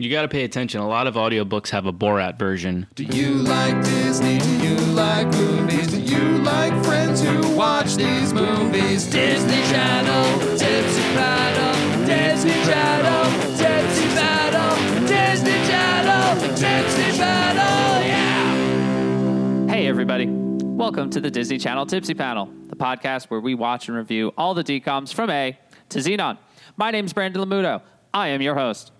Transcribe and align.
You 0.00 0.08
got 0.12 0.22
to 0.22 0.28
pay 0.28 0.44
attention. 0.44 0.80
A 0.80 0.86
lot 0.86 1.08
of 1.08 1.16
audiobooks 1.16 1.70
have 1.70 1.84
a 1.84 1.92
Borat 1.92 2.38
version. 2.38 2.86
Do 2.94 3.02
you 3.02 3.32
like 3.32 3.82
Disney? 3.82 4.38
Do 4.38 4.56
you 4.64 4.76
like 4.94 5.26
movies? 5.26 5.88
Do 5.88 6.00
you 6.00 6.38
like 6.38 6.72
friends 6.84 7.20
who 7.20 7.56
watch 7.56 7.96
these 7.96 8.32
movies? 8.32 9.06
Disney 9.06 9.60
Channel, 9.72 10.56
Tipsy 10.56 11.02
Paddle, 11.18 12.06
Disney 12.06 12.52
Channel, 12.52 13.58
Tipsy 13.58 14.06
Paddle, 14.14 15.08
Disney 15.08 15.66
Channel, 15.66 16.56
Tipsy 16.56 17.18
Paddle, 17.18 18.06
yeah! 18.06 19.66
Hey, 19.66 19.88
everybody. 19.88 20.28
Welcome 20.28 21.10
to 21.10 21.20
the 21.20 21.32
Disney 21.32 21.58
Channel 21.58 21.86
Tipsy 21.86 22.14
Panel, 22.14 22.48
the 22.68 22.76
podcast 22.76 23.30
where 23.30 23.40
we 23.40 23.56
watch 23.56 23.88
and 23.88 23.96
review 23.96 24.32
all 24.38 24.54
the 24.54 24.62
DCOMs 24.62 25.12
from 25.12 25.28
A 25.28 25.58
to 25.88 25.98
Xenon. 25.98 26.38
My 26.76 26.92
name's 26.92 27.12
Brandon 27.12 27.42
Lamuto. 27.42 27.82
I 28.14 28.28
am 28.28 28.40
your 28.40 28.54
host. 28.54 28.92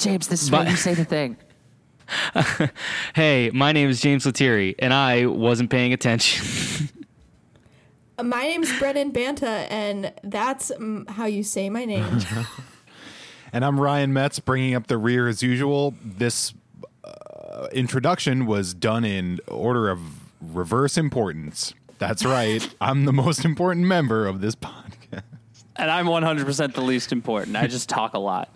James, 0.00 0.28
this 0.28 0.42
is 0.42 0.50
where 0.50 0.68
you 0.68 0.76
say 0.76 0.94
the 0.94 1.04
thing. 1.04 1.36
Hey, 3.14 3.50
my 3.54 3.70
name 3.70 3.88
is 3.88 4.00
James 4.00 4.24
Lethierry, 4.24 4.74
and 4.80 4.92
I 4.92 5.26
wasn't 5.26 5.70
paying 5.70 5.92
attention. 5.92 6.88
My 8.22 8.42
name's 8.42 8.76
Brennan 8.78 9.12
Banta, 9.12 9.48
and 9.48 10.12
that's 10.24 10.72
how 11.08 11.26
you 11.26 11.42
say 11.42 11.70
my 11.70 11.84
name. 11.84 12.20
And 13.52 13.64
I'm 13.64 13.80
Ryan 13.80 14.12
Metz, 14.12 14.38
bringing 14.38 14.76
up 14.76 14.86
the 14.86 14.96
rear 14.96 15.26
as 15.26 15.42
usual. 15.42 15.94
This 16.04 16.54
uh, 17.02 17.66
introduction 17.72 18.46
was 18.46 18.74
done 18.74 19.04
in 19.04 19.40
order 19.48 19.90
of 19.90 20.00
reverse 20.40 20.96
importance. 20.96 21.74
That's 21.98 22.24
right. 22.24 22.68
I'm 22.80 23.06
the 23.06 23.12
most 23.12 23.44
important 23.44 23.86
member 23.86 24.28
of 24.28 24.40
this 24.40 24.54
podcast. 24.54 25.22
And 25.74 25.90
I'm 25.90 26.06
100% 26.06 26.74
the 26.74 26.80
least 26.80 27.10
important. 27.10 27.56
I 27.56 27.66
just 27.66 27.88
talk 27.88 28.14
a 28.14 28.20
lot. 28.20 28.50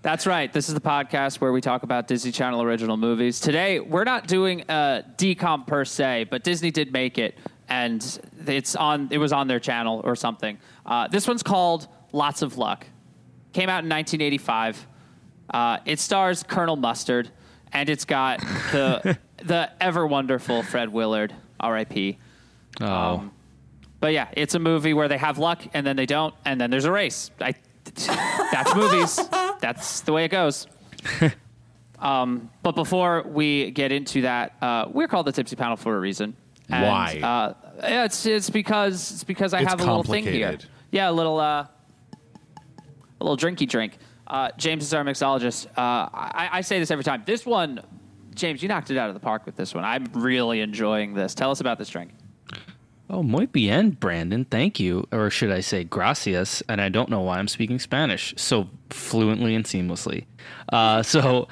That's 0.00 0.26
right. 0.26 0.52
This 0.52 0.68
is 0.68 0.74
the 0.74 0.80
podcast 0.80 1.40
where 1.40 1.52
we 1.52 1.60
talk 1.60 1.82
about 1.82 2.06
Disney 2.06 2.30
Channel 2.30 2.62
original 2.62 2.96
movies. 2.96 3.40
Today, 3.40 3.80
we're 3.80 4.04
not 4.04 4.28
doing 4.28 4.62
a 4.68 5.04
DCOM 5.16 5.66
per 5.66 5.84
se, 5.84 6.26
but 6.30 6.44
Disney 6.44 6.70
did 6.70 6.92
make 6.92 7.18
it, 7.18 7.36
and 7.68 8.20
it's 8.46 8.76
on. 8.76 9.08
It 9.10 9.18
was 9.18 9.32
on 9.32 9.48
their 9.48 9.58
channel 9.58 10.00
or 10.04 10.14
something. 10.14 10.58
Uh, 10.86 11.08
this 11.08 11.26
one's 11.26 11.42
called 11.42 11.88
Lots 12.12 12.42
of 12.42 12.56
Luck. 12.56 12.86
Came 13.52 13.68
out 13.68 13.82
in 13.82 13.90
1985. 13.90 14.86
Uh, 15.50 15.78
it 15.84 15.98
stars 15.98 16.44
Colonel 16.44 16.76
Mustard, 16.76 17.30
and 17.72 17.88
it's 17.88 18.04
got 18.04 18.40
the 18.70 19.18
the 19.44 19.70
ever 19.80 20.06
wonderful 20.06 20.62
Fred 20.62 20.92
Willard, 20.92 21.34
R.I.P. 21.58 22.18
Oh, 22.80 23.28
But 23.98 24.12
yeah, 24.12 24.28
it's 24.34 24.54
a 24.54 24.60
movie 24.60 24.94
where 24.94 25.08
they 25.08 25.18
have 25.18 25.38
luck 25.38 25.62
and 25.74 25.84
then 25.84 25.96
they 25.96 26.06
don't, 26.06 26.34
and 26.44 26.60
then 26.60 26.70
there's 26.70 26.84
a 26.84 26.92
race. 26.92 27.32
I, 27.40 27.54
that's 28.06 28.74
movies. 28.74 29.20
That's 29.60 30.00
the 30.02 30.12
way 30.12 30.24
it 30.24 30.30
goes. 30.30 30.66
Um, 32.00 32.50
but 32.62 32.76
before 32.76 33.24
we 33.26 33.72
get 33.72 33.90
into 33.90 34.22
that, 34.22 34.54
uh, 34.62 34.86
we're 34.88 35.08
called 35.08 35.26
the 35.26 35.32
Tipsy 35.32 35.56
Panel 35.56 35.76
for 35.76 35.96
a 35.96 35.98
reason. 35.98 36.36
And, 36.68 36.86
Why? 36.86 37.18
Uh, 37.20 37.54
yeah, 37.80 38.04
it's 38.04 38.24
it's 38.24 38.50
because 38.50 39.10
it's 39.10 39.24
because 39.24 39.52
I 39.52 39.62
It's 39.62 39.70
have 39.70 39.80
a 39.80 39.84
little 39.84 40.04
thing 40.04 40.22
here. 40.22 40.46
complicated. 40.46 40.70
Yeah, 40.92 41.10
a 41.10 41.12
little 41.12 41.40
uh, 41.40 41.66
a 43.20 43.24
little 43.24 43.36
drinky 43.36 43.68
drink. 43.68 43.98
Uh, 44.28 44.50
James 44.56 44.84
is 44.84 44.94
our 44.94 45.02
mixologist. 45.02 45.66
Uh, 45.76 46.08
I, 46.12 46.48
I 46.52 46.60
say 46.60 46.78
this 46.78 46.90
every 46.92 47.02
time. 47.02 47.24
This 47.26 47.44
one, 47.44 47.80
James, 48.34 48.62
you 48.62 48.68
knocked 48.68 48.90
it 48.92 48.96
out 48.96 49.08
of 49.08 49.14
the 49.14 49.20
park 49.20 49.44
with 49.44 49.56
this 49.56 49.74
one. 49.74 49.84
I'm 49.84 50.04
really 50.12 50.60
enjoying 50.60 51.14
this. 51.14 51.34
Tell 51.34 51.50
us 51.50 51.60
about 51.60 51.78
this 51.78 51.88
drink. 51.88 52.12
Oh, 53.10 53.22
muy 53.22 53.46
bien, 53.46 53.90
Brandon. 53.90 54.44
Thank 54.44 54.78
you, 54.80 55.06
or 55.12 55.30
should 55.30 55.50
I 55.50 55.60
say 55.60 55.84
gracias? 55.84 56.62
And 56.68 56.80
I 56.80 56.88
don't 56.88 57.08
know 57.08 57.20
why 57.20 57.38
I'm 57.38 57.48
speaking 57.48 57.78
Spanish 57.78 58.34
so 58.36 58.68
fluently 58.90 59.54
and 59.54 59.64
seamlessly. 59.64 60.24
Uh, 60.72 61.02
so, 61.04 61.48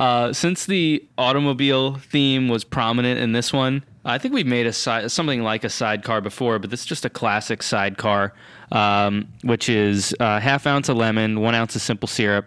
uh, 0.00 0.32
since 0.32 0.66
the 0.66 1.04
automobile 1.16 1.96
theme 1.96 2.48
was 2.48 2.64
prominent 2.64 3.20
in 3.20 3.32
this 3.32 3.52
one, 3.52 3.82
I 4.04 4.18
think 4.18 4.32
we've 4.32 4.46
made 4.46 4.66
a 4.66 4.72
side, 4.72 5.10
something 5.10 5.42
like 5.42 5.64
a 5.64 5.68
sidecar 5.68 6.20
before, 6.20 6.58
but 6.58 6.70
this 6.70 6.80
is 6.80 6.86
just 6.86 7.04
a 7.04 7.10
classic 7.10 7.62
sidecar, 7.62 8.32
um, 8.72 9.28
which 9.42 9.68
is 9.68 10.14
uh, 10.20 10.40
half 10.40 10.66
ounce 10.66 10.88
of 10.88 10.96
lemon, 10.96 11.40
one 11.40 11.54
ounce 11.54 11.76
of 11.76 11.82
simple 11.82 12.06
syrup, 12.06 12.46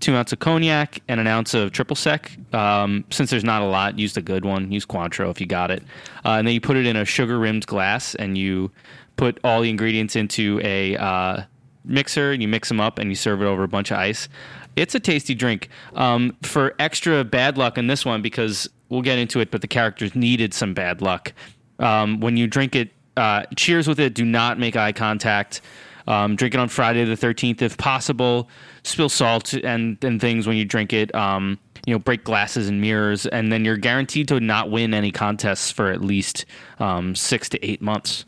two 0.00 0.14
ounce 0.14 0.32
of 0.32 0.38
cognac, 0.38 1.00
and 1.08 1.20
an 1.20 1.26
ounce 1.26 1.54
of 1.54 1.72
triple 1.72 1.96
sec. 1.96 2.36
Um, 2.52 3.04
since 3.10 3.30
there's 3.30 3.44
not 3.44 3.62
a 3.62 3.66
lot, 3.66 3.98
use 3.98 4.14
the 4.14 4.22
good 4.22 4.44
one. 4.44 4.70
Use 4.72 4.86
Cointreau 4.86 5.30
if 5.30 5.40
you 5.40 5.46
got 5.46 5.70
it, 5.70 5.82
uh, 6.24 6.32
and 6.32 6.46
then 6.46 6.54
you 6.54 6.60
put 6.60 6.76
it 6.76 6.86
in 6.86 6.96
a 6.96 7.04
sugar 7.04 7.38
rimmed 7.38 7.66
glass, 7.66 8.14
and 8.14 8.36
you 8.36 8.70
put 9.16 9.38
all 9.42 9.60
the 9.62 9.70
ingredients 9.70 10.16
into 10.16 10.60
a 10.62 10.96
uh, 10.96 11.42
mixer, 11.84 12.32
and 12.32 12.42
you 12.42 12.48
mix 12.48 12.68
them 12.68 12.80
up, 12.80 12.98
and 12.98 13.10
you 13.10 13.16
serve 13.16 13.42
it 13.42 13.46
over 13.46 13.64
a 13.64 13.68
bunch 13.68 13.90
of 13.90 13.98
ice. 13.98 14.28
It's 14.76 14.94
a 14.94 15.00
tasty 15.00 15.34
drink. 15.34 15.68
Um, 15.94 16.36
for 16.42 16.74
extra 16.78 17.24
bad 17.24 17.58
luck 17.58 17.78
in 17.78 17.88
this 17.88 18.04
one, 18.04 18.22
because 18.22 18.68
we'll 18.88 19.02
get 19.02 19.18
into 19.18 19.40
it, 19.40 19.50
but 19.50 19.60
the 19.60 19.68
characters 19.68 20.14
needed 20.14 20.54
some 20.54 20.72
bad 20.72 21.02
luck. 21.02 21.32
Um, 21.80 22.20
when 22.20 22.36
you 22.36 22.46
drink 22.46 22.76
it, 22.76 22.90
uh, 23.16 23.42
cheers 23.56 23.88
with 23.88 23.98
it. 23.98 24.14
Do 24.14 24.24
not 24.24 24.58
make 24.58 24.76
eye 24.76 24.92
contact. 24.92 25.60
Um, 26.08 26.36
drink 26.36 26.54
it 26.54 26.60
on 26.60 26.68
Friday 26.68 27.04
the 27.04 27.14
13th 27.14 27.62
if 27.62 27.76
possible. 27.76 28.48
Spill 28.82 29.10
salt 29.10 29.52
and, 29.52 30.02
and 30.02 30.20
things 30.20 30.46
when 30.46 30.56
you 30.56 30.64
drink 30.64 30.92
it. 30.92 31.14
Um, 31.14 31.58
you 31.86 31.94
know, 31.94 31.98
break 31.98 32.24
glasses 32.24 32.68
and 32.68 32.80
mirrors, 32.80 33.24
and 33.26 33.52
then 33.52 33.64
you're 33.64 33.76
guaranteed 33.76 34.28
to 34.28 34.40
not 34.40 34.70
win 34.70 34.92
any 34.92 35.10
contests 35.12 35.70
for 35.70 35.90
at 35.90 36.02
least 36.02 36.44
um, 36.80 37.14
six 37.14 37.48
to 37.50 37.64
eight 37.64 37.80
months. 37.80 38.24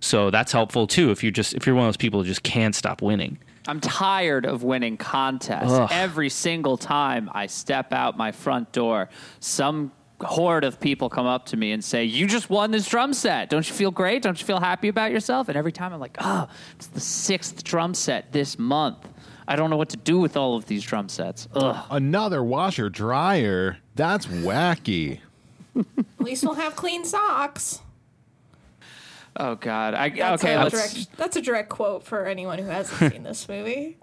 So 0.00 0.30
that's 0.30 0.52
helpful 0.52 0.86
too. 0.86 1.10
If 1.10 1.22
you're 1.22 1.32
just 1.32 1.54
if 1.54 1.66
you're 1.66 1.74
one 1.74 1.84
of 1.84 1.88
those 1.88 1.96
people 1.96 2.20
who 2.20 2.26
just 2.26 2.42
can't 2.42 2.74
stop 2.74 3.02
winning. 3.02 3.38
I'm 3.66 3.80
tired 3.80 4.44
of 4.44 4.62
winning 4.62 4.96
contests. 4.96 5.72
Ugh. 5.72 5.88
Every 5.90 6.28
single 6.28 6.76
time 6.76 7.30
I 7.32 7.46
step 7.46 7.92
out 7.92 8.16
my 8.16 8.30
front 8.30 8.72
door, 8.72 9.08
some 9.40 9.92
horde 10.20 10.64
of 10.64 10.78
people 10.80 11.08
come 11.08 11.26
up 11.26 11.46
to 11.46 11.56
me 11.56 11.72
and 11.72 11.82
say, 11.84 12.04
You 12.04 12.26
just 12.26 12.48
won 12.50 12.70
this 12.70 12.86
drum 12.88 13.12
set. 13.14 13.50
Don't 13.50 13.68
you 13.68 13.74
feel 13.74 13.90
great? 13.90 14.22
Don't 14.22 14.38
you 14.40 14.46
feel 14.46 14.60
happy 14.60 14.88
about 14.88 15.10
yourself? 15.10 15.48
And 15.48 15.56
every 15.56 15.72
time 15.72 15.92
I'm 15.92 16.00
like, 16.00 16.16
Oh, 16.20 16.48
it's 16.76 16.86
the 16.88 17.00
sixth 17.00 17.64
drum 17.64 17.94
set 17.94 18.32
this 18.32 18.58
month. 18.58 19.08
I 19.46 19.56
don't 19.56 19.68
know 19.68 19.76
what 19.76 19.90
to 19.90 19.96
do 19.98 20.18
with 20.18 20.36
all 20.36 20.56
of 20.56 20.66
these 20.66 20.82
drum 20.82 21.08
sets. 21.08 21.48
Ugh. 21.54 21.84
Another 21.90 22.42
washer 22.42 22.88
dryer. 22.88 23.76
That's 23.94 24.26
wacky. 24.26 25.18
At 25.76 25.84
least 26.20 26.44
we'll 26.44 26.54
have 26.54 26.74
clean 26.76 27.04
socks. 27.04 27.80
Oh, 29.36 29.56
God. 29.56 29.94
I, 29.94 30.10
That's, 30.10 30.42
okay, 30.44 30.54
a 30.54 30.58
let's. 30.62 30.94
direct, 30.94 31.16
that's 31.16 31.36
a 31.36 31.42
direct 31.42 31.68
quote 31.68 32.04
for 32.04 32.24
anyone 32.24 32.58
who 32.60 32.66
hasn't 32.66 33.12
seen 33.12 33.22
this 33.24 33.48
movie. 33.48 33.98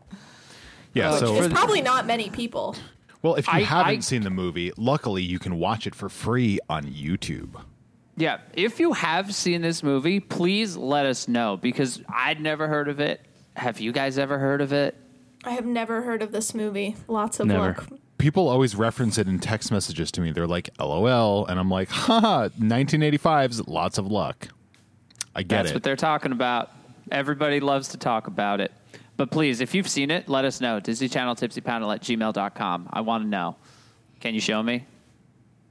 Yeah, 0.94 1.12
Uh, 1.12 1.20
so 1.20 1.36
It's 1.42 1.54
probably 1.54 1.82
not 1.82 2.06
many 2.06 2.30
people. 2.30 2.76
Well, 3.22 3.36
if 3.36 3.48
you 3.48 3.54
I- 3.54 3.62
haven't 3.64 3.98
I- 3.98 4.00
seen 4.00 4.22
the 4.24 4.30
movie, 4.30 4.72
luckily 4.78 5.22
you 5.24 5.40
can 5.40 5.58
watch 5.60 5.86
it 5.88 5.96
for 5.96 6.10
free 6.10 6.60
on 6.70 6.84
YouTube. 6.86 7.62
Yeah, 8.18 8.40
if 8.54 8.80
you 8.80 8.94
have 8.94 9.34
seen 9.34 9.62
this 9.62 9.82
movie, 9.84 10.20
please 10.20 10.76
let 10.78 11.06
us 11.06 11.28
know 11.28 11.58
because 11.58 12.02
I'd 12.10 12.40
never 12.42 12.68
heard 12.68 12.88
of 12.88 13.00
it. 13.00 13.22
Have 13.56 13.80
you 13.80 13.92
guys 13.92 14.18
ever 14.18 14.38
heard 14.38 14.62
of 14.62 14.74
it? 14.74 14.96
I 15.44 15.52
have 15.52 15.66
never 15.66 16.02
heard 16.04 16.22
of 16.22 16.32
this 16.32 16.54
movie. 16.54 16.96
Lots 17.08 17.40
of 17.40 17.48
Never. 17.48 17.60
luck. 17.60 17.88
People 18.20 18.48
always 18.48 18.76
reference 18.76 19.18
it 19.18 19.28
in 19.28 19.40
text 19.40 19.72
messages 19.72 20.12
to 20.12 20.22
me. 20.22 20.32
They're 20.32 20.46
like, 20.46 20.70
"LOL," 20.80 21.48
and 21.48 21.60
I'm 21.60 21.70
like, 21.72 21.90
"Haha, 21.90 22.50
1985's 22.60 23.68
lots 23.68 23.98
of 23.98 24.06
luck." 24.06 24.50
I 25.36 25.42
get 25.42 25.50
That's 25.58 25.72
it. 25.72 25.74
what 25.74 25.84
they're 25.84 25.96
talking 25.96 26.32
about. 26.32 26.70
Everybody 27.12 27.60
loves 27.60 27.88
to 27.90 27.98
talk 27.98 28.28
about 28.28 28.62
it. 28.62 28.72
But 29.22 29.30
please, 29.30 29.62
if 29.62 29.76
you've 29.76 29.88
seen 29.88 30.10
it, 30.10 30.28
let 30.28 30.46
us 30.46 30.62
know. 30.62 30.80
Disney 30.80 31.08
Channel 31.08 31.36
Tipsy 31.36 31.62
Panel 31.62 31.92
at 31.92 32.02
gmail.com. 32.02 32.90
I 32.92 33.02
want 33.02 33.24
to 33.24 33.30
know. 33.30 33.56
Can 34.20 34.34
you 34.34 34.42
show 34.42 34.64
me? 34.64 34.88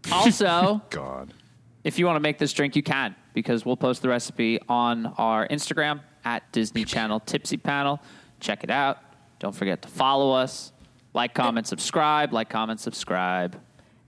Also, 0.12 0.80
God. 0.88 1.34
if 1.82 1.98
you 1.98 2.06
want 2.06 2.14
to 2.14 2.20
make 2.20 2.38
this 2.38 2.52
drink, 2.52 2.76
you 2.76 2.82
can 2.84 3.16
because 3.34 3.66
we'll 3.66 3.76
post 3.76 4.02
the 4.02 4.08
recipe 4.08 4.60
on 4.68 5.06
our 5.18 5.48
Instagram 5.48 6.00
at 6.24 6.44
Disney 6.52 6.84
Channel 6.84 7.18
Tipsy 7.18 7.56
Panel. 7.56 7.98
Check 8.38 8.62
it 8.62 8.70
out. 8.70 8.98
Don't 9.40 9.54
forget 9.54 9.82
to 9.82 9.88
follow 9.88 10.30
us. 10.30 10.70
Like, 11.12 11.34
comment, 11.34 11.66
subscribe. 11.66 12.32
Like, 12.32 12.50
comment, 12.50 12.78
subscribe. 12.78 13.60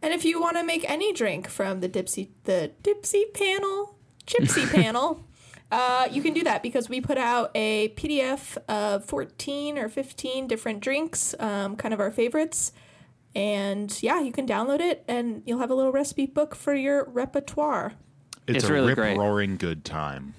And 0.03 0.15
if 0.15 0.25
you 0.25 0.41
want 0.41 0.57
to 0.57 0.63
make 0.63 0.89
any 0.89 1.13
drink 1.13 1.49
from 1.49 1.81
the 1.81 1.89
Dipsy 1.89 2.29
the 2.45 2.71
Dipsy 2.85 3.35
panel, 3.35 3.97
Gypsy 4.25 4.73
panel, 4.73 5.25
uh, 5.73 6.07
you 6.11 6.21
can 6.23 6.35
do 6.35 6.45
that 6.45 6.63
because 6.63 6.89
we 6.89 7.01
put 7.01 7.17
out 7.19 7.51
a 7.55 7.89
PDF 7.97 8.59
of 8.69 9.05
14 9.07 9.79
or 9.79 9.89
15 9.89 10.47
different 10.47 10.81
drinks, 10.81 11.35
um, 11.41 11.77
kind 11.77 11.95
of 11.95 11.99
our 11.99 12.11
favorites. 12.11 12.73
And 13.35 13.91
yeah, 14.03 14.21
you 14.21 14.31
can 14.33 14.47
download 14.47 14.81
it 14.81 15.03
and 15.09 15.43
you'll 15.47 15.61
have 15.61 15.71
a 15.71 15.75
little 15.75 15.91
recipe 15.91 16.27
book 16.27 16.55
for 16.55 16.75
your 16.75 17.05
repertoire. 17.05 17.95
It's, 18.47 18.59
It's 18.59 18.69
a 18.69 18.73
really 18.73 18.89
rip 18.89 18.97
great. 18.97 19.17
roaring 19.17 19.57
good 19.57 19.85
time. 19.85 20.35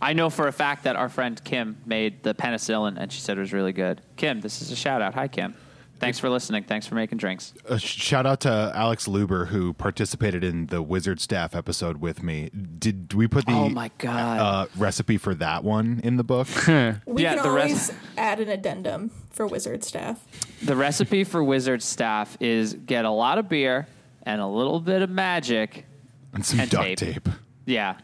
I 0.00 0.12
know 0.12 0.30
for 0.30 0.48
a 0.48 0.52
fact 0.52 0.84
that 0.84 0.96
our 0.96 1.08
friend 1.08 1.42
Kim 1.42 1.78
made 1.86 2.22
the 2.22 2.34
penicillin 2.34 2.96
and 2.98 3.10
she 3.10 3.20
said 3.20 3.38
it 3.38 3.40
was 3.40 3.52
really 3.52 3.72
good. 3.72 4.02
Kim, 4.16 4.40
this 4.40 4.60
is 4.60 4.70
a 4.70 4.76
shout 4.76 5.00
out. 5.00 5.14
Hi, 5.14 5.28
Kim. 5.28 5.54
Thanks 6.02 6.18
for 6.18 6.28
listening. 6.28 6.64
Thanks 6.64 6.86
for 6.86 6.96
making 6.96 7.18
drinks. 7.18 7.54
A 7.66 7.78
shout 7.78 8.26
out 8.26 8.40
to 8.40 8.72
Alex 8.74 9.06
Luber 9.06 9.46
who 9.46 9.72
participated 9.72 10.42
in 10.42 10.66
the 10.66 10.82
Wizard 10.82 11.20
Staff 11.20 11.54
episode 11.54 11.98
with 11.98 12.22
me. 12.24 12.50
Did 12.50 13.14
we 13.14 13.28
put 13.28 13.46
the 13.46 13.52
Oh 13.52 13.68
my 13.68 13.88
God. 13.98 14.38
uh, 14.40 14.66
recipe 14.76 15.16
for 15.16 15.32
that 15.36 15.62
one 15.62 16.00
in 16.02 16.16
the 16.16 16.24
book? 16.24 16.48
We 17.06 17.22
Yeah, 17.22 17.34
can 17.36 17.44
the 17.44 17.50
rest- 17.52 17.90
always 17.92 17.92
add 18.18 18.40
an 18.40 18.48
addendum 18.48 19.10
for 19.30 19.46
wizard 19.46 19.84
staff. 19.84 20.18
The 20.62 20.74
recipe 20.76 21.22
for 21.24 21.42
wizard 21.44 21.82
staff 21.82 22.36
is 22.40 22.74
get 22.74 23.04
a 23.04 23.10
lot 23.10 23.38
of 23.38 23.48
beer 23.48 23.86
and 24.24 24.40
a 24.40 24.46
little 24.46 24.80
bit 24.80 25.02
of 25.02 25.08
magic. 25.10 25.86
and 26.34 26.44
some 26.44 26.58
And 26.60 26.68
duct 26.70 26.84
tape. 26.84 26.98
tape. 26.98 27.28
Yeah. 27.64 27.96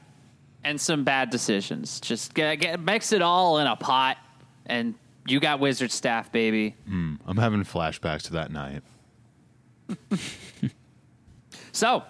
And 0.65 0.81
some 0.81 1.03
bad 1.05 1.31
decisions. 1.31 2.00
Just 2.00 2.33
get, 2.35 2.56
get 2.61 2.79
mix 2.81 3.12
it 3.12 3.23
all 3.23 3.59
in 3.59 3.67
a 3.67 3.75
pot 3.77 4.19
and 4.67 4.95
you 5.31 5.41
got 5.41 5.61
wizard 5.61 5.91
staff, 5.93 6.33
baby. 6.33 6.75
I'm 6.87 7.37
having 7.37 7.63
flashbacks 7.65 8.23
to 8.23 8.33
that 8.35 8.51
night. 8.51 8.83
So, 11.79 12.03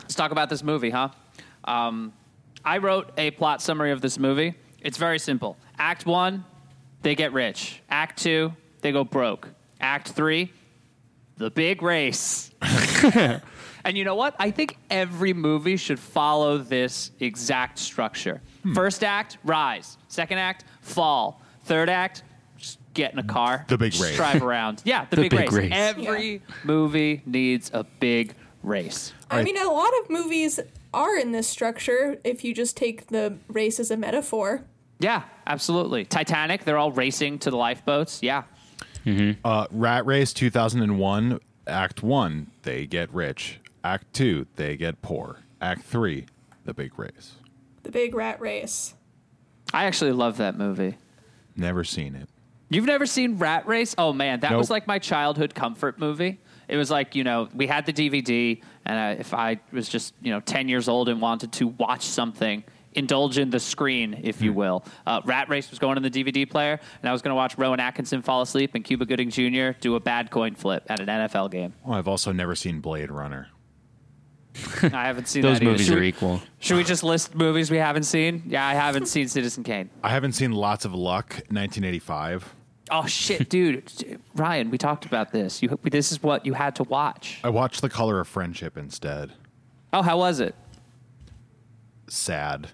let's 0.00 0.14
talk 0.14 0.32
about 0.32 0.48
this 0.48 0.62
movie, 0.62 0.88
huh? 0.88 1.10
Um, 1.64 2.14
I 2.64 2.78
wrote 2.78 3.12
a 3.18 3.30
plot 3.32 3.60
summary 3.60 3.90
of 3.90 4.00
this 4.00 4.18
movie. 4.18 4.54
It's 4.80 4.96
very 4.96 5.18
simple. 5.18 5.58
Act 5.78 6.06
one, 6.06 6.46
they 7.02 7.14
get 7.14 7.34
rich. 7.34 7.82
Act 7.90 8.22
two, 8.22 8.54
they 8.80 8.90
go 8.90 9.04
broke. 9.04 9.50
Act 9.80 10.08
three, 10.08 10.50
the 11.36 11.50
big 11.50 11.82
race. 11.82 12.52
and 13.84 13.98
you 13.98 14.04
know 14.04 14.14
what? 14.14 14.34
I 14.38 14.50
think 14.50 14.78
every 14.88 15.34
movie 15.34 15.76
should 15.76 16.00
follow 16.00 16.56
this 16.56 17.10
exact 17.20 17.78
structure. 17.78 18.40
First 18.74 19.04
act, 19.04 19.36
rise. 19.44 19.98
Second 20.08 20.38
act, 20.38 20.64
fall. 20.80 21.42
Third 21.64 21.90
act, 21.90 22.22
get 22.94 23.12
in 23.12 23.18
a 23.18 23.22
car. 23.24 23.64
The 23.68 23.78
big 23.78 23.94
race. 24.00 24.16
Drive 24.16 24.42
around. 24.42 24.82
Yeah, 24.84 25.06
the, 25.10 25.16
The 25.16 25.22
big, 25.22 25.30
big 25.30 25.40
race. 25.52 25.52
race. 25.52 25.72
Every 25.72 26.42
movie 26.64 27.22
needs 27.26 27.70
a 27.74 27.84
big 27.84 28.34
race. 28.62 29.12
I 29.30 29.36
Right. 29.36 29.44
mean, 29.44 29.56
a 29.58 29.68
lot 29.70 29.90
of 30.02 30.10
movies 30.10 30.60
are 30.94 31.16
in 31.16 31.32
this 31.32 31.48
structure 31.48 32.18
if 32.24 32.44
you 32.44 32.54
just 32.54 32.76
take 32.76 33.06
the 33.08 33.38
race 33.48 33.80
as 33.80 33.90
a 33.90 33.96
metaphor. 33.96 34.64
Yeah, 34.98 35.22
absolutely. 35.46 36.04
Titanic, 36.04 36.64
they're 36.64 36.78
all 36.78 36.92
racing 36.92 37.38
to 37.40 37.50
the 37.50 37.56
lifeboats. 37.56 38.22
Yeah. 38.22 38.44
Uh, 39.44 39.66
Rat 39.72 40.06
Race 40.06 40.32
2001, 40.32 41.40
Act 41.66 42.02
1, 42.04 42.50
they 42.62 42.86
get 42.86 43.12
rich. 43.12 43.58
Act 43.82 44.12
2, 44.12 44.46
they 44.54 44.76
get 44.76 45.02
poor. 45.02 45.38
Act 45.60 45.82
3, 45.82 46.26
the 46.64 46.72
big 46.74 46.96
race. 46.98 47.32
The 47.82 47.90
big 47.90 48.14
rat 48.14 48.40
race. 48.40 48.94
I 49.74 49.84
actually 49.86 50.12
love 50.12 50.36
that 50.36 50.56
movie. 50.56 50.98
Never 51.56 51.82
seen 51.82 52.14
it. 52.14 52.28
You've 52.72 52.86
never 52.86 53.06
seen 53.06 53.38
Rat 53.38 53.66
Race? 53.66 53.94
Oh 53.98 54.12
man, 54.12 54.40
that 54.40 54.56
was 54.56 54.70
like 54.70 54.86
my 54.86 54.98
childhood 54.98 55.54
comfort 55.54 55.98
movie. 55.98 56.40
It 56.68 56.76
was 56.76 56.90
like, 56.90 57.14
you 57.14 57.22
know, 57.24 57.48
we 57.54 57.66
had 57.66 57.84
the 57.84 57.92
DVD, 57.92 58.62
and 58.86 59.18
uh, 59.18 59.20
if 59.20 59.34
I 59.34 59.60
was 59.72 59.88
just, 59.88 60.14
you 60.22 60.30
know, 60.32 60.40
10 60.40 60.68
years 60.68 60.88
old 60.88 61.08
and 61.10 61.20
wanted 61.20 61.52
to 61.54 61.66
watch 61.68 62.02
something, 62.02 62.64
indulge 62.94 63.36
in 63.36 63.50
the 63.50 63.60
screen, 63.60 64.18
if 64.22 64.38
Hmm. 64.38 64.44
you 64.44 64.52
will. 64.54 64.84
Uh, 65.06 65.20
Rat 65.26 65.50
Race 65.50 65.68
was 65.68 65.78
going 65.78 65.98
in 65.98 66.02
the 66.02 66.10
DVD 66.10 66.48
player, 66.48 66.80
and 67.02 67.08
I 67.08 67.12
was 67.12 67.20
going 67.20 67.30
to 67.32 67.34
watch 67.34 67.58
Rowan 67.58 67.78
Atkinson 67.80 68.22
fall 68.22 68.40
asleep 68.40 68.70
and 68.74 68.82
Cuba 68.84 69.04
Gooding 69.04 69.28
Jr. 69.28 69.76
do 69.80 69.96
a 69.96 70.00
bad 70.00 70.30
coin 70.30 70.54
flip 70.54 70.84
at 70.88 71.00
an 71.00 71.06
NFL 71.08 71.50
game. 71.50 71.74
Oh, 71.84 71.92
I've 71.92 72.08
also 72.08 72.32
never 72.32 72.54
seen 72.54 72.80
Blade 72.80 73.10
Runner. 73.10 73.48
I 74.82 74.88
haven't 75.06 75.28
seen 75.28 75.42
Those 75.42 75.58
that 75.58 75.64
either. 75.64 75.72
movies 75.72 75.86
Should 75.86 75.96
are 75.98 76.00
we- 76.00 76.08
equal. 76.08 76.40
Should 76.58 76.76
we 76.78 76.84
just 76.84 77.02
list 77.02 77.34
movies 77.34 77.70
we 77.70 77.78
haven't 77.78 78.04
seen? 78.04 78.44
Yeah, 78.46 78.66
I 78.66 78.72
haven't 78.74 79.06
seen 79.08 79.28
Citizen 79.28 79.62
Kane. 79.64 79.90
I 80.02 80.08
haven't 80.10 80.32
seen 80.32 80.52
Lots 80.52 80.84
of 80.86 80.94
Luck, 80.94 81.32
1985. 81.50 82.54
Oh 82.90 83.06
shit, 83.06 83.48
dude, 83.50 84.20
Ryan, 84.34 84.70
we 84.70 84.78
talked 84.78 85.04
about 85.04 85.32
this. 85.32 85.62
You, 85.62 85.78
this 85.84 86.12
is 86.12 86.22
what 86.22 86.44
you 86.44 86.52
had 86.52 86.76
to 86.76 86.84
watch. 86.84 87.40
I 87.44 87.48
watched 87.48 87.80
The 87.80 87.88
Color 87.88 88.20
of 88.20 88.28
Friendship 88.28 88.76
instead. 88.76 89.32
Oh, 89.92 90.02
how 90.02 90.18
was 90.18 90.40
it? 90.40 90.54
Sad. 92.08 92.70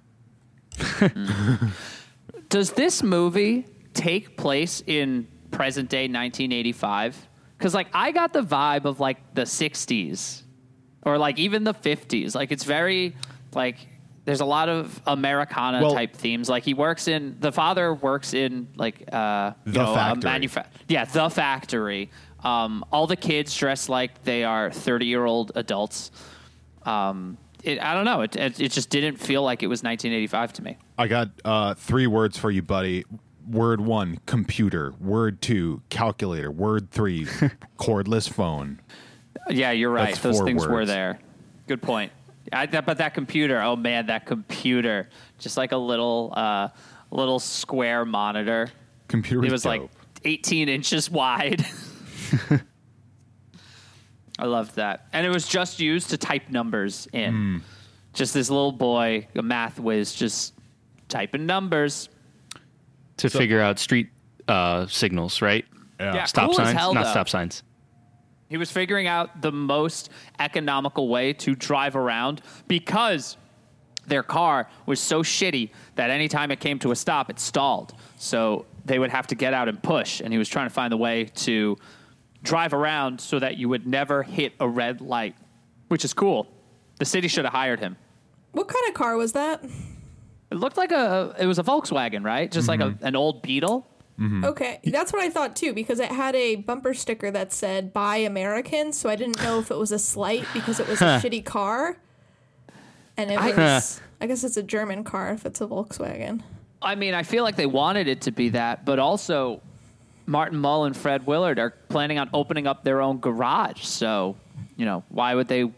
Does 2.49 2.73
this 2.73 3.03
movie 3.03 3.67
take 3.95 4.37
place 4.37 4.83
in 4.87 5.27
present 5.51 5.91
day 5.91 6.05
1985? 6.05 7.29
Because 7.57 7.75
like 7.75 7.89
I 7.93 8.13
got 8.13 8.33
the 8.33 8.43
vibe 8.43 8.85
of 8.85 9.01
like 9.01 9.35
the 9.35 9.43
60s 9.43 10.43
or 11.03 11.19
like 11.19 11.39
even 11.39 11.65
the 11.65 11.75
50s. 11.75 12.35
Like 12.35 12.53
it's 12.53 12.65
very 12.65 13.17
like 13.55 13.77
there's 14.29 14.43
a 14.43 14.45
lot 14.45 14.69
of 14.69 15.01
Americana 15.07 15.81
Well- 15.81 15.95
type 15.95 16.15
themes. 16.15 16.51
Like 16.51 16.63
he 16.63 16.75
works 16.75 17.09
in 17.09 17.37
the 17.41 17.51
father 17.51 17.95
works 17.95 18.35
in 18.35 18.69
like 18.77 19.03
uh 19.11 19.53
you 19.65 19.73
The 19.73 19.79
know, 19.85 19.95
factory. 19.95 20.31
Manufa- 20.31 20.67
yeah, 20.87 21.07
the 21.07 21.31
factory. 21.31 22.11
Um, 22.45 22.85
all 22.93 23.07
the 23.07 23.17
kids 23.17 23.57
dress 23.57 23.89
like 23.89 24.23
they 24.25 24.45
are 24.45 24.71
30 24.71 25.07
year 25.07 25.25
old 25.25 25.53
adults. 25.55 26.11
Um, 26.83 27.39
it, 27.65 27.83
I 27.83 27.95
don't 27.95 28.05
know. 28.05 28.21
It, 28.21 28.37
it 28.37 28.61
it 28.61 28.71
just 28.71 28.91
didn't 28.91 29.17
feel 29.17 29.43
like 29.43 29.63
it 29.63 29.67
was 29.67 29.83
1985 29.83 30.53
to 30.53 30.63
me. 30.63 30.77
I 30.99 31.09
got 31.09 31.31
uh, 31.47 31.73
three 31.73 32.07
words 32.07 32.37
for 32.37 32.51
you, 32.51 32.61
buddy. 32.61 33.07
Word 33.49 33.81
one, 33.81 34.21
computer. 34.27 34.93
Word 35.01 35.41
two, 35.41 35.81
calculator. 35.89 36.51
Word 36.51 36.91
three, 36.91 37.25
cordless 37.79 38.29
phone. 38.29 38.79
Yeah, 39.49 39.71
you're 39.71 39.91
right. 39.91 40.09
That's 40.11 40.21
Those 40.21 40.43
things 40.43 40.67
were 40.67 40.85
there. 40.85 41.19
Good 41.67 41.81
point. 41.81 42.13
I, 42.53 42.67
that, 42.67 42.87
but 42.87 42.99
that 42.99 43.15
computer, 43.15 43.61
oh 43.61 43.77
man, 43.77 44.07
that 44.07 44.27
computer, 44.27 45.09
just 45.39 45.57
like 45.57 45.73
a 45.73 45.77
little, 45.77 46.33
uh, 46.37 46.69
little 47.11 47.39
square 47.39 48.05
monitor. 48.05 48.69
Computer 49.09 49.45
It 49.47 49.53
was 49.53 49.63
dope. 49.63 49.83
like 49.83 49.91
18 50.25 50.69
inches 50.69 51.11
wide. 51.11 51.65
I 54.39 54.47
loved 54.47 54.77
that, 54.77 55.09
and 55.13 55.27
it 55.27 55.31
was 55.31 55.49
just 55.49 55.81
used 55.81 56.11
to 56.11 56.17
type 56.17 56.49
numbers 56.49 57.09
in. 57.13 57.33
Hmm. 57.35 57.57
Just 58.15 58.35
this 58.35 58.51
little 58.51 58.73
boy, 58.73 59.27
a 59.35 59.43
math 59.43 59.79
whiz, 59.81 60.15
just 60.15 60.55
typing 61.09 61.47
numbers. 61.47 62.09
to 63.19 63.29
figure 63.31 63.61
out 63.61 63.79
street 63.79 64.09
uh, 64.49 64.87
signals, 64.87 65.43
right? 65.43 65.65
yeah. 66.01 66.15
Yeah. 66.15 66.25
Stop 66.25 66.51
Cool 66.51 66.61
as 66.61 66.67
signs, 66.69 66.79
hell, 66.79 66.95
not 66.95 67.05
though. 67.05 67.11
stop 67.11 67.29
signs. 67.29 67.63
He 68.49 68.57
was 68.57 68.71
figuring 68.71 69.07
out 69.07 69.43
the 69.43 69.53
most 69.53 70.11
economical 70.39 71.09
way 71.09 71.33
to 71.35 71.55
drive 71.55 71.97
around 71.97 72.41
because 72.67 73.37
their 74.07 74.23
car 74.23 74.69
was 74.87 75.01
so 75.01 75.23
shitty 75.23 75.71
that 75.97 76.11
anytime 76.11 76.51
it 76.51 76.61
came 76.61 76.79
to 76.79 76.91
a 76.91 76.97
stop, 76.97 77.29
it 77.29 77.39
stalled. 77.39 77.93
So 78.17 78.65
they 78.85 78.99
would 78.99 79.11
have 79.11 79.27
to 79.29 79.35
get 79.35 79.53
out 79.53 79.69
and 79.69 79.83
push. 79.83 80.21
And 80.21 80.33
he 80.33 80.39
was 80.39 80.49
trying 80.49 80.67
to 80.67 80.75
find 80.75 80.91
the 80.91 80.97
way 80.97 81.25
to 81.25 81.77
drive 82.43 82.73
around 82.73 83.21
so 83.21 83.39
that 83.39 83.59
you 83.59 83.69
would 83.69 83.87
never 83.87 84.23
hit 84.23 84.55
a 84.61 84.69
red 84.69 85.01
light, 85.01 85.37
which 85.89 86.05
is 86.05 86.15
cool. 86.15 86.49
The 86.99 87.05
city 87.05 87.29
should 87.29 87.45
have 87.45 87.55
hired 87.55 87.81
him. 87.81 87.97
What 88.53 88.69
kind 88.69 88.89
of 88.89 88.95
car 88.95 89.17
was 89.17 89.33
that? 89.33 89.63
It 90.51 90.57
looked 90.57 90.79
like 90.79 90.93
a 90.93 91.37
it 91.39 91.47
was 91.47 91.59
a 91.59 91.63
Volkswagen, 91.63 92.25
right? 92.25 92.51
Just 92.51 92.69
like 92.69 92.81
a, 92.81 92.85
mm-hmm. 92.85 93.05
an 93.05 93.15
old 93.15 93.43
Beetle. 93.43 93.87
Mm-hmm. 94.19 94.45
Okay, 94.47 94.81
that's 94.85 95.13
what 95.13 95.23
I 95.23 95.31
thought 95.31 95.55
too 95.55 95.73
because 95.73 96.01
it 96.01 96.11
had 96.11 96.35
a 96.35 96.57
bumper 96.57 96.93
sticker 96.93 97.31
that 97.31 97.53
said 97.53 97.93
"Buy 97.93 98.17
American," 98.17 98.93
so 98.93 99.09
I 99.09 99.15
didn't 99.15 99.41
know 99.43 99.61
if 99.61 99.71
it 99.71 99.77
was 99.77 99.93
a 99.93 99.99
slight 99.99 100.45
because 100.53 100.81
it 100.81 100.89
was 100.89 101.01
a 101.01 101.21
shitty 101.23 101.45
car. 101.45 101.97
And 103.17 103.31
it 103.33 103.41
was, 103.41 104.01
I 104.21 104.27
guess 104.27 104.45
it's 104.45 104.57
a 104.57 104.63
German 104.63 105.03
car 105.03 105.31
if 105.33 105.45
it's 105.45 105.61
a 105.61 105.67
Volkswagen. 105.67 106.43
I 106.81 106.95
mean, 106.95 107.15
I 107.15 107.25
feel 107.25 107.43
like 107.43 107.57
they 107.57 107.67
wanted 107.67 108.07
it 108.07 108.21
to 108.23 108.31
be 108.31 108.51
that, 108.51 108.85
but 108.85 109.01
also 109.01 109.61
Martin 110.27 110.59
Mull 110.59 110.85
and 110.85 110.97
Fred 110.97 111.27
Willard 111.27 111.59
are 111.59 111.71
planning 111.89 112.19
on 112.19 112.31
opening 112.33 112.67
up 112.67 112.85
their 112.85 113.01
own 113.01 113.19
garage. 113.19 113.83
So, 113.83 114.37
you 114.77 114.85
know, 114.85 115.03
why 115.09 115.35
would 115.35 115.49
they? 115.49 115.71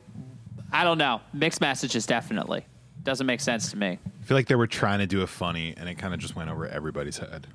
I 0.73 0.85
don't 0.85 0.99
know. 0.99 1.21
Mixed 1.33 1.61
messages, 1.61 2.05
definitely. 2.07 2.67
Doesn't 3.03 3.27
make 3.27 3.41
sense 3.41 3.71
to 3.71 3.77
me. 3.79 3.99
I 4.21 4.25
feel 4.25 4.37
like 4.37 4.47
they 4.47 4.55
were 4.55 4.67
trying 4.67 4.99
to 4.99 5.07
do 5.07 5.23
a 5.23 5.27
funny, 5.27 5.75
and 5.77 5.89
it 5.89 5.95
kind 5.97 6.13
of 6.13 6.21
just 6.21 6.37
went 6.37 6.51
over 6.51 6.67
everybody's 6.67 7.19
head. 7.19 7.47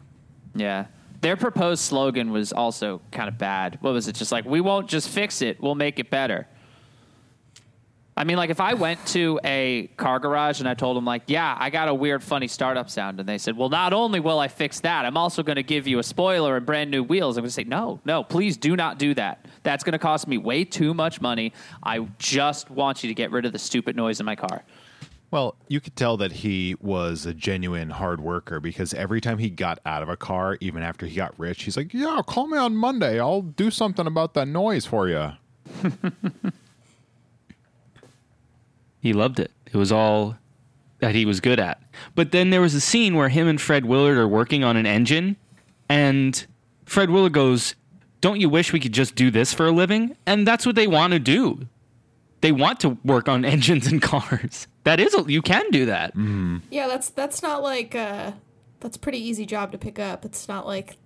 Yeah. 0.56 0.86
Their 1.22 1.36
proposed 1.36 1.84
slogan 1.84 2.32
was 2.32 2.54
also 2.54 3.02
kind 3.12 3.28
of 3.28 3.38
bad. 3.38 3.78
What 3.82 3.94
was 3.94 4.08
it? 4.08 4.16
Just 4.16 4.32
like, 4.32 4.46
we 4.46 4.62
won't 4.62 4.88
just 4.88 5.10
fix 5.10 5.42
it, 5.42 5.62
we'll 5.62 5.76
make 5.76 6.00
it 6.00 6.10
better. 6.10 6.48
I 8.18 8.24
mean, 8.24 8.38
like, 8.38 8.50
if 8.50 8.62
I 8.62 8.76
went 8.76 9.06
to 9.08 9.42
a 9.44 9.88
car 9.98 10.20
garage 10.20 10.62
and 10.62 10.70
I 10.70 10.74
told 10.74 10.96
them, 10.96 11.04
like, 11.04 11.24
yeah, 11.28 11.58
I 11.60 11.70
got 11.70 11.90
a 11.90 11.94
weird, 11.94 12.24
funny 12.24 12.48
startup 12.48 12.90
sound, 12.90 13.20
and 13.20 13.28
they 13.28 13.38
said, 13.38 13.58
well, 13.58 13.68
not 13.68 13.92
only 13.92 14.22
will 14.22 14.40
I 14.40 14.48
fix 14.48 14.80
that, 14.82 15.04
I'm 15.04 15.18
also 15.18 15.44
going 15.44 15.58
to 15.58 15.64
give 15.64 15.86
you 15.86 16.00
a 16.00 16.04
spoiler 16.04 16.56
and 16.56 16.66
brand 16.66 16.92
new 16.92 17.04
wheels, 17.04 17.36
I'm 17.36 17.42
going 17.42 17.50
to 17.50 17.54
say, 17.54 17.66
no, 17.66 18.00
no, 18.06 18.24
please 18.24 18.56
do 18.56 18.78
not 18.78 19.00
do 19.00 19.14
that. 19.16 19.46
That's 19.64 19.84
going 19.84 19.94
to 19.94 20.00
cost 20.00 20.30
me 20.30 20.38
way 20.38 20.64
too 20.64 20.94
much 20.94 21.20
money. 21.20 21.52
I 21.84 22.08
just 22.18 22.70
want 22.70 23.04
you 23.04 23.10
to 23.10 23.14
get 23.14 23.32
rid 23.32 23.46
of 23.46 23.52
the 23.52 23.60
stupid 23.60 23.98
noise 23.98 24.22
in 24.22 24.26
my 24.26 24.38
car. 24.38 24.64
Well, 25.32 25.56
you 25.68 25.82
could 25.82 25.96
tell 25.96 26.18
that 26.18 26.32
he 26.32 26.76
was 26.80 27.26
a 27.26 27.34
genuine 27.34 27.90
hard 27.90 28.22
worker 28.22 28.60
because 28.60 28.94
every 28.94 29.20
time 29.20 29.38
he 29.38 29.50
got 29.50 29.80
out 29.86 30.02
of 30.02 30.10
a 30.10 30.16
car, 30.16 30.58
even 30.62 30.82
after 30.82 31.06
he 31.06 31.16
got 31.16 31.38
rich, 31.38 31.64
he's 31.64 31.76
like, 31.76 31.94
"Yeah, 31.94 32.22
call 32.26 32.48
me 32.48 32.58
on 32.58 32.76
Monday. 32.76 33.20
I'll 33.20 33.42
do 33.42 33.70
something 33.70 34.08
about 34.08 34.34
that 34.36 34.48
noise 34.48 34.86
for 34.86 35.08
you." 35.10 35.32
He 39.06 39.14
loved 39.14 39.40
it. 39.40 39.52
It 39.68 39.76
was 39.76 39.92
all 39.92 40.36
that 40.98 41.14
he 41.14 41.28
was 41.28 41.40
good 41.40 41.60
at. 41.60 41.80
But 42.16 42.32
then 42.32 42.50
there 42.50 42.60
was 42.60 42.74
a 42.74 42.82
scene 42.82 43.14
where 43.14 43.30
him 43.30 43.48
and 43.48 43.62
Fred 43.62 43.86
Willard 43.86 44.18
are 44.18 44.28
working 44.28 44.64
on 44.64 44.78
an 44.78 44.88
engine, 44.88 45.36
and 45.88 46.44
Fred 46.88 47.12
Willard 47.12 47.32
goes, 47.32 47.76
don't 48.20 48.42
you 48.42 48.50
wish 48.50 48.74
we 48.74 48.80
could 48.80 48.94
just 48.94 49.14
do 49.14 49.30
this 49.30 49.54
for 49.54 49.68
a 49.68 49.72
living? 49.72 50.18
And 50.26 50.48
that's 50.48 50.66
what 50.66 50.74
they 50.74 50.88
want 50.88 51.14
to 51.14 51.20
do. 51.20 51.68
They 52.42 52.52
want 52.52 52.80
to 52.80 52.98
work 53.06 53.30
on 53.30 53.46
engines 53.46 53.86
and 53.86 54.02
cars. 54.02 54.68
That 54.86 55.00
is, 55.00 55.14
a, 55.14 55.24
you 55.28 55.42
can 55.42 55.70
do 55.72 55.88
that. 55.88 56.14
Yeah, 56.72 56.88
that's 56.88 57.10
that's 57.10 57.42
not 57.44 57.62
like 57.62 57.94
uh 57.96 58.32
that's 58.80 58.96
a 58.98 59.00
pretty 59.00 59.18
easy 59.18 59.46
job 59.46 59.72
to 59.74 59.78
pick 59.78 60.00
up. 60.00 60.24
It's 60.26 60.48
not 60.48 60.66
like 60.66 60.98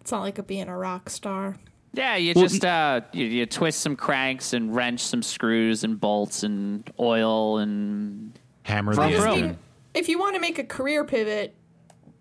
it's 0.00 0.12
not 0.12 0.20
like 0.20 0.38
a 0.38 0.42
being 0.42 0.68
a 0.68 0.76
rock 0.76 1.10
star. 1.10 1.56
Yeah, 1.94 2.16
you 2.16 2.34
Well, 2.36 2.46
just 2.46 2.64
uh, 2.64 3.00
you, 3.12 3.24
you 3.24 3.46
twist 3.46 3.80
some 3.80 3.96
cranks 3.96 4.52
and 4.52 4.74
wrench 4.76 5.00
some 5.00 5.22
screws 5.22 5.84
and 5.84 5.98
bolts 5.98 6.42
and 6.42 6.88
oil 7.00 7.58
and 7.58 8.38
Hammer 8.62 8.94
the 8.94 9.00
Vroom, 9.00 9.12
vroom. 9.20 9.32
engine. 9.32 9.58
If 9.94 10.08
you 10.08 10.18
want 10.18 10.34
to 10.34 10.40
make 10.40 10.58
a 10.58 10.64
career 10.64 11.02
pivot, 11.04 11.54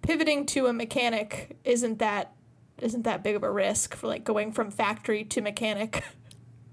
pivoting 0.02 0.46
to 0.48 0.68
a 0.68 0.74
mechanic 0.74 1.58
isn't 1.66 2.00
that 2.00 2.32
isn't 2.80 3.04
that 3.04 3.24
big 3.24 3.36
of 3.36 3.44
a 3.44 3.52
risk 3.52 3.94
for 3.94 4.08
like 4.08 4.24
going 4.24 4.54
from 4.54 4.72
factory 4.72 5.26
to 5.26 5.42
mechanic. 5.42 6.04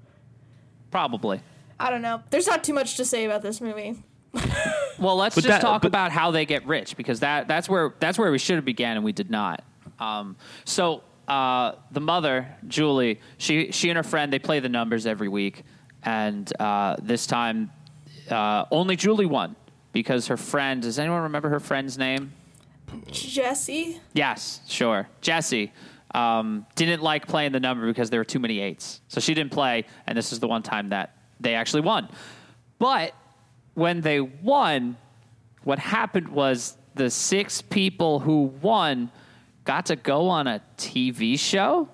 probably. 0.93 1.41
I 1.81 1.91
don't 1.91 2.03
know. 2.03 2.23
There's 2.31 2.47
not 2.47 2.65
too 2.65 2.73
much 2.75 2.97
to 2.97 3.05
say 3.05 3.25
about 3.25 3.43
this 3.43 3.61
movie. 3.61 4.03
Well, 4.99 5.17
let's 5.17 5.35
But 5.35 5.45
just 5.45 5.49
that- 5.49 5.61
talk 5.61 5.83
but- 5.83 5.89
about 5.89 6.13
how 6.13 6.31
they 6.31 6.45
get 6.47 6.67
rich 6.67 6.97
because 6.97 7.21
that 7.21 7.49
that's 7.49 7.69
where 7.69 7.95
that's 8.01 8.19
where 8.19 8.31
we 8.31 8.39
should 8.39 8.57
have 8.57 8.65
began 8.65 8.97
and 8.97 9.05
we 9.05 9.13
did 9.13 9.31
not. 9.31 9.63
Um, 9.99 10.37
so 10.65 11.03
uh, 11.29 11.73
the 11.93 12.01
mother, 12.01 12.49
Julie, 12.69 13.21
she 13.39 13.71
she 13.73 13.91
and 13.91 13.97
her 13.97 14.03
friend 14.03 14.33
they 14.33 14.39
play 14.39 14.61
the 14.61 14.69
numbers 14.69 15.07
every 15.07 15.29
week, 15.29 15.63
and 16.03 16.51
uh, 16.61 16.97
this 17.03 17.27
time 17.27 17.71
uh, 18.31 18.65
only 18.71 18.97
Julie 18.97 19.27
won 19.27 19.57
because 19.93 20.27
her 20.29 20.37
friend. 20.37 20.83
Does 20.83 20.99
anyone 20.99 21.23
remember 21.23 21.49
her 21.51 21.61
friend's 21.61 21.97
name? 21.99 22.33
Jesse, 23.11 24.01
Yes, 24.13 24.61
sure. 24.69 25.09
Jesse 25.21 25.73
um, 26.15 26.65
didn't 26.77 27.03
like 27.03 27.27
playing 27.27 27.53
the 27.53 27.59
number 27.61 27.87
because 27.87 28.11
there 28.11 28.21
were 28.21 28.25
too 28.25 28.39
many 28.39 28.61
eights. 28.61 29.01
So 29.09 29.21
she 29.21 29.35
didn't 29.35 29.53
play, 29.53 29.85
and 30.07 30.17
this 30.17 30.33
is 30.33 30.39
the 30.41 30.47
one 30.49 30.63
time 30.63 30.91
that 30.91 31.17
they 31.45 31.55
actually 31.55 31.83
won. 31.83 32.09
But 32.79 33.15
when 33.75 34.01
they 34.01 34.21
won, 34.21 34.97
what 35.63 35.79
happened 35.79 36.29
was 36.29 36.77
the 36.95 37.11
six 37.11 37.63
people 37.63 38.21
who 38.21 38.53
won 38.61 39.11
got 39.65 39.87
to 39.87 39.97
go 39.97 40.29
on 40.29 40.47
a 40.47 40.61
TV 40.77 41.39
show, 41.39 41.89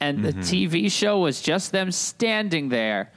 and 0.00 0.24
the 0.24 0.32
mm-hmm. 0.32 0.40
TV 0.40 0.90
show 0.90 1.20
was 1.20 1.40
just 1.40 1.72
them 1.72 1.90
standing 1.90 2.68
there 2.68 3.10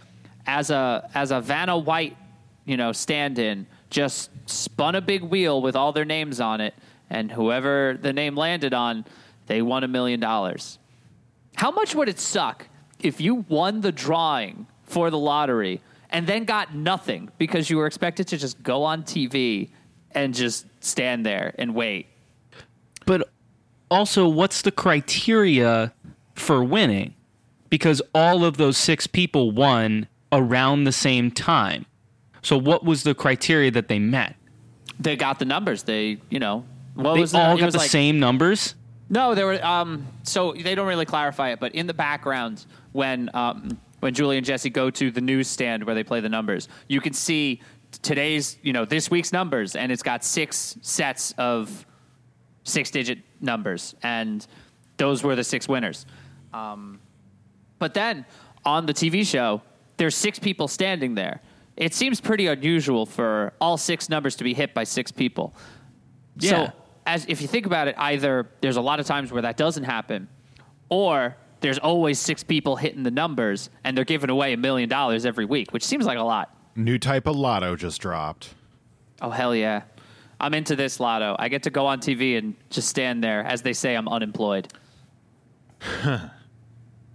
as 0.45 0.69
a 0.69 1.09
as 1.13 1.31
a 1.31 1.39
Vanna 1.39 1.77
White, 1.77 2.17
you 2.65 2.75
know, 2.75 2.91
stand-in, 2.91 3.67
just 3.89 4.29
spun 4.45 4.95
a 4.95 5.01
big 5.01 5.23
wheel 5.23 5.61
with 5.61 5.75
all 5.75 5.91
their 5.91 6.05
names 6.05 6.41
on 6.41 6.59
it, 6.59 6.73
and 7.09 7.31
whoever 7.31 7.97
the 8.01 8.11
name 8.11 8.35
landed 8.35 8.73
on, 8.73 9.05
they 9.47 9.61
won 9.61 9.83
a 9.83 9.87
million 9.87 10.19
dollars. 10.19 10.79
How 11.55 11.71
much 11.71 11.93
would 11.95 12.09
it 12.09 12.19
suck 12.19 12.67
if 12.99 13.21
you 13.21 13.45
won 13.47 13.81
the 13.81 13.91
drawing 13.91 14.67
for 14.93 15.09
the 15.09 15.17
lottery 15.17 15.81
and 16.11 16.27
then 16.27 16.45
got 16.45 16.75
nothing 16.75 17.29
because 17.39 17.69
you 17.69 17.77
were 17.77 17.87
expected 17.87 18.27
to 18.27 18.37
just 18.37 18.61
go 18.61 18.83
on 18.83 19.03
TV 19.03 19.69
and 20.11 20.33
just 20.33 20.67
stand 20.79 21.25
there 21.25 21.55
and 21.57 21.73
wait? 21.73 22.07
But 23.05 23.29
also, 23.89 24.27
what's 24.27 24.61
the 24.61 24.71
criteria 24.71 25.93
for 26.35 26.63
winning? 26.63 27.15
Because 27.69 28.01
all 28.13 28.45
of 28.45 28.57
those 28.57 28.77
six 28.77 29.07
people 29.07 29.51
won 29.51 30.07
around 30.31 30.83
the 30.83 30.91
same 30.91 31.31
time. 31.31 31.85
So, 32.43 32.57
what 32.57 32.85
was 32.85 33.03
the 33.03 33.15
criteria 33.15 33.71
that 33.71 33.87
they 33.87 33.99
met? 33.99 34.35
They 34.99 35.15
got 35.15 35.39
the 35.39 35.45
numbers. 35.45 35.83
They, 35.83 36.19
you 36.29 36.39
know, 36.39 36.65
what 36.93 37.15
They 37.15 37.21
was 37.21 37.31
the, 37.31 37.39
all 37.39 37.57
got 37.57 37.65
was 37.65 37.73
the 37.73 37.79
like- 37.79 37.89
same 37.89 38.19
numbers. 38.19 38.75
No, 39.09 39.35
there 39.35 39.45
were. 39.45 39.63
Um, 39.65 40.07
so 40.23 40.53
they 40.53 40.75
don't 40.75 40.87
really 40.87 41.05
clarify 41.05 41.49
it, 41.51 41.59
but 41.59 41.75
in 41.75 41.87
the 41.87 41.93
background, 41.93 42.65
when 42.93 43.29
um, 43.33 43.77
when 44.03 44.13
Julie 44.13 44.35
and 44.35 44.45
Jesse 44.45 44.69
go 44.69 44.89
to 44.89 45.11
the 45.11 45.21
newsstand 45.21 45.85
where 45.85 45.95
they 45.95 46.03
play 46.03 46.19
the 46.19 46.27
numbers, 46.27 46.67
you 46.89 46.99
can 46.99 47.13
see 47.13 47.61
today's, 48.01 48.57
you 48.61 48.73
know, 48.73 48.83
this 48.83 49.09
week's 49.09 49.31
numbers, 49.31 49.77
and 49.77 49.93
it's 49.93 50.03
got 50.03 50.25
six 50.25 50.77
sets 50.81 51.33
of 51.37 51.85
six-digit 52.65 53.19
numbers, 53.39 53.95
and 54.03 54.45
those 54.97 55.23
were 55.23 55.37
the 55.37 55.43
six 55.43 55.69
winners. 55.69 56.05
Um, 56.53 56.99
but 57.79 57.93
then 57.93 58.25
on 58.65 58.87
the 58.87 58.93
TV 58.93 59.25
show, 59.25 59.61
there's 59.95 60.15
six 60.15 60.37
people 60.37 60.67
standing 60.67 61.15
there. 61.15 61.39
It 61.77 61.93
seems 61.93 62.19
pretty 62.19 62.47
unusual 62.47 63.05
for 63.05 63.53
all 63.61 63.77
six 63.77 64.09
numbers 64.09 64.35
to 64.35 64.43
be 64.43 64.53
hit 64.53 64.73
by 64.73 64.83
six 64.83 65.13
people. 65.13 65.55
Yeah. 66.39 66.49
So, 66.49 66.73
as 67.05 67.25
if 67.29 67.41
you 67.41 67.47
think 67.47 67.65
about 67.65 67.87
it, 67.87 67.95
either 67.97 68.49
there's 68.59 68.75
a 68.75 68.81
lot 68.81 68.99
of 68.99 69.05
times 69.05 69.31
where 69.31 69.43
that 69.43 69.55
doesn't 69.55 69.85
happen, 69.85 70.27
or 70.89 71.37
there's 71.63 71.79
always 71.79 72.19
six 72.19 72.43
people 72.43 72.75
hitting 72.75 73.03
the 73.03 73.11
numbers 73.11 73.69
and 73.85 73.97
they're 73.97 74.05
giving 74.05 74.29
away 74.29 74.51
a 74.53 74.57
million 74.57 74.89
dollars 74.89 75.25
every 75.25 75.45
week, 75.45 75.71
which 75.71 75.83
seems 75.83 76.05
like 76.05 76.17
a 76.17 76.23
lot. 76.23 76.55
New 76.75 76.99
type 76.99 77.25
of 77.25 77.37
lotto 77.37 77.75
just 77.77 78.01
dropped. 78.01 78.53
Oh 79.21 79.29
hell 79.29 79.55
yeah. 79.55 79.83
I'm 80.41 80.53
into 80.53 80.75
this 80.75 80.99
lotto. 80.99 81.37
I 81.39 81.47
get 81.47 81.63
to 81.63 81.69
go 81.69 81.85
on 81.85 82.01
TV 82.01 82.37
and 82.37 82.53
just 82.69 82.89
stand 82.89 83.23
there 83.23 83.45
as 83.45 83.61
they 83.61 83.71
say 83.71 83.95
I'm 83.95 84.09
unemployed. 84.09 84.73
that 86.03 86.31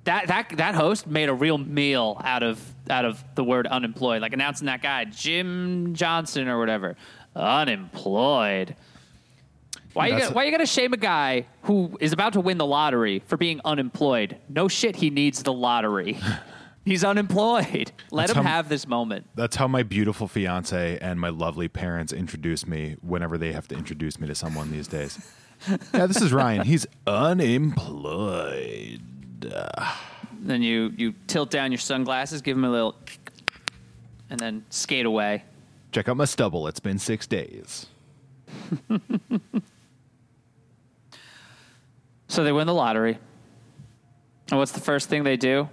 that 0.05 0.49
that 0.57 0.75
host 0.75 1.07
made 1.07 1.29
a 1.29 1.35
real 1.35 1.59
meal 1.59 2.19
out 2.25 2.43
of 2.43 2.59
out 2.89 3.05
of 3.05 3.23
the 3.35 3.45
word 3.45 3.67
unemployed, 3.67 4.23
like 4.23 4.33
announcing 4.33 4.67
that 4.67 4.81
guy 4.81 5.05
Jim 5.05 5.95
Johnson 5.95 6.49
or 6.49 6.59
whatever, 6.59 6.97
unemployed. 7.37 8.77
Why 9.95 10.09
you 10.09 10.19
gonna, 10.19 10.33
why 10.33 10.45
you 10.45 10.51
gonna 10.51 10.67
shame 10.67 10.93
a 10.93 10.97
guy 10.99 11.47
who 11.63 11.97
is 12.01 12.13
about 12.13 12.35
to 12.35 12.41
win 12.41 12.59
the 12.59 12.67
lottery 12.67 13.23
for 13.27 13.37
being 13.37 13.61
unemployed? 13.65 14.37
No 14.49 14.69
shit, 14.69 14.97
he 14.97 15.11
needs 15.11 15.43
the 15.43 15.53
lottery. 15.53 16.19
He's 16.85 17.05
unemployed. 17.05 17.93
Let 18.11 18.29
That's 18.29 18.39
him 18.39 18.45
how- 18.45 18.51
have 18.51 18.69
this 18.71 18.87
moment. 18.87 19.27
That's 19.35 19.57
how 19.57 19.69
my 19.69 19.83
beautiful 19.83 20.27
fiance 20.27 20.99
and 21.03 21.21
my 21.21 21.29
lovely 21.29 21.69
parents 21.69 22.13
introduce 22.15 22.67
me 22.67 22.97
whenever 23.03 23.37
they 23.37 23.53
have 23.53 23.69
to 23.69 23.75
introduce 23.75 24.19
me 24.19 24.27
to 24.29 24.35
someone 24.35 24.71
these 24.71 24.89
days. 24.89 25.19
yeah, 25.93 26.07
this 26.07 26.23
is 26.23 26.33
Ryan. 26.33 26.65
He's 26.65 26.87
unemployed. 27.07 29.03
Then 30.41 30.63
you 30.63 30.93
you 30.97 31.15
tilt 31.27 31.51
down 31.51 31.73
your 31.73 31.79
sunglasses, 31.79 32.41
give 32.41 32.57
him 32.57 32.65
a 32.65 32.71
little, 32.71 32.95
and 34.31 34.39
then 34.41 34.65
skate 34.71 35.05
away. 35.05 35.45
Check 35.93 36.09
out 36.09 36.17
my 36.17 36.25
stubble. 36.25 36.69
It's 36.69 36.81
been 36.81 36.99
six 36.99 37.27
days. 37.27 37.87
So 42.29 42.45
they 42.45 42.53
win 42.53 42.67
the 42.67 42.75
lottery. 42.75 43.19
And 44.51 44.59
what's 44.59 44.73
the 44.73 44.81
first 44.81 45.09
thing 45.09 45.25
they 45.25 45.37
do? 45.37 45.69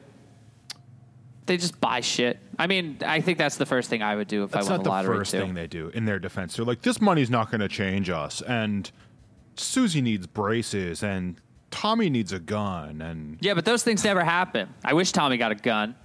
They 1.46 1.58
just 1.58 1.80
buy 1.80 2.02
shit. 2.02 2.40
I 2.58 2.66
mean, 2.68 2.98
I 3.06 3.22
think 3.22 3.38
that's 3.38 3.58
the 3.58 3.66
first 3.68 3.90
thing 3.90 4.02
I 4.02 4.16
would 4.16 4.28
do 4.28 4.44
if 4.46 4.52
That's 4.52 4.68
I 4.68 4.72
won 4.72 4.84
the 4.84 4.90
not 4.90 5.02
the 5.04 5.10
the 5.10 5.16
first 5.18 5.32
too. 5.32 5.40
thing 5.42 5.54
they 5.54 5.68
do 5.68 5.90
in 5.90 6.06
their 6.06 6.18
defense. 6.20 6.56
They're 6.56 6.66
like, 6.66 6.82
this 6.82 7.00
money's 7.00 7.30
not 7.30 7.52
going 7.52 7.62
to 7.62 7.68
change 7.68 8.10
us. 8.10 8.42
And 8.42 8.90
Susie 9.56 10.02
needs 10.02 10.26
braces. 10.28 11.04
And 11.04 11.40
Tommy 11.72 12.10
needs 12.10 12.34
a 12.34 12.40
gun. 12.40 13.02
And 13.02 13.38
yeah, 13.42 13.54
but 13.54 13.64
those 13.66 13.84
things 13.84 14.04
never 14.04 14.24
happen. 14.24 14.70
I 14.84 14.94
wish 14.94 15.12
Tommy 15.12 15.38
got 15.38 15.52
a 15.52 15.56
gun. 15.56 15.96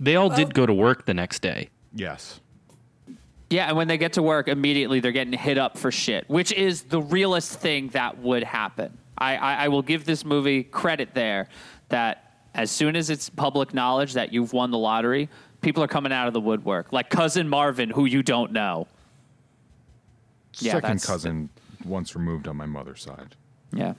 They 0.00 0.16
all 0.16 0.28
Well- 0.28 0.36
did 0.38 0.54
go 0.54 0.66
to 0.66 0.74
work 0.74 1.06
the 1.06 1.14
next 1.14 1.40
day. 1.40 1.70
yes. 1.94 2.40
Yeah, 3.50 3.68
and 3.68 3.76
when 3.76 3.88
they 3.88 3.96
get 3.96 4.14
to 4.14 4.22
work, 4.22 4.48
immediately 4.48 5.00
they're 5.00 5.12
getting 5.12 5.32
hit 5.32 5.56
up 5.56 5.78
for 5.78 5.90
shit, 5.90 6.28
which 6.28 6.52
is 6.52 6.82
the 6.82 7.00
realest 7.00 7.58
thing 7.60 7.88
that 7.88 8.18
would 8.18 8.44
happen. 8.44 8.98
I, 9.16 9.36
I, 9.36 9.54
I 9.54 9.68
will 9.68 9.82
give 9.82 10.04
this 10.04 10.24
movie 10.24 10.62
credit 10.62 11.14
there 11.14 11.48
that 11.88 12.40
as 12.54 12.70
soon 12.70 12.94
as 12.94 13.08
it's 13.08 13.30
public 13.30 13.72
knowledge 13.72 14.14
that 14.14 14.32
you've 14.32 14.52
won 14.52 14.70
the 14.70 14.78
lottery, 14.78 15.30
people 15.62 15.82
are 15.82 15.88
coming 15.88 16.12
out 16.12 16.26
of 16.28 16.34
the 16.34 16.40
woodwork, 16.40 16.92
like 16.92 17.08
cousin 17.08 17.48
Marvin, 17.48 17.90
who 17.90 18.04
you 18.04 18.22
don't 18.22 18.52
know. 18.52 18.86
Yeah, 20.58 20.72
Second 20.72 21.02
cousin 21.02 21.48
once 21.84 22.14
removed 22.14 22.48
on 22.48 22.56
my 22.56 22.66
mother's 22.66 23.02
side. 23.02 23.34
Yeah, 23.72 23.94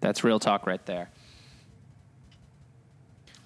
that's 0.00 0.22
real 0.22 0.38
talk 0.38 0.66
right 0.66 0.84
there. 0.86 1.10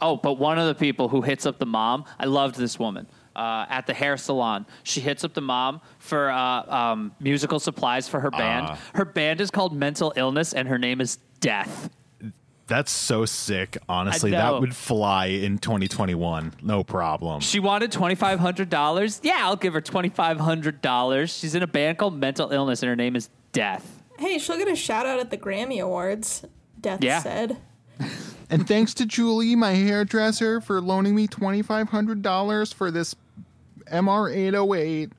Oh, 0.01 0.17
but 0.17 0.35
one 0.35 0.59
of 0.59 0.67
the 0.67 0.75
people 0.75 1.09
who 1.09 1.23
hits 1.23 1.47
up 1.47 1.59
the 1.59 1.67
mom, 1.67 2.05
I 2.19 2.27
loved 2.27 2.57
this 2.57 2.79
woman 2.79 3.07
uh, 3.39 3.67
at 3.69 3.87
the 3.87 3.95
hair 3.95 4.17
salon. 4.17 4.67
She 4.83 5.01
hits 5.01 5.25
up 5.25 5.35
the 5.35 5.41
mom 5.41 5.81
for 5.99 6.31
uh, 6.31 6.63
um, 6.75 7.13
musical 7.21 7.61
supplies 7.61 8.09
for 8.09 8.21
her 8.21 8.31
band. 8.31 8.67
Ah. 8.69 8.79
her 8.95 9.05
band 9.05 9.41
is 9.41 9.51
called 9.51 9.75
Mental 9.75 10.13
Illness, 10.17 10.53
and 10.53 10.69
her 10.69 10.79
name 10.79 11.01
is 11.01 11.19
Death. 11.41 11.91
That's 12.67 12.91
so 12.91 13.25
sick. 13.25 13.79
Honestly, 13.89 14.33
that 14.33 14.61
would 14.61 14.77
fly 14.77 15.27
in 15.27 15.57
2021. 15.57 16.53
No 16.63 16.85
problem. 16.85 17.41
She 17.41 17.61
wanted 17.61 17.91
twenty 17.93 18.15
five 18.15 18.41
hundred 18.41 18.69
dollars. 18.69 19.21
Yeah, 19.23 19.39
I'll 19.41 19.57
give 19.57 19.73
her 19.73 19.81
twenty 19.81 20.11
five 20.11 20.39
hundred 20.39 20.83
dollars. 20.83 21.35
She's 21.35 21.55
in 21.55 21.63
a 21.63 21.67
band 21.67 21.97
called 21.97 22.19
Mental 22.19 22.51
Illness, 22.53 22.83
and 22.83 22.91
her 22.91 22.97
name 22.97 23.17
is 23.17 23.31
Death. 23.53 24.03
Hey, 24.19 24.39
she'll 24.39 24.59
get 24.59 24.69
a 24.69 24.77
shout 24.77 25.07
out 25.07 25.19
at 25.19 25.31
the 25.31 25.39
Grammy 25.39 25.81
Awards. 25.83 26.45
Death 26.79 27.03
Yeah. 27.03 27.21
said. 27.21 27.57
And 28.51 28.67
thanks 28.67 28.95
to 28.95 29.07
Julie, 29.07 29.55
my 29.57 29.73
hairdresser, 29.73 30.61
for 30.61 30.81
loaning 30.81 31.15
me 31.15 31.27
$2,500 31.27 32.73
for 32.75 32.91
this 32.91 33.15
MR808. 33.91 35.13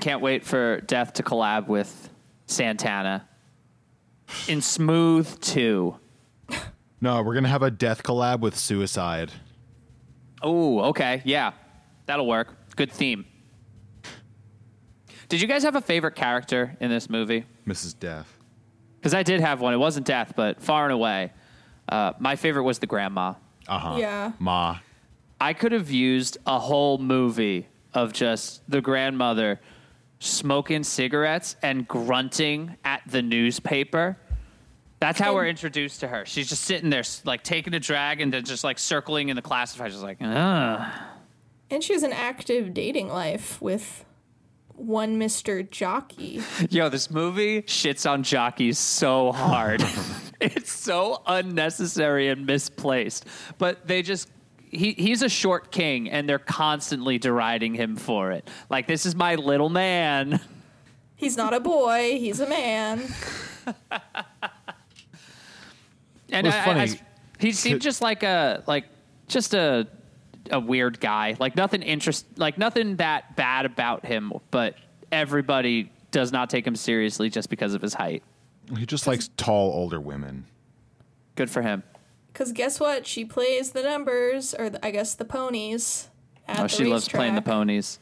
Can't 0.00 0.20
wait 0.20 0.44
for 0.44 0.80
Death 0.82 1.14
to 1.14 1.22
collab 1.22 1.66
with 1.66 2.08
Santana 2.46 3.28
in 4.46 4.60
Smooth 4.60 5.40
2. 5.40 5.96
No, 7.00 7.22
we're 7.22 7.34
gonna 7.34 7.48
have 7.48 7.62
a 7.62 7.70
death 7.70 8.02
collab 8.02 8.40
with 8.40 8.56
suicide. 8.56 9.30
Oh, 10.42 10.80
okay. 10.90 11.22
Yeah. 11.24 11.52
That'll 12.06 12.26
work. 12.26 12.48
Good 12.76 12.90
theme. 12.90 13.24
Did 15.28 15.40
you 15.40 15.46
guys 15.46 15.62
have 15.62 15.76
a 15.76 15.80
favorite 15.80 16.14
character 16.14 16.76
in 16.80 16.90
this 16.90 17.10
movie? 17.10 17.44
Mrs. 17.66 17.98
Death. 17.98 18.32
Because 18.96 19.14
I 19.14 19.22
did 19.22 19.40
have 19.40 19.60
one. 19.60 19.74
It 19.74 19.78
wasn't 19.78 20.06
death, 20.06 20.32
but 20.34 20.60
far 20.62 20.84
and 20.84 20.92
away. 20.92 21.32
Uh, 21.88 22.12
my 22.18 22.34
favorite 22.34 22.64
was 22.64 22.78
the 22.78 22.86
grandma. 22.86 23.34
Uh 23.68 23.78
huh. 23.78 23.96
Yeah. 23.98 24.32
Ma. 24.38 24.78
I 25.40 25.52
could 25.52 25.72
have 25.72 25.90
used 25.90 26.38
a 26.46 26.58
whole 26.58 26.98
movie 26.98 27.68
of 27.94 28.12
just 28.12 28.68
the 28.70 28.80
grandmother 28.80 29.60
smoking 30.18 30.82
cigarettes 30.82 31.56
and 31.62 31.86
grunting 31.86 32.76
at 32.84 33.02
the 33.06 33.22
newspaper. 33.22 34.16
That's 35.00 35.20
how 35.20 35.34
we're 35.34 35.46
introduced 35.46 36.00
to 36.00 36.08
her. 36.08 36.24
She's 36.26 36.48
just 36.48 36.64
sitting 36.64 36.90
there, 36.90 37.04
like 37.24 37.44
taking 37.44 37.72
a 37.74 37.80
drag 37.80 38.20
and 38.20 38.32
then 38.32 38.44
just 38.44 38.64
like 38.64 38.80
circling 38.80 39.28
in 39.28 39.36
the 39.36 39.42
classifieds, 39.42 39.90
just 39.90 40.02
like, 40.02 40.18
ah. 40.20 41.12
And 41.70 41.84
she 41.84 41.92
has 41.92 42.02
an 42.02 42.12
active 42.12 42.74
dating 42.74 43.08
life 43.08 43.62
with 43.62 44.04
one 44.74 45.18
Mr. 45.20 45.68
Jockey. 45.68 46.42
Yo, 46.70 46.88
this 46.88 47.10
movie 47.10 47.62
shits 47.62 48.10
on 48.10 48.24
jockeys 48.24 48.78
so 48.78 49.30
hard. 49.30 49.84
it's 50.40 50.72
so 50.72 51.22
unnecessary 51.26 52.28
and 52.28 52.46
misplaced. 52.46 53.26
But 53.58 53.86
they 53.86 54.02
just 54.02 54.28
he 54.70 54.92
he's 54.92 55.22
a 55.22 55.28
short 55.28 55.70
king 55.72 56.08
and 56.10 56.28
they're 56.28 56.38
constantly 56.38 57.18
deriding 57.18 57.74
him 57.74 57.96
for 57.96 58.32
it. 58.32 58.48
Like 58.70 58.86
this 58.86 59.06
is 59.06 59.14
my 59.14 59.34
little 59.36 59.68
man. 59.68 60.40
He's 61.16 61.36
not 61.36 61.52
a 61.52 61.58
boy, 61.58 62.16
he's 62.20 62.38
a 62.38 62.48
man. 62.48 63.02
And 66.30 66.46
Well, 66.46 66.54
it's 66.54 66.56
I- 66.56 66.60
I- 66.60 66.64
funny. 66.64 66.80
I- 66.92 67.00
he 67.40 67.52
seemed 67.52 67.80
just 67.82 68.02
like 68.02 68.22
a 68.22 68.62
like 68.66 68.84
just 69.28 69.54
a 69.54 69.86
a 70.50 70.58
weird 70.60 70.98
guy. 71.00 71.36
Like 71.38 71.56
nothing 71.56 71.82
interest 71.82 72.26
like 72.36 72.58
nothing 72.58 72.96
that 72.96 73.36
bad 73.36 73.64
about 73.66 74.04
him, 74.04 74.32
but 74.50 74.74
everybody 75.12 75.90
does 76.10 76.32
not 76.32 76.50
take 76.50 76.66
him 76.66 76.74
seriously 76.76 77.30
just 77.30 77.48
because 77.50 77.74
of 77.74 77.82
his 77.82 77.94
height. 77.94 78.22
He 78.76 78.86
just 78.86 79.06
likes 79.06 79.30
tall 79.36 79.70
older 79.72 80.00
women. 80.00 80.46
Good 81.36 81.48
for 81.50 81.62
him. 81.62 81.82
Because 82.38 82.52
guess 82.52 82.78
what? 82.78 83.04
She 83.04 83.24
plays 83.24 83.72
the 83.72 83.82
numbers, 83.82 84.54
or 84.54 84.70
the, 84.70 84.86
I 84.86 84.92
guess 84.92 85.16
the 85.16 85.24
ponies. 85.24 86.06
At 86.46 86.60
Oh, 86.60 86.62
the 86.62 86.68
she 86.68 86.84
loves 86.84 87.08
playing 87.08 87.34
the 87.34 87.42
ponies. 87.42 87.98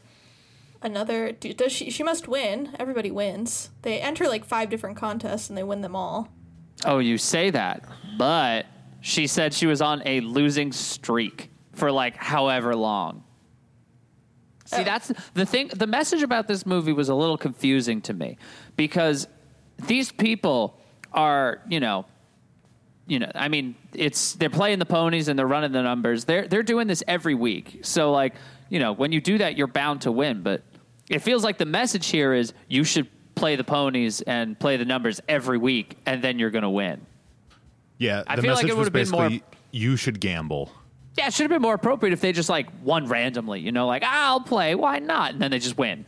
Another 0.82 1.32
does 1.32 1.72
she? 1.72 1.88
She 1.88 2.02
must 2.02 2.28
win. 2.28 2.76
Everybody 2.78 3.10
wins. 3.10 3.70
They 3.80 3.98
enter 3.98 4.28
like 4.28 4.44
five 4.44 4.68
different 4.68 4.98
contests 4.98 5.48
and 5.48 5.56
they 5.56 5.62
win 5.62 5.80
them 5.80 5.96
all. 5.96 6.28
Oh, 6.84 6.98
you 6.98 7.16
say 7.16 7.48
that, 7.48 7.82
but 8.18 8.66
she 9.00 9.26
said 9.26 9.54
she 9.54 9.64
was 9.66 9.80
on 9.80 10.02
a 10.04 10.20
losing 10.20 10.70
streak 10.70 11.50
for 11.72 11.90
like 11.90 12.16
however 12.16 12.76
long. 12.76 13.24
See, 14.66 14.82
Oh. 14.82 14.84
that's 14.84 15.12
the 15.32 15.46
thing. 15.46 15.68
The 15.68 15.86
message 15.86 16.22
about 16.22 16.46
this 16.46 16.66
movie 16.66 16.92
was 16.92 17.08
a 17.08 17.14
little 17.14 17.38
confusing 17.38 18.02
to 18.02 18.12
me 18.12 18.36
because 18.76 19.28
these 19.86 20.12
people 20.12 20.78
are, 21.14 21.62
you 21.70 21.80
know, 21.80 22.04
you 23.06 23.18
know, 23.20 23.30
I 23.34 23.48
mean, 23.48 23.74
it's 23.94 24.32
they're 24.34 24.50
playing 24.50 24.78
the 24.80 24.86
ponies 24.86 25.28
and 25.28 25.38
they're 25.38 25.46
running 25.46 25.72
the 25.72 25.82
numbers. 25.82 26.24
They're 26.24 26.48
they're 26.48 26.62
doing 26.62 26.86
this 26.88 27.02
every 27.06 27.34
week. 27.34 27.80
So 27.82 28.10
like, 28.12 28.34
you 28.68 28.78
know, 28.78 28.92
when 28.92 29.12
you 29.12 29.20
do 29.20 29.38
that, 29.38 29.56
you're 29.56 29.66
bound 29.68 30.02
to 30.02 30.12
win. 30.12 30.42
But 30.42 30.62
it 31.08 31.20
feels 31.20 31.44
like 31.44 31.58
the 31.58 31.66
message 31.66 32.08
here 32.08 32.34
is 32.34 32.52
you 32.68 32.82
should 32.84 33.08
play 33.36 33.54
the 33.56 33.64
ponies 33.64 34.22
and 34.22 34.58
play 34.58 34.76
the 34.76 34.84
numbers 34.84 35.20
every 35.28 35.58
week, 35.58 35.96
and 36.06 36.22
then 36.22 36.38
you're 36.38 36.50
going 36.50 36.62
to 36.62 36.70
win. 36.70 37.04
Yeah, 37.98 38.24
I 38.26 38.36
the 38.36 38.42
feel 38.42 38.54
like 38.54 38.66
it 38.66 38.76
would've 38.76 38.92
been 38.92 39.08
more- 39.10 39.30
you 39.70 39.96
should 39.96 40.20
gamble. 40.20 40.70
Yeah, 41.16 41.28
it 41.28 41.32
should 41.34 41.44
have 41.44 41.50
been 41.50 41.62
more 41.62 41.74
appropriate 41.74 42.12
if 42.12 42.20
they 42.20 42.32
just 42.32 42.48
like 42.50 42.66
won 42.82 43.06
randomly. 43.06 43.60
You 43.60 43.72
know, 43.72 43.86
like 43.86 44.02
ah, 44.04 44.26
I'll 44.28 44.40
play. 44.40 44.74
Why 44.74 44.98
not? 44.98 45.32
And 45.32 45.40
then 45.40 45.50
they 45.50 45.58
just 45.58 45.78
win, 45.78 46.04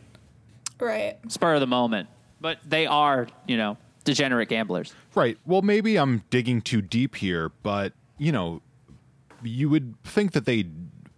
Right. 0.80 1.16
spur 1.28 1.54
of 1.54 1.60
the 1.60 1.66
moment. 1.66 2.08
But 2.40 2.58
they 2.64 2.86
are, 2.86 3.26
you 3.46 3.56
know, 3.56 3.78
degenerate 4.08 4.48
gamblers. 4.48 4.94
Right. 5.14 5.38
Well, 5.44 5.62
maybe 5.62 5.96
I'm 5.96 6.22
digging 6.30 6.62
too 6.62 6.80
deep 6.80 7.16
here, 7.16 7.50
but 7.62 7.92
you 8.16 8.32
know, 8.32 8.62
you 9.42 9.68
would 9.68 9.94
think 10.02 10.32
that 10.32 10.46
they 10.46 10.66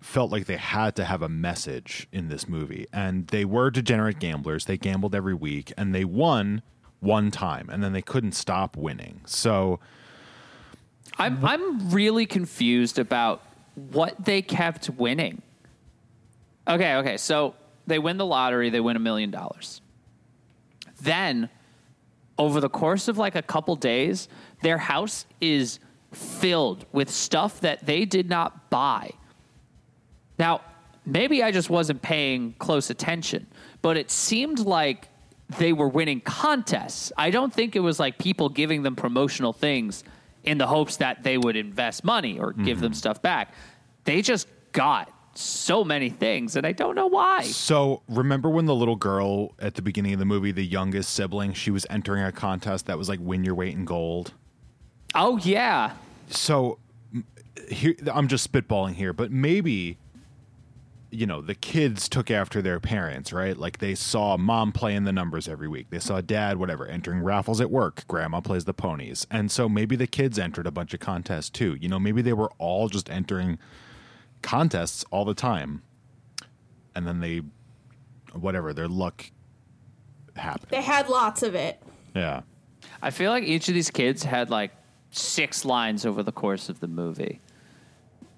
felt 0.00 0.32
like 0.32 0.46
they 0.46 0.56
had 0.56 0.96
to 0.96 1.04
have 1.04 1.22
a 1.22 1.28
message 1.28 2.08
in 2.12 2.28
this 2.28 2.48
movie, 2.48 2.86
and 2.92 3.28
they 3.28 3.44
were 3.44 3.70
degenerate 3.70 4.18
gamblers. 4.18 4.64
They 4.64 4.76
gambled 4.76 5.14
every 5.14 5.34
week, 5.34 5.72
and 5.76 5.94
they 5.94 6.04
won 6.04 6.62
one 7.00 7.30
time, 7.30 7.68
and 7.70 7.82
then 7.82 7.92
they 7.92 8.02
couldn't 8.02 8.32
stop 8.32 8.76
winning. 8.76 9.20
So 9.24 9.78
I'm 11.16 11.44
I'm 11.44 11.90
really 11.90 12.26
confused 12.26 12.98
about 12.98 13.42
what 13.74 14.24
they 14.24 14.42
kept 14.42 14.90
winning. 14.90 15.42
Okay, 16.66 16.96
okay. 16.96 17.16
So 17.16 17.54
they 17.86 17.98
win 17.98 18.16
the 18.16 18.26
lottery, 18.26 18.70
they 18.70 18.80
win 18.80 18.96
a 18.96 19.00
million 19.00 19.30
dollars. 19.30 19.80
Then 21.00 21.48
over 22.40 22.58
the 22.58 22.70
course 22.70 23.06
of 23.06 23.18
like 23.18 23.34
a 23.34 23.42
couple 23.42 23.76
days, 23.76 24.26
their 24.62 24.78
house 24.78 25.26
is 25.42 25.78
filled 26.10 26.86
with 26.90 27.10
stuff 27.10 27.60
that 27.60 27.84
they 27.84 28.06
did 28.06 28.30
not 28.30 28.70
buy. 28.70 29.10
Now, 30.38 30.62
maybe 31.04 31.42
I 31.42 31.52
just 31.52 31.68
wasn't 31.68 32.00
paying 32.00 32.54
close 32.58 32.88
attention, 32.88 33.46
but 33.82 33.98
it 33.98 34.10
seemed 34.10 34.58
like 34.58 35.08
they 35.58 35.74
were 35.74 35.88
winning 35.88 36.22
contests. 36.22 37.12
I 37.18 37.30
don't 37.30 37.52
think 37.52 37.76
it 37.76 37.80
was 37.80 38.00
like 38.00 38.16
people 38.16 38.48
giving 38.48 38.82
them 38.84 38.96
promotional 38.96 39.52
things 39.52 40.02
in 40.42 40.56
the 40.56 40.66
hopes 40.66 40.96
that 40.96 41.22
they 41.22 41.36
would 41.36 41.56
invest 41.56 42.04
money 42.04 42.38
or 42.38 42.54
give 42.54 42.80
them 42.80 42.92
mm-hmm. 42.92 42.96
stuff 42.96 43.20
back. 43.20 43.52
They 44.04 44.22
just 44.22 44.48
got 44.72 45.12
so 45.34 45.84
many 45.84 46.10
things, 46.10 46.56
and 46.56 46.66
I 46.66 46.72
don't 46.72 46.94
know 46.94 47.06
why. 47.06 47.42
So 47.42 48.02
remember 48.08 48.50
when 48.50 48.66
the 48.66 48.74
little 48.74 48.96
girl 48.96 49.54
at 49.58 49.74
the 49.74 49.82
beginning 49.82 50.12
of 50.12 50.18
the 50.18 50.24
movie, 50.24 50.52
the 50.52 50.64
youngest 50.64 51.12
sibling, 51.12 51.52
she 51.52 51.70
was 51.70 51.86
entering 51.88 52.22
a 52.22 52.32
contest 52.32 52.86
that 52.86 52.98
was 52.98 53.08
like 53.08 53.20
win 53.22 53.44
your 53.44 53.54
weight 53.54 53.74
in 53.74 53.84
gold. 53.84 54.34
Oh, 55.14 55.38
yeah. 55.38 55.92
So 56.28 56.78
here 57.68 57.94
I'm 58.12 58.28
just 58.28 58.50
spitballing 58.50 58.94
here, 58.94 59.12
but 59.12 59.30
maybe 59.30 59.98
you 61.10 61.26
know, 61.26 61.40
the 61.40 61.54
kids 61.54 62.08
took 62.08 62.30
after 62.30 62.62
their 62.62 62.78
parents, 62.78 63.32
right? 63.32 63.56
Like 63.56 63.78
they 63.78 63.94
saw 63.94 64.36
mom 64.36 64.72
playing 64.72 65.04
the 65.04 65.12
numbers 65.12 65.48
every 65.48 65.68
week. 65.68 65.90
They 65.90 65.98
saw 65.98 66.20
dad 66.20 66.58
whatever 66.58 66.86
entering 66.86 67.20
raffles 67.20 67.60
at 67.60 67.70
work. 67.70 68.04
Grandma 68.06 68.40
plays 68.40 68.64
the 68.64 68.74
ponies. 68.74 69.26
And 69.30 69.50
so 69.50 69.68
maybe 69.68 69.96
the 69.96 70.06
kids 70.06 70.38
entered 70.38 70.66
a 70.66 70.70
bunch 70.70 70.94
of 70.94 71.00
contests 71.00 71.50
too. 71.50 71.76
You 71.80 71.88
know, 71.88 71.98
maybe 71.98 72.22
they 72.22 72.32
were 72.32 72.50
all 72.58 72.88
just 72.88 73.10
entering 73.10 73.58
contests 74.42 75.04
all 75.10 75.24
the 75.24 75.34
time. 75.34 75.82
And 76.94 77.06
then 77.06 77.20
they 77.20 77.42
whatever, 78.32 78.72
their 78.72 78.88
luck 78.88 79.30
happened. 80.36 80.70
They 80.70 80.82
had 80.82 81.08
lots 81.08 81.42
of 81.42 81.54
it. 81.54 81.82
Yeah. 82.14 82.42
I 83.02 83.10
feel 83.10 83.30
like 83.30 83.44
each 83.44 83.68
of 83.68 83.74
these 83.74 83.90
kids 83.90 84.22
had 84.24 84.50
like 84.50 84.72
six 85.10 85.64
lines 85.64 86.06
over 86.06 86.22
the 86.22 86.32
course 86.32 86.68
of 86.68 86.80
the 86.80 86.88
movie. 86.88 87.40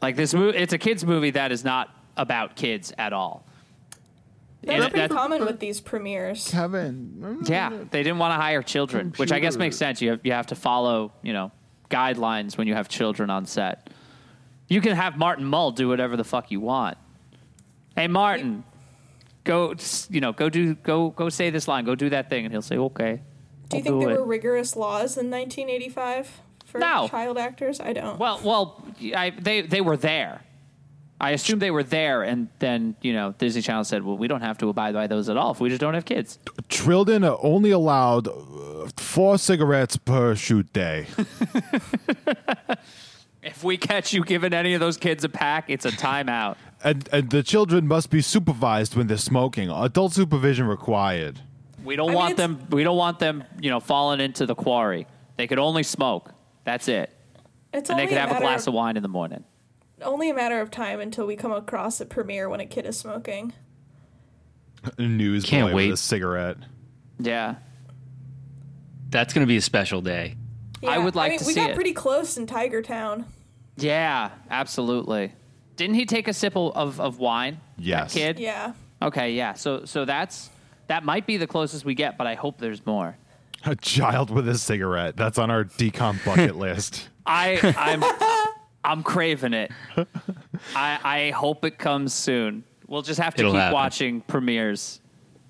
Like 0.01 0.17
this 0.17 0.35
movie, 0.35 0.57
it's 0.59 0.73
a 0.73 0.79
kids 0.79 1.05
movie 1.05 1.31
that 1.31 1.53
is 1.53 1.65
not 1.65 1.91
about 2.17 2.57
kids 2.57 2.93
at 2.99 3.13
all. 3.13 3.47
That's 4.63 4.85
And 4.85 4.93
pretty 4.93 5.09
that- 5.09 5.11
common 5.11 5.45
with 5.45 5.59
these 5.59 5.81
premieres. 5.81 6.49
Kevin. 6.51 7.39
Yeah, 7.45 7.71
they 7.91 8.03
didn't 8.03 8.19
want 8.19 8.33
to 8.37 8.41
hire 8.41 8.63
children, 8.63 9.13
which 9.17 9.33
I 9.33 9.41
guess 9.41 9.57
makes 9.57 9.77
sense. 9.77 10.01
You 10.01 10.11
have 10.11 10.21
you 10.23 10.33
have 10.33 10.47
to 10.49 10.55
follow 10.55 11.13
you 11.23 11.33
know 11.33 11.51
guidelines 11.91 12.57
when 12.57 12.67
you 12.69 12.75
have 12.75 12.89
children 12.89 13.29
on 13.31 13.45
set. 13.47 13.91
You 14.73 14.81
can 14.81 14.97
have 14.97 15.19
Martin 15.19 15.45
Mull 15.45 15.71
do 15.73 15.87
whatever 15.89 16.17
the 16.17 16.25
fuck 16.25 16.51
you 16.51 16.59
want. 16.59 16.97
Hey 17.95 18.09
Martin, 18.09 18.65
go 19.45 19.75
you 20.09 20.21
know 20.23 20.33
go 20.33 20.49
do 20.49 20.75
go 20.77 21.11
go 21.11 21.29
say 21.29 21.51
this 21.51 21.69
line, 21.69 21.85
go 21.85 21.95
do 21.95 22.09
that 22.09 22.31
thing, 22.31 22.47
and 22.47 22.53
he'll 22.55 22.63
say 22.63 22.79
okay. 22.79 23.21
Do 23.69 23.77
you 23.77 23.81
I'll 23.81 23.85
think 23.85 23.85
do 23.85 24.01
there 24.01 24.11
it. 24.17 24.21
were 24.21 24.27
rigorous 24.27 24.75
laws 24.75 25.19
in 25.19 25.31
1985 25.31 26.41
for 26.65 26.79
No. 26.79 27.07
child 27.09 27.37
actors? 27.37 27.81
I 27.81 27.93
don't. 27.93 28.19
Well, 28.19 28.41
well, 28.43 28.83
I, 29.15 29.29
they 29.39 29.61
they 29.61 29.83
were 29.83 29.99
there. 29.99 30.41
I 31.21 31.33
assume 31.33 31.59
they 31.59 31.71
were 31.71 31.85
there, 31.85 32.23
and 32.23 32.49
then 32.59 32.97
you 33.03 33.13
know 33.13 33.35
Disney 33.37 33.61
Channel 33.61 33.85
said, 33.85 34.03
"Well, 34.03 34.17
we 34.17 34.27
don't 34.27 34.41
have 34.41 34.57
to 34.59 34.71
abide 34.71 34.95
by 34.95 35.07
those 35.07 35.29
at 35.29 35.37
all 35.37 35.51
if 35.53 35.61
we 35.61 35.69
just 35.69 35.83
don't 35.83 35.93
have 35.95 36.07
kids." 36.07 36.39
Trilden 36.71 37.25
only 37.43 37.71
allowed 37.73 38.27
uh, 38.27 38.89
four 38.97 39.37
cigarettes 39.37 39.99
per 39.99 40.35
shoot 40.35 40.73
day. 40.73 41.07
If 43.43 43.65
we 43.65 43.77
catch 43.77 44.13
you 44.13 44.25
giving 44.25 44.53
any 44.53 44.75
of 44.75 44.81
those 44.81 44.97
kids 44.97 45.25
a 45.25 45.29
pack, 45.29 45.65
it's 45.69 45.85
a 45.85 45.91
timeout. 45.91 46.57
and, 46.85 47.09
and 47.13 47.29
the 47.31 47.43
children 47.43 47.89
must 47.89 48.09
be 48.11 48.21
supervised 48.21 48.95
when 48.95 49.09
they're 49.09 49.17
smoking. 49.17 49.69
Adult 49.71 50.13
supervision 50.13 50.67
required. 50.67 51.41
We 51.85 51.97
don't 51.97 52.11
I 52.11 52.15
want 52.15 52.33
it's- 52.35 52.47
them. 52.47 52.67
We 52.71 52.85
don't 52.85 52.97
want 52.97 53.19
them. 53.19 53.43
You 53.61 53.71
know, 53.71 53.81
falling 53.81 54.21
into 54.21 54.47
the 54.47 54.55
quarry. 54.55 55.07
They 55.37 55.47
could 55.49 55.59
only 55.59 55.83
smoke. 55.83 56.31
That's 56.65 56.87
it. 56.87 57.11
it's 57.75 57.91
And 57.91 57.99
they 57.99 58.07
could 58.07 58.19
have 58.19 58.31
a 58.31 58.39
glass 58.39 58.63
of, 58.63 58.69
of 58.69 58.75
wine 58.75 58.97
in 58.97 59.03
the 59.03 59.09
morning. 59.09 59.43
only 60.03 60.31
a 60.31 60.35
matter 60.35 60.61
of 60.61 60.71
time 60.71 61.01
until 61.01 61.27
we 61.27 61.35
come 61.35 61.51
across 61.53 62.01
a 62.01 62.07
premiere 62.07 62.49
when 62.49 62.61
a 62.61 62.67
kid 62.67 62.87
is 62.87 62.97
smoking. 62.99 63.53
A 64.99 65.03
newsboy 65.03 65.49
Can't 65.49 65.65
with 65.67 65.75
wait. 65.75 65.93
a 65.93 65.97
cigarette. 65.97 66.59
Yeah. 67.19 67.57
That's 69.11 69.33
going 69.35 69.45
to 69.45 69.49
be 69.49 69.57
a 69.57 69.61
special 69.63 70.01
day. 70.01 70.37
I 70.87 70.99
would 70.99 71.15
like 71.15 71.29
I 71.29 71.31
mean, 71.33 71.39
to 71.41 71.47
we 71.47 71.55
got 71.55 71.75
pretty 71.75 71.93
close 71.93 72.37
in 72.37 72.47
Tiger 72.47 72.83
Town. 72.83 73.27
Yeah, 73.77 74.31
absolutely. 74.51 75.33
Didn't 75.77 75.95
he 75.95 76.05
take 76.07 76.29
a 76.29 76.33
sip 76.33 76.57
of, 76.57 77.01
of 77.01 77.19
wine? 77.19 77.61
that 77.79 77.85
Yes. 77.85 78.13
kid. 78.15 78.39
Yeah. 78.39 78.75
Okay, 79.01 79.33
yeah. 79.33 79.55
So 79.55 79.85
so 79.85 80.05
that's 80.05 80.51
that 80.89 81.05
might 81.05 81.27
be 81.27 81.37
the 81.37 81.47
closest 81.47 81.85
we 81.85 81.95
get, 81.95 82.19
but 82.19 82.27
I 82.27 82.35
hope 82.35 82.59
there's 82.59 82.85
more. 82.87 83.17
A 83.65 83.75
child 83.77 84.31
with 84.31 84.49
a 84.49 84.59
cigarette. 84.59 85.17
That's 85.17 85.39
on 85.39 85.51
our 85.51 85.65
DCOM 85.65 86.25
bucket 86.25 86.57
list. 86.67 87.09
I 87.25 87.59
I'm 87.79 88.05
I'm 88.85 89.03
craving 89.03 89.55
it. 89.55 89.71
I 90.77 90.99
I 91.03 91.31
hope 91.31 91.65
it 91.65 91.79
comes 91.79 92.13
soon. 92.13 92.65
We'll 92.87 93.03
just 93.03 93.21
have 93.21 93.35
to 93.37 93.41
It'll 93.43 93.53
keep 93.53 93.61
happen. 93.61 93.75
watching 93.75 94.21
premieres. 94.23 95.01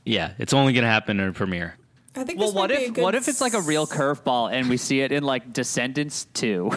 Yeah, 0.05 0.33
it's 0.39 0.53
only 0.53 0.73
gonna 0.73 0.87
happen 0.89 1.19
in 1.21 1.29
a 1.29 1.33
premiere. 1.33 1.77
I 2.15 2.25
think. 2.25 2.39
Well, 2.39 2.49
this 2.49 2.55
what 2.55 2.71
might 2.71 2.77
be 2.77 2.85
a 2.85 2.89
if 2.89 2.95
good 2.95 3.03
what 3.03 3.15
if 3.15 3.29
it's 3.29 3.41
like 3.41 3.55
a 3.55 3.61
real 3.61 3.87
curveball 3.87 4.53
and 4.53 4.69
we 4.69 4.77
see 4.77 5.01
it 5.01 5.13
in 5.13 5.23
like 5.23 5.53
Descendants 5.53 6.27
2? 6.35 6.71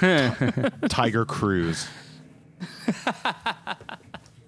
Tiger 0.88 1.24
Cruise. 1.24 1.88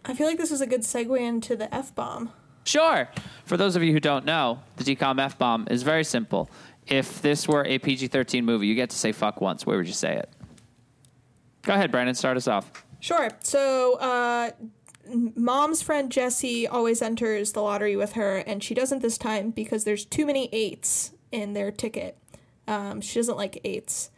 I 0.04 0.14
feel 0.14 0.26
like 0.26 0.38
this 0.38 0.50
is 0.50 0.60
a 0.60 0.66
good 0.66 0.82
segue 0.82 1.20
into 1.20 1.56
the 1.56 1.72
f 1.74 1.94
bomb. 1.94 2.32
Sure. 2.64 3.08
For 3.44 3.56
those 3.56 3.76
of 3.76 3.82
you 3.82 3.92
who 3.92 4.00
don't 4.00 4.24
know, 4.24 4.60
the 4.76 4.84
DCOM 4.84 5.20
F 5.20 5.38
bomb 5.38 5.66
is 5.70 5.82
very 5.82 6.04
simple. 6.04 6.50
If 6.86 7.22
this 7.22 7.48
were 7.48 7.64
a 7.64 7.78
PG 7.78 8.08
13 8.08 8.44
movie, 8.44 8.66
you 8.66 8.74
get 8.74 8.90
to 8.90 8.96
say 8.96 9.12
fuck 9.12 9.40
once. 9.40 9.66
Where 9.66 9.76
would 9.76 9.86
you 9.86 9.92
say 9.92 10.16
it? 10.16 10.28
Go 11.62 11.74
ahead, 11.74 11.90
Brandon. 11.90 12.14
Start 12.14 12.36
us 12.36 12.48
off. 12.48 12.70
Sure. 13.00 13.30
So, 13.42 13.94
uh, 13.98 14.50
mom's 15.12 15.82
friend 15.82 16.10
Jessie 16.10 16.66
always 16.66 17.02
enters 17.02 17.52
the 17.52 17.62
lottery 17.62 17.96
with 17.96 18.12
her, 18.12 18.38
and 18.38 18.62
she 18.62 18.74
doesn't 18.74 19.02
this 19.02 19.18
time 19.18 19.50
because 19.50 19.84
there's 19.84 20.04
too 20.04 20.26
many 20.26 20.48
eights 20.52 21.12
in 21.32 21.52
their 21.52 21.70
ticket. 21.70 22.16
Um, 22.66 23.00
she 23.00 23.18
doesn't 23.18 23.36
like 23.36 23.60
eights, 23.64 24.10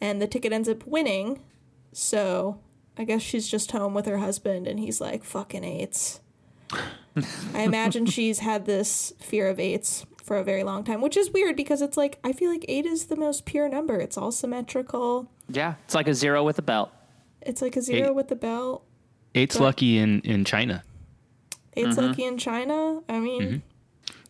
and 0.00 0.20
the 0.20 0.26
ticket 0.26 0.52
ends 0.52 0.68
up 0.68 0.86
winning. 0.86 1.40
So, 1.92 2.60
I 2.98 3.04
guess 3.04 3.22
she's 3.22 3.48
just 3.48 3.70
home 3.72 3.94
with 3.94 4.06
her 4.06 4.18
husband, 4.18 4.66
and 4.66 4.78
he's 4.78 5.00
like, 5.00 5.24
"Fucking 5.24 5.64
eights." 5.64 6.20
I 7.54 7.62
imagine 7.62 8.06
she's 8.06 8.40
had 8.40 8.66
this 8.66 9.12
fear 9.20 9.48
of 9.48 9.58
eights 9.58 10.04
for 10.22 10.36
a 10.36 10.44
very 10.44 10.64
long 10.64 10.82
time, 10.84 11.00
which 11.00 11.16
is 11.16 11.30
weird 11.30 11.56
because 11.56 11.80
it's 11.80 11.96
like 11.96 12.18
I 12.24 12.32
feel 12.32 12.50
like 12.50 12.64
eight 12.68 12.84
is 12.84 13.06
the 13.06 13.16
most 13.16 13.46
pure 13.46 13.68
number. 13.68 13.98
It's 13.98 14.18
all 14.18 14.32
symmetrical. 14.32 15.30
Yeah. 15.48 15.74
It's 15.84 15.94
like 15.94 16.08
a 16.08 16.14
zero 16.14 16.42
with 16.42 16.58
a 16.58 16.62
belt. 16.62 16.90
It's 17.40 17.62
like 17.62 17.76
a 17.76 17.80
zero 17.80 18.08
Eight. 18.08 18.14
with 18.16 18.30
a 18.32 18.36
belt. 18.36 18.84
Eight's 19.36 19.56
But- 19.58 19.64
lucky 19.64 19.98
in 19.98 20.20
in 20.22 20.44
China. 20.44 20.82
It's 21.74 21.96
lucky 21.98 22.24
in 22.24 22.38
China. 22.38 23.00
I 23.08 23.18
mean, 23.20 23.42
Mm-hmm. 23.42 23.56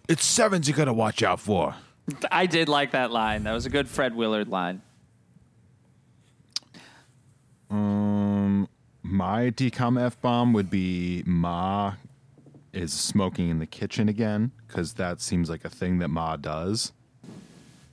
It's 0.08 0.24
sevens 0.24 0.68
you 0.68 0.74
gotta 0.74 0.92
watch 0.92 1.22
out 1.22 1.40
for. 1.40 1.74
I 2.30 2.46
did 2.46 2.68
like 2.68 2.90
that 2.92 3.10
line. 3.10 3.44
That 3.44 3.52
was 3.52 3.66
a 3.66 3.70
good 3.70 3.88
Fred 3.88 4.14
Willard 4.14 4.48
line. 4.48 4.82
Um, 7.70 8.68
My 9.02 9.50
DCOM 9.50 10.00
f 10.00 10.20
bomb 10.20 10.52
would 10.52 10.70
be 10.70 11.22
Ma 11.26 11.94
is 12.72 12.92
smoking 12.92 13.48
in 13.48 13.58
the 13.58 13.66
kitchen 13.66 14.08
again 14.08 14.52
because 14.66 14.94
that 14.94 15.20
seems 15.20 15.48
like 15.48 15.64
a 15.64 15.70
thing 15.70 15.98
that 15.98 16.08
Ma 16.08 16.36
does. 16.36 16.92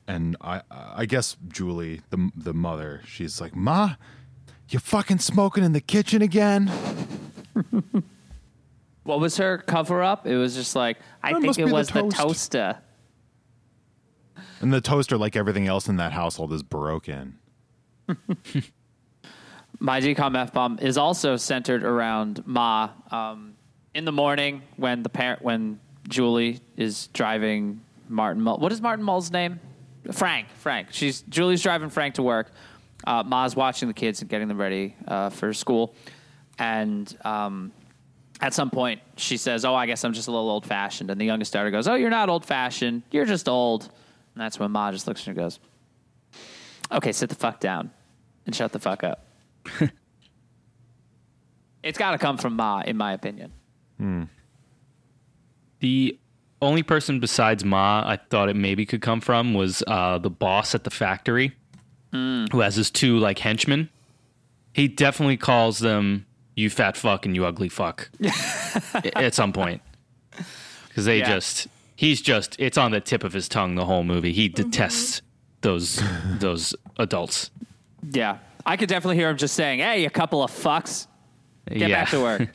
And 0.07 0.35
I, 0.41 0.61
I 0.69 1.05
guess 1.05 1.37
Julie, 1.47 2.01
the 2.09 2.29
the 2.35 2.53
mother, 2.53 3.01
she's 3.07 3.39
like, 3.39 3.55
Ma, 3.55 3.95
you 4.69 4.79
fucking 4.79 5.19
smoking 5.19 5.63
in 5.63 5.71
the 5.73 5.81
kitchen 5.81 6.21
again? 6.21 6.69
What 9.03 9.19
was 9.19 9.35
her 9.37 9.57
cover 9.57 10.01
up? 10.01 10.25
It 10.25 10.37
was 10.37 10.55
just 10.55 10.75
like, 10.77 10.97
I 11.21 11.33
That 11.33 11.41
think 11.41 11.59
it 11.59 11.65
be 11.65 11.69
the 11.69 11.73
was 11.73 11.89
the, 11.89 12.07
toaster. 12.09 12.77
And 14.61 14.71
the 14.71 14.79
toaster, 14.79 15.17
like 15.17 15.35
everything 15.35 15.67
else 15.67 15.89
in 15.89 15.97
that 15.97 16.13
household, 16.13 16.53
is 16.53 16.63
broken. 16.63 17.37
My 19.79 19.99
DCOM 19.99 20.37
F 20.37 20.53
bomb 20.53 20.79
is 20.79 20.97
also 20.97 21.35
centered 21.35 21.83
around 21.83 22.47
Ma. 22.47 22.91
Um, 23.11 23.55
in 23.93 24.05
the 24.05 24.13
morning, 24.13 24.61
when 24.77 25.03
the 25.03 25.09
parent, 25.09 25.41
when 25.41 25.81
Julie 26.07 26.61
is 26.77 27.07
driving 27.07 27.81
Martin 28.07 28.41
Mull. 28.41 28.57
What 28.57 28.71
is 28.71 28.79
Martin 28.81 29.03
Mull's 29.03 29.31
name? 29.31 29.59
Frank. 30.13 30.47
Frank. 30.55 30.87
She's 30.91 31.23
Julie's 31.23 31.61
driving 31.61 31.89
Frank 31.89 32.15
to 32.15 32.23
work. 32.23 32.51
Uh, 33.05 33.21
Ma's 33.23 33.53
watching 33.55 33.89
the 33.89 33.93
kids 33.93 34.21
and 34.21 34.29
getting 34.29 34.47
them 34.47 34.57
ready 34.59 34.95
uh, 35.09 35.29
for 35.29 35.53
school, 35.53 35.93
and 36.59 37.15
um, 37.25 37.71
at 38.41 38.53
some 38.53 38.69
point 38.69 39.01
she 39.17 39.37
says, 39.37 39.65
"Oh, 39.65 39.75
I 39.75 39.85
guess 39.85 40.03
I'm 40.03 40.13
just 40.13 40.27
a 40.27 40.31
little 40.31 40.49
old 40.49 40.65
fashioned." 40.65 41.09
And 41.09 41.19
the 41.19 41.25
youngest 41.25 41.53
daughter 41.53 41.71
goes, 41.71 41.87
"Oh, 41.87 41.95
you're 41.95 42.09
not 42.09 42.29
old 42.29 42.45
fashioned. 42.45 43.03
You're 43.11 43.25
just 43.25 43.47
old." 43.49 43.83
And 43.83 44.41
that's 44.41 44.59
when 44.59 44.71
Ma 44.71 44.91
just 44.91 45.07
looks 45.07 45.21
at 45.21 45.27
her 45.27 45.31
and 45.31 45.39
goes, 45.39 45.59
"Okay, 46.91 47.11
sit 47.11 47.29
the 47.29 47.35
fuck 47.35 47.59
down 47.59 47.91
and 48.45 48.55
shut 48.55 48.71
the 48.71 48.79
fuck 48.79 49.03
up." 49.03 49.25
it's 51.83 51.97
got 51.97 52.11
to 52.11 52.17
come 52.17 52.37
from 52.37 52.55
Ma, 52.55 52.81
in 52.85 52.97
my 52.97 53.13
opinion. 53.13 53.51
The 55.79 56.17
only 56.61 56.83
person 56.83 57.19
besides 57.19 57.63
Ma 57.65 58.03
I 58.05 58.17
thought 58.29 58.49
it 58.49 58.55
maybe 58.55 58.85
could 58.85 59.01
come 59.01 59.19
from 59.21 59.53
was 59.53 59.83
uh, 59.85 60.17
the 60.17 60.29
boss 60.29 60.73
at 60.73 60.83
the 60.85 60.89
factory, 60.89 61.53
who 62.51 62.59
has 62.61 62.75
his 62.75 62.89
two 62.89 63.17
like 63.17 63.39
henchmen. 63.39 63.89
He 64.73 64.87
definitely 64.87 65.37
calls 65.37 65.79
them 65.79 66.25
"you 66.55 66.69
fat 66.69 66.95
fuck" 66.97 67.25
and 67.25 67.35
"you 67.35 67.45
ugly 67.45 67.69
fuck" 67.69 68.09
at 69.15 69.33
some 69.33 69.53
point 69.53 69.81
because 70.87 71.05
they 71.05 71.19
Yeah. 71.19 71.29
just 71.35 71.67
he's 71.95 72.21
just 72.21 72.55
it's 72.59 72.77
on 72.77 72.91
the 72.91 73.01
tip 73.01 73.23
of 73.23 73.33
his 73.33 73.47
tongue 73.47 73.75
the 73.75 73.85
whole 73.85 74.03
movie. 74.03 74.33
He 74.33 74.49
detests 74.49 75.21
those 75.61 76.01
those 76.39 76.75
adults. 76.97 77.49
Yeah, 78.11 78.37
I 78.65 78.77
could 78.77 78.89
definitely 78.89 79.15
hear 79.17 79.29
him 79.29 79.37
just 79.37 79.55
saying, 79.55 79.79
"Hey, 79.79 80.05
a 80.05 80.09
couple 80.09 80.43
of 80.43 80.51
fucks, 80.51 81.07
get 81.69 81.89
yeah. 81.89 82.03
back 82.03 82.09
to 82.09 82.21
work." 82.21 82.49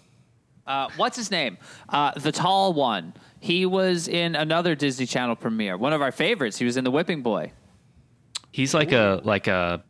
uh, 0.66 0.88
what's 0.96 1.16
his 1.16 1.30
name? 1.30 1.58
Uh, 1.88 2.12
the 2.18 2.32
tall 2.32 2.72
one. 2.72 3.14
He 3.40 3.66
was 3.66 4.06
in 4.06 4.36
another 4.36 4.76
Disney 4.76 5.04
Channel 5.06 5.34
premiere. 5.34 5.76
One 5.76 5.92
of 5.92 6.00
our 6.00 6.12
favorites. 6.12 6.58
He 6.58 6.64
was 6.64 6.76
in 6.76 6.84
The 6.84 6.92
Whipping 6.92 7.22
Boy. 7.22 7.50
He's 8.52 8.72
like 8.72 8.92
a 8.92 9.20
like 9.24 9.48
a 9.48 9.82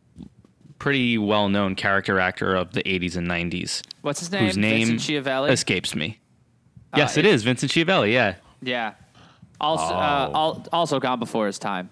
pretty 0.79 1.17
well 1.17 1.49
known 1.49 1.75
character 1.75 2.19
actor 2.19 2.55
of 2.55 2.71
the 2.73 2.83
80s 2.83 3.15
and 3.15 3.27
90s. 3.27 3.81
What's 4.01 4.19
his 4.19 4.31
name? 4.31 4.45
whose 4.45 4.57
name 4.57 4.87
Vincent 4.89 5.01
Schiavelli. 5.01 5.49
escapes 5.51 5.95
me. 5.95 6.19
Yes, 6.95 7.17
Uh, 7.17 7.21
it 7.21 7.25
is 7.25 7.43
Vincent 7.43 7.71
Schiavelli. 7.71 8.11
Yeah, 8.13 8.35
yeah. 8.61 8.93
Also, 9.61 9.93
uh, 9.93 10.29
Oh. 10.33 10.35
al- 10.37 10.67
also 10.73 10.99
gone 10.99 11.19
before 11.19 11.47
his 11.47 11.57
time. 11.57 11.89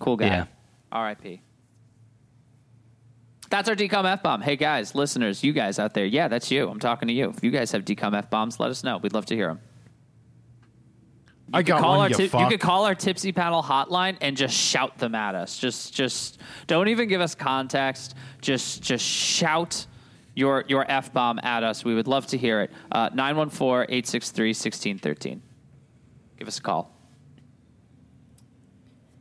Cool 0.00 0.16
guy. 0.16 0.26
Yeah. 0.26 0.44
R.I.P. 0.92 1.40
That's 3.48 3.68
our 3.68 3.76
DCOM 3.76 4.04
F 4.04 4.22
bomb. 4.24 4.42
Hey 4.42 4.56
guys, 4.56 4.94
listeners, 4.94 5.44
you 5.44 5.52
guys 5.52 5.78
out 5.78 5.94
there, 5.94 6.04
yeah, 6.04 6.26
that's 6.26 6.50
you. 6.50 6.68
I'm 6.68 6.80
talking 6.80 7.06
to 7.08 7.14
you. 7.14 7.30
If 7.30 7.44
you 7.44 7.50
guys 7.52 7.70
have 7.72 7.84
DCOM 7.84 8.14
F 8.16 8.28
bombs, 8.28 8.58
let 8.58 8.70
us 8.70 8.82
know. 8.82 8.98
We'd 8.98 9.12
love 9.14 9.26
to 9.26 9.36
hear 9.36 9.46
them. 9.48 9.60
I 11.52 11.62
got 11.62 11.80
call 11.80 11.98
one. 11.98 12.00
our 12.00 12.08
You, 12.10 12.16
tip- 12.28 12.40
you 12.40 12.46
could 12.48 12.60
call 12.60 12.84
our 12.86 12.94
tipsy 12.94 13.32
panel 13.32 13.62
hotline 13.62 14.16
and 14.20 14.36
just 14.36 14.54
shout 14.54 14.98
them 14.98 15.14
at 15.14 15.34
us. 15.34 15.58
Just 15.58 15.94
just 15.94 16.38
don't 16.66 16.88
even 16.88 17.08
give 17.08 17.20
us 17.20 17.34
context. 17.34 18.14
Just 18.40 18.82
just 18.82 19.04
shout 19.04 19.86
your 20.34 20.64
your 20.68 20.90
f 20.90 21.12
bomb 21.12 21.38
at 21.42 21.62
us. 21.62 21.84
We 21.84 21.94
would 21.94 22.08
love 22.08 22.26
to 22.28 22.38
hear 22.38 22.62
it. 22.62 22.70
Uh, 22.92 23.10
914-863-1613. 23.10 25.40
Give 26.38 26.48
us 26.48 26.58
a 26.58 26.62
call. 26.62 26.90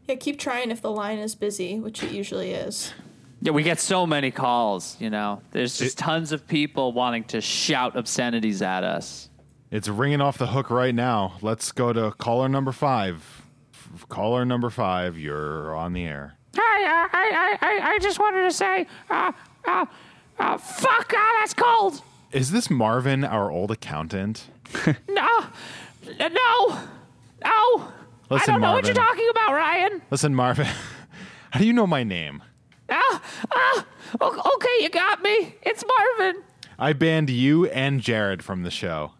yeah, 0.07 0.15
keep 0.15 0.39
trying 0.39 0.71
if 0.71 0.81
the 0.81 0.91
line 0.91 1.19
is 1.19 1.35
busy, 1.35 1.79
which 1.79 2.03
it 2.03 2.11
usually 2.11 2.51
is. 2.51 2.93
Yeah, 3.41 3.51
we 3.51 3.63
get 3.63 3.79
so 3.79 4.05
many 4.07 4.31
calls. 4.31 4.97
You 4.99 5.09
know, 5.09 5.41
there's 5.51 5.77
just 5.77 5.97
tons 5.97 6.31
of 6.31 6.47
people 6.47 6.93
wanting 6.93 7.23
to 7.25 7.41
shout 7.41 7.95
obscenities 7.95 8.61
at 8.61 8.83
us. 8.83 9.29
It's 9.75 9.89
ringing 9.89 10.21
off 10.21 10.38
the 10.38 10.47
hook 10.47 10.69
right 10.69 10.95
now. 10.95 11.33
Let's 11.41 11.73
go 11.73 11.91
to 11.91 12.11
caller 12.11 12.47
number 12.47 12.71
five. 12.71 13.41
Caller 14.07 14.45
number 14.45 14.69
five, 14.69 15.17
you're 15.17 15.75
on 15.75 15.91
the 15.91 16.05
air. 16.05 16.38
Hi, 16.55 16.85
uh, 16.85 17.09
I, 17.11 17.57
I, 17.61 17.89
I, 17.91 17.99
just 17.99 18.17
wanted 18.17 18.43
to 18.43 18.51
say, 18.51 18.88
uh, 19.09 19.33
uh, 19.65 19.85
uh, 20.39 20.57
fuck, 20.57 21.11
ah, 21.13 21.38
that's 21.41 21.53
cold. 21.53 22.01
Is 22.31 22.51
this 22.51 22.69
Marvin, 22.69 23.25
our 23.25 23.51
old 23.51 23.69
accountant? 23.69 24.45
No, 25.09 25.45
no, 26.19 26.27
no. 26.29 27.91
I 28.31 28.45
don't 28.45 28.61
know 28.61 28.71
what 28.71 28.85
you're 28.85 28.93
talking 28.93 29.27
about, 29.29 29.51
Ryan. 29.51 30.01
Listen, 30.09 30.33
Marvin. 30.33 30.67
How 31.51 31.59
do 31.59 31.67
you 31.67 31.73
know 31.73 31.85
my 31.85 32.05
name? 32.05 32.43
Ah, 32.89 33.21
ah, 33.51 33.85
o- 34.21 34.53
okay, 34.55 34.83
you 34.83 34.89
got 34.89 35.21
me. 35.21 35.55
It's 35.63 35.83
Marvin. 35.85 36.43
I 36.79 36.93
banned 36.93 37.29
you 37.29 37.65
and 37.65 37.99
Jared 37.99 38.41
from 38.41 38.63
the 38.63 38.71
show. 38.71 39.11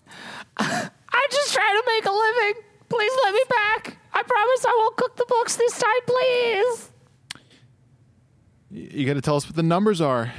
I'm 0.58 1.30
just 1.32 1.54
trying 1.54 1.76
to 1.76 1.84
make 1.88 2.06
a 2.06 2.12
living. 2.12 2.64
Please 2.90 3.12
let 3.24 3.34
me 3.34 3.42
back. 3.50 3.98
I 4.14 4.24
promise 4.24 4.66
I 4.66 4.76
won't 4.80 4.96
cook 4.98 5.16
the 5.18 5.26
books 5.28 5.56
this 5.58 5.78
time, 5.78 5.92
please. 6.06 6.90
You 8.72 9.06
got 9.06 9.14
to 9.16 9.22
tell 9.22 9.36
us 9.36 9.46
what 9.46 9.56
the 9.56 9.64
numbers 9.64 10.02
are. 10.02 10.34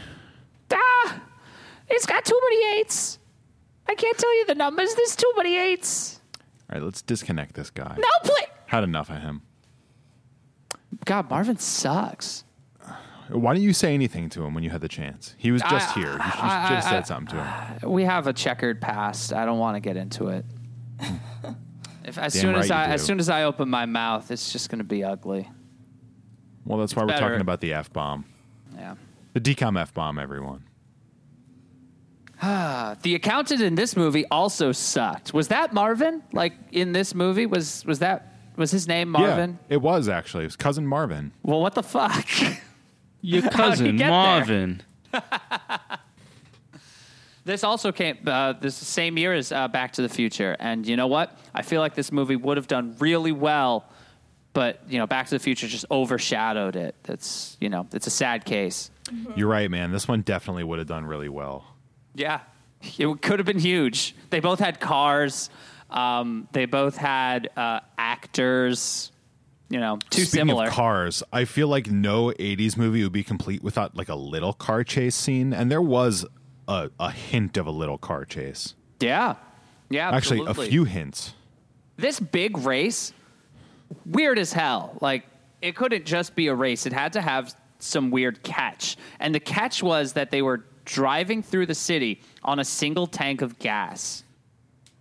Ah, 0.73 1.23
it's 1.89 2.07
got 2.07 2.25
too 2.25 2.41
many 2.45 2.79
eights. 2.81 3.19
I 3.89 3.95
can't 3.95 4.17
tell 4.19 4.35
you 4.39 4.47
the 4.47 4.55
numbers. 4.55 4.95
There's 4.95 5.17
too 5.17 5.33
many 5.37 5.57
eights. 5.57 6.21
All 6.71 6.79
right, 6.79 6.83
let's 6.85 7.03
disconnect 7.03 7.55
this 7.55 7.71
guy. 7.71 7.97
No, 7.99 8.09
please. 8.23 8.49
Had 8.67 8.85
enough 8.85 9.11
of 9.11 9.19
him. 9.19 9.43
God, 11.05 11.31
Marvin 11.31 11.59
sucks. 11.59 12.45
Why 13.29 13.55
didn't 13.55 13.65
you 13.65 13.73
say 13.73 13.93
anything 13.95 14.29
to 14.31 14.45
him 14.45 14.55
when 14.55 14.63
you 14.65 14.71
had 14.71 14.81
the 14.81 14.89
chance? 14.89 15.35
He 15.39 15.51
was 15.51 15.63
just 15.63 15.97
I- 15.97 16.01
here. 16.01 16.13
You 16.13 16.19
should, 16.19 16.23
I- 16.23 16.69
should 16.69 16.77
have 16.77 16.87
I- 16.87 16.91
said 16.91 17.07
something 17.07 17.37
to 17.37 17.45
him. 17.45 17.91
We 17.93 18.05
have 18.05 18.27
a 18.27 18.33
checkered 18.33 18.81
past. 18.81 19.33
I 19.33 19.45
don't 19.45 19.59
want 19.59 19.77
to 19.77 19.81
get 19.81 19.97
into 19.97 20.29
it. 20.29 20.45
If, 22.09 22.19
as 22.19 22.35
Damn 22.35 22.41
soon 22.43 22.55
as 22.55 22.71
right 22.71 22.87
you 22.87 22.93
I 22.93 22.95
as 22.95 23.03
soon 23.05 23.19
as 23.19 23.29
I 23.29 23.43
open 23.43 23.69
my 23.69 23.85
mouth, 23.85 24.31
it's 24.31 24.53
just 24.53 24.71
going 24.71 24.79
to 24.79 24.85
be 24.85 25.03
ugly. 25.03 25.51
Well, 26.65 26.79
that's 26.79 26.95
why 26.95 27.03
we're 27.03 27.09
better. 27.09 27.21
talking 27.27 27.41
about 27.41 27.61
the 27.61 27.73
f 27.73 27.93
bomb, 27.93 28.25
Yeah. 28.77 28.95
the 29.33 29.41
DCOM 29.41 29.77
f 29.77 29.93
bomb. 29.93 30.17
Everyone. 30.21 30.63
The 32.43 33.15
accountant 33.17 33.61
in 33.61 33.75
this 33.75 33.97
movie 33.97 34.25
also 34.31 34.71
sucked. 34.71 35.35
Was 35.35 35.49
that 35.49 35.73
Marvin? 35.73 36.23
Like 36.33 36.53
in 36.71 36.93
this 36.93 37.13
movie, 37.15 37.47
was 37.47 37.85
was 37.85 37.99
that 37.99 38.35
was 38.57 38.71
his 38.71 38.87
name 38.87 39.09
Marvin? 39.09 39.59
Yeah, 39.69 39.75
it 39.75 39.83
was 39.83 40.09
actually. 40.09 40.45
It 40.45 40.47
was 40.47 40.57
cousin 40.57 40.87
Marvin. 40.87 41.33
Well, 41.43 41.61
what 41.61 41.75
the 41.75 41.83
fuck? 41.83 42.25
Your 43.27 43.43
cousin? 43.51 43.97
Marvin. 43.97 44.83
this 47.45 47.65
also 47.65 47.91
came 47.91 48.19
uh, 48.25 48.53
this 48.53 48.77
same 48.77 49.19
year 49.19 49.33
as 49.33 49.51
uh, 49.51 49.67
Back 49.67 49.95
to 49.95 50.03
the 50.03 50.09
Future, 50.09 50.55
and 50.61 50.87
you 50.87 50.97
know 50.97 51.09
what? 51.09 51.37
I 51.53 51.63
feel 51.63 51.81
like 51.81 51.95
this 51.95 52.13
movie 52.13 52.37
would 52.37 52.57
have 52.57 52.69
done 52.69 52.95
really 53.01 53.33
well, 53.33 53.85
but 54.53 54.81
you 54.89 54.99
know, 54.99 55.09
Back 55.09 55.27
to 55.27 55.35
the 55.35 55.41
Future 55.41 55.67
just 55.67 55.87
overshadowed 55.91 56.77
it. 56.77 56.95
That's 57.03 57.57
you 57.61 57.69
know, 57.69 57.89
it's 57.93 58.07
a 58.07 58.11
sad 58.11 58.45
case. 58.45 58.93
You're 59.35 59.49
right, 59.49 59.71
man. 59.71 59.91
This 59.91 60.07
one 60.07 60.23
definitely 60.23 60.63
would 60.63 60.79
have 60.79 60.89
done 60.89 61.05
really 61.05 61.29
well. 61.29 61.65
Yeah, 62.15 62.41
it 62.81 63.23
could 63.23 63.41
have 63.41 63.47
been 63.47 63.59
huge. 63.59 64.15
They 64.31 64.39
both 64.39 64.61
had 64.61 64.79
cars. 64.79 65.51
Um, 65.91 66.47
they 66.53 66.67
both 66.67 66.97
had 66.97 67.51
uh, 67.57 67.81
actors. 67.99 69.11
You 69.69 69.81
know, 69.81 69.99
too 70.11 70.23
Speaking 70.23 70.41
similar. 70.49 70.67
of 70.69 70.73
cars, 70.73 71.23
I 71.33 71.45
feel 71.45 71.67
like 71.69 71.91
no 71.91 72.31
'80s 72.31 72.77
movie 72.77 73.03
would 73.03 73.13
be 73.13 73.25
complete 73.25 73.63
without 73.63 73.97
like 73.97 74.09
a 74.09 74.15
little 74.15 74.53
car 74.53 74.85
chase 74.85 75.17
scene, 75.17 75.53
and 75.53 75.71
there 75.71 75.83
was 75.83 76.25
a, 76.69 76.91
a 77.01 77.11
hint 77.11 77.57
of 77.57 77.67
a 77.67 77.71
little 77.73 77.99
car 77.99 78.25
chase. 78.25 78.75
yeah, 79.01 79.35
yeah. 79.91 80.11
Actually, 80.11 80.45
a 80.47 80.55
few 80.55 80.85
hints. 80.85 81.35
this 81.97 82.21
big 82.21 82.59
race 82.59 83.13
weird 84.05 84.39
as 84.39 84.53
hell 84.53 84.97
like 85.01 85.25
it 85.63 85.77
couldn't 85.77 86.05
just 86.05 86.35
be 86.35 86.49
a 86.49 86.55
race 86.55 86.87
it 86.87 86.93
had 86.93 87.13
to 87.13 87.21
have 87.21 87.55
some 87.79 88.11
weird 88.11 88.43
catch 88.43 88.97
and 89.21 89.33
the 89.33 89.39
catch 89.39 89.81
was 89.81 90.15
that 90.15 90.33
they 90.33 90.43
were 90.43 90.65
driving 90.85 91.41
through 91.41 91.67
the 91.67 91.75
city 91.75 92.21
on 92.43 92.59
a 92.59 92.65
single 92.65 93.07
tank 93.07 93.43
of 93.43 93.57
gas 93.61 94.25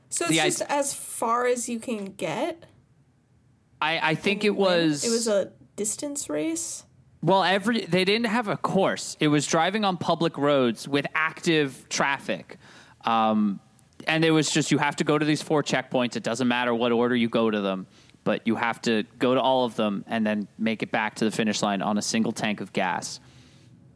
So 0.10 0.26
it's 0.26 0.34
The 0.36 0.40
just 0.40 0.62
id- 0.62 0.68
as 0.70 0.94
far 0.94 1.48
as 1.48 1.68
you 1.68 1.80
can 1.80 2.06
get. 2.06 2.66
I, 3.86 4.12
I 4.12 4.16
think 4.16 4.44
it 4.44 4.56
was 4.56 5.04
It 5.04 5.10
was 5.10 5.28
a 5.28 5.52
distance 5.76 6.30
race. 6.30 6.86
well 7.22 7.44
every 7.44 7.86
they 7.86 8.06
didn't 8.06 8.28
have 8.28 8.48
a 8.48 8.58
course. 8.58 9.18
It 9.20 9.30
was 9.30 9.46
driving 9.48 9.84
on 9.86 9.98
public 9.98 10.38
roads 10.38 10.88
with 10.88 11.06
active 11.14 11.70
traffic. 11.90 12.58
Um, 13.06 13.60
and 14.08 14.24
it 14.26 14.32
was 14.32 14.50
just 14.52 14.72
you 14.72 14.78
have 14.78 14.96
to 14.98 15.04
go 15.04 15.18
to 15.18 15.26
these 15.26 15.42
four 15.42 15.64
checkpoints. 15.64 16.16
It 16.16 16.24
doesn't 16.24 16.48
matter 16.48 16.74
what 16.74 16.92
order 16.92 17.16
you 17.16 17.30
go 17.30 17.50
to 17.50 17.62
them 17.62 17.88
but 18.26 18.42
you 18.48 18.56
have 18.56 18.82
to 18.82 19.04
go 19.20 19.36
to 19.36 19.42
all 19.42 19.66
of 19.66 19.76
them 19.76 20.04
and 20.08 20.26
then 20.26 20.48
make 20.58 20.84
it 20.84 20.92
back 20.92 21.16
to 21.16 21.26
the 21.26 21.32
finish 21.32 21.62
line 21.62 21.82
on 21.82 21.98
a 21.98 22.02
single 22.02 22.32
tank 22.34 22.60
of 22.60 22.74
gas 22.74 23.20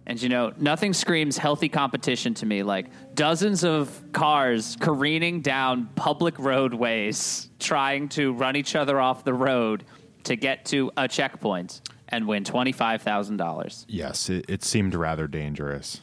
and 0.10 0.20
you 0.20 0.28
know 0.28 0.52
nothing 0.58 0.92
screams 0.92 1.38
healthy 1.38 1.70
competition 1.70 2.34
to 2.34 2.46
me 2.48 2.64
like 2.64 2.88
dozens 3.14 3.64
of 3.64 4.04
cars 4.12 4.76
careening 4.82 5.40
down 5.40 5.88
public 5.96 6.38
roadways 6.40 7.50
trying 7.60 8.10
to 8.10 8.34
run 8.34 8.56
each 8.56 8.76
other 8.76 9.00
off 9.00 9.24
the 9.24 9.34
road 9.34 9.86
to 10.24 10.36
get 10.36 10.66
to 10.66 10.92
a 10.98 11.08
checkpoint 11.08 11.82
and 12.10 12.28
win 12.28 12.44
$25,000. 12.44 13.86
Yes, 13.88 14.32
it, 14.32 14.46
it 14.50 14.64
seemed 14.64 14.96
rather 14.96 15.28
dangerous. 15.28 16.02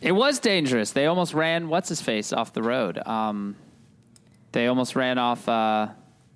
It 0.00 0.12
was 0.12 0.40
dangerous. 0.40 0.90
They 0.90 1.06
almost 1.06 1.32
ran 1.32 1.68
what's 1.68 1.88
his 1.88 2.02
face 2.02 2.32
off 2.32 2.52
the 2.52 2.62
road. 2.62 2.98
Um, 3.06 3.56
they 4.50 4.66
almost 4.66 4.96
ran 4.96 5.16
off 5.16 5.48
uh, 5.48 5.88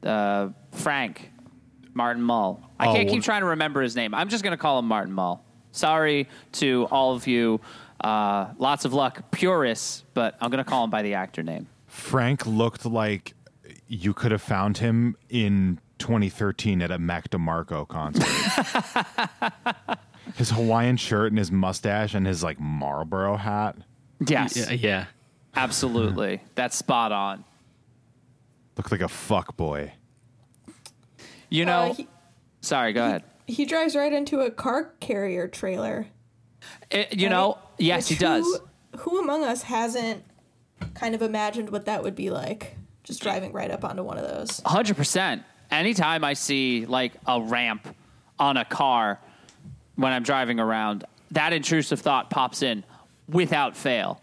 uh, 0.04 0.50
Frank 0.70 1.32
Martin 1.94 2.22
Mull. 2.22 2.65
I 2.78 2.86
Oh, 2.88 2.92
can't 2.94 3.06
well- 3.06 3.14
keep 3.14 3.22
trying 3.24 3.40
to 3.42 3.46
remember 3.48 3.82
his 3.82 3.96
name. 3.96 4.14
I'm 4.14 4.28
just 4.28 4.42
going 4.44 4.52
to 4.52 4.56
call 4.60 4.78
him 4.78 4.86
Martin 4.86 5.12
Mull. 5.12 5.42
Sorry 5.72 6.28
to 6.52 6.86
all 6.90 7.14
of 7.14 7.26
you. 7.26 7.60
Uh, 8.00 8.48
lots 8.58 8.84
of 8.84 8.92
luck, 8.92 9.30
purists, 9.30 10.04
but 10.14 10.36
I'm 10.40 10.50
going 10.50 10.62
to 10.62 10.68
call 10.68 10.84
him 10.84 10.90
by 10.90 11.02
the 11.02 11.14
actor 11.14 11.42
name. 11.42 11.66
Frank 11.86 12.46
looked 12.46 12.84
like 12.84 13.34
you 13.88 14.12
could 14.12 14.32
have 14.32 14.42
found 14.42 14.78
him 14.78 15.16
in 15.30 15.78
2013 15.98 16.82
at 16.82 16.90
a 16.90 16.98
Mac 16.98 17.30
DeMarco 17.30 17.88
concert. 17.88 18.26
his 20.36 20.50
Hawaiian 20.50 20.96
shirt 20.96 21.32
and 21.32 21.38
his 21.38 21.50
mustache 21.50 22.14
and 22.14 22.26
his 22.26 22.42
like 22.42 22.58
Marlboro 22.60 23.36
hat 23.36 23.76
Yes, 24.26 24.56
Yeah, 24.56 24.72
yeah. 24.72 25.04
absolutely. 25.54 26.40
That's 26.54 26.76
spot 26.76 27.12
on. 27.12 27.44
looked 28.76 28.90
like 28.92 29.00
a 29.02 29.08
fuck 29.08 29.56
boy. 29.56 29.92
You 31.48 31.64
know, 31.64 31.90
Uh, 31.90 31.94
he, 31.94 32.08
sorry, 32.66 32.92
go 32.92 33.05
ahead. 33.05 33.22
he 33.46 33.64
drives 33.64 33.94
right 33.96 34.12
into 34.12 34.40
a 34.40 34.50
car 34.50 34.92
carrier 35.00 35.48
trailer. 35.48 36.07
It- 36.90 37.14
you 37.18 37.29
know, 37.29 37.55
right? 37.55 37.62
yes, 37.79 38.09
he 38.09 38.16
does. 38.16 38.44
Who, 38.44 38.98
who 38.98 39.20
among 39.20 39.44
us 39.44 39.62
hasn't 39.62 40.24
kind 40.94 41.14
of 41.14 41.22
imagined 41.22 41.70
what 41.70 41.87
that 41.87 42.02
would 42.02 42.14
be 42.16 42.31
like? 42.31 42.76
Just 43.05 43.22
driving 43.22 43.52
right 43.52 43.70
up 43.70 43.85
onto 43.85 44.02
one 44.02 44.18
of 44.18 44.24
those. 44.24 44.61
Hundred 44.66 44.96
percent. 44.96 45.42
Anytime 45.70 46.24
I 46.24 46.33
see 46.35 46.87
like 46.87 47.12
a 47.26 47.40
ramp 47.40 47.87
on 48.38 48.57
a 48.57 48.64
car 48.64 49.20
when 49.94 50.12
I'm 50.12 50.22
driving 50.24 50.59
around, 50.61 51.05
that 51.31 51.52
intrusive 51.52 52.00
thought 52.00 52.31
pops 52.31 52.62
in 52.62 52.83
without 53.29 53.76
fail. 53.76 54.20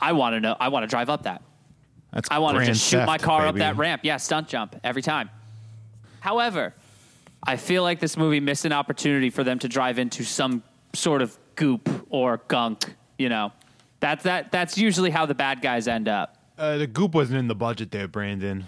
I 0.00 0.12
want 0.12 0.34
to 0.34 0.40
know. 0.40 0.56
I 0.58 0.68
want 0.68 0.84
to 0.84 0.86
drive 0.88 1.08
up 1.10 1.24
that. 1.24 1.42
That's 2.12 2.28
I 2.30 2.38
want 2.38 2.58
to 2.58 2.64
just 2.64 2.84
shoot 2.88 3.04
my 3.06 3.14
theft, 3.18 3.24
car 3.24 3.46
up 3.46 3.56
that 3.56 3.76
ramp. 3.76 4.02
Yeah, 4.04 4.16
stunt 4.18 4.46
jump 4.48 4.76
every 4.84 5.02
time. 5.02 5.30
However, 6.20 6.74
I 7.44 7.56
feel 7.56 7.82
like 7.82 7.98
this 8.00 8.16
movie 8.16 8.40
missed 8.40 8.64
an 8.64 8.72
opportunity 8.72 9.30
for 9.30 9.42
them 9.44 9.58
to 9.60 9.68
drive 9.68 9.98
into 9.98 10.24
some 10.24 10.62
sort 10.94 11.22
of 11.22 11.36
goop 11.56 11.88
or 12.10 12.42
gunk. 12.48 12.94
You 13.18 13.28
know, 13.28 13.52
that's 14.00 14.24
that. 14.24 14.52
That's 14.52 14.78
usually 14.78 15.10
how 15.10 15.26
the 15.26 15.34
bad 15.34 15.60
guys 15.62 15.88
end 15.88 16.08
up. 16.08 16.36
Uh, 16.56 16.78
the 16.78 16.86
goop 16.86 17.14
wasn't 17.14 17.38
in 17.38 17.48
the 17.48 17.54
budget 17.54 17.90
there, 17.90 18.06
Brandon. 18.08 18.64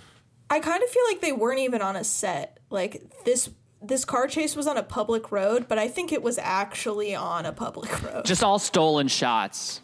I 0.50 0.60
kind 0.60 0.82
of 0.82 0.88
feel 0.88 1.02
like 1.08 1.20
they 1.20 1.32
weren't 1.32 1.60
even 1.60 1.82
on 1.82 1.96
a 1.96 2.04
set. 2.04 2.58
Like 2.70 3.02
this 3.24 3.50
this 3.82 4.04
car 4.04 4.26
chase 4.26 4.56
was 4.56 4.66
on 4.66 4.76
a 4.76 4.82
public 4.82 5.30
road, 5.30 5.66
but 5.68 5.78
I 5.78 5.88
think 5.88 6.12
it 6.12 6.22
was 6.22 6.38
actually 6.38 7.14
on 7.14 7.46
a 7.46 7.52
public 7.52 8.02
road. 8.04 8.24
just 8.24 8.42
all 8.42 8.58
stolen 8.58 9.08
shots. 9.08 9.80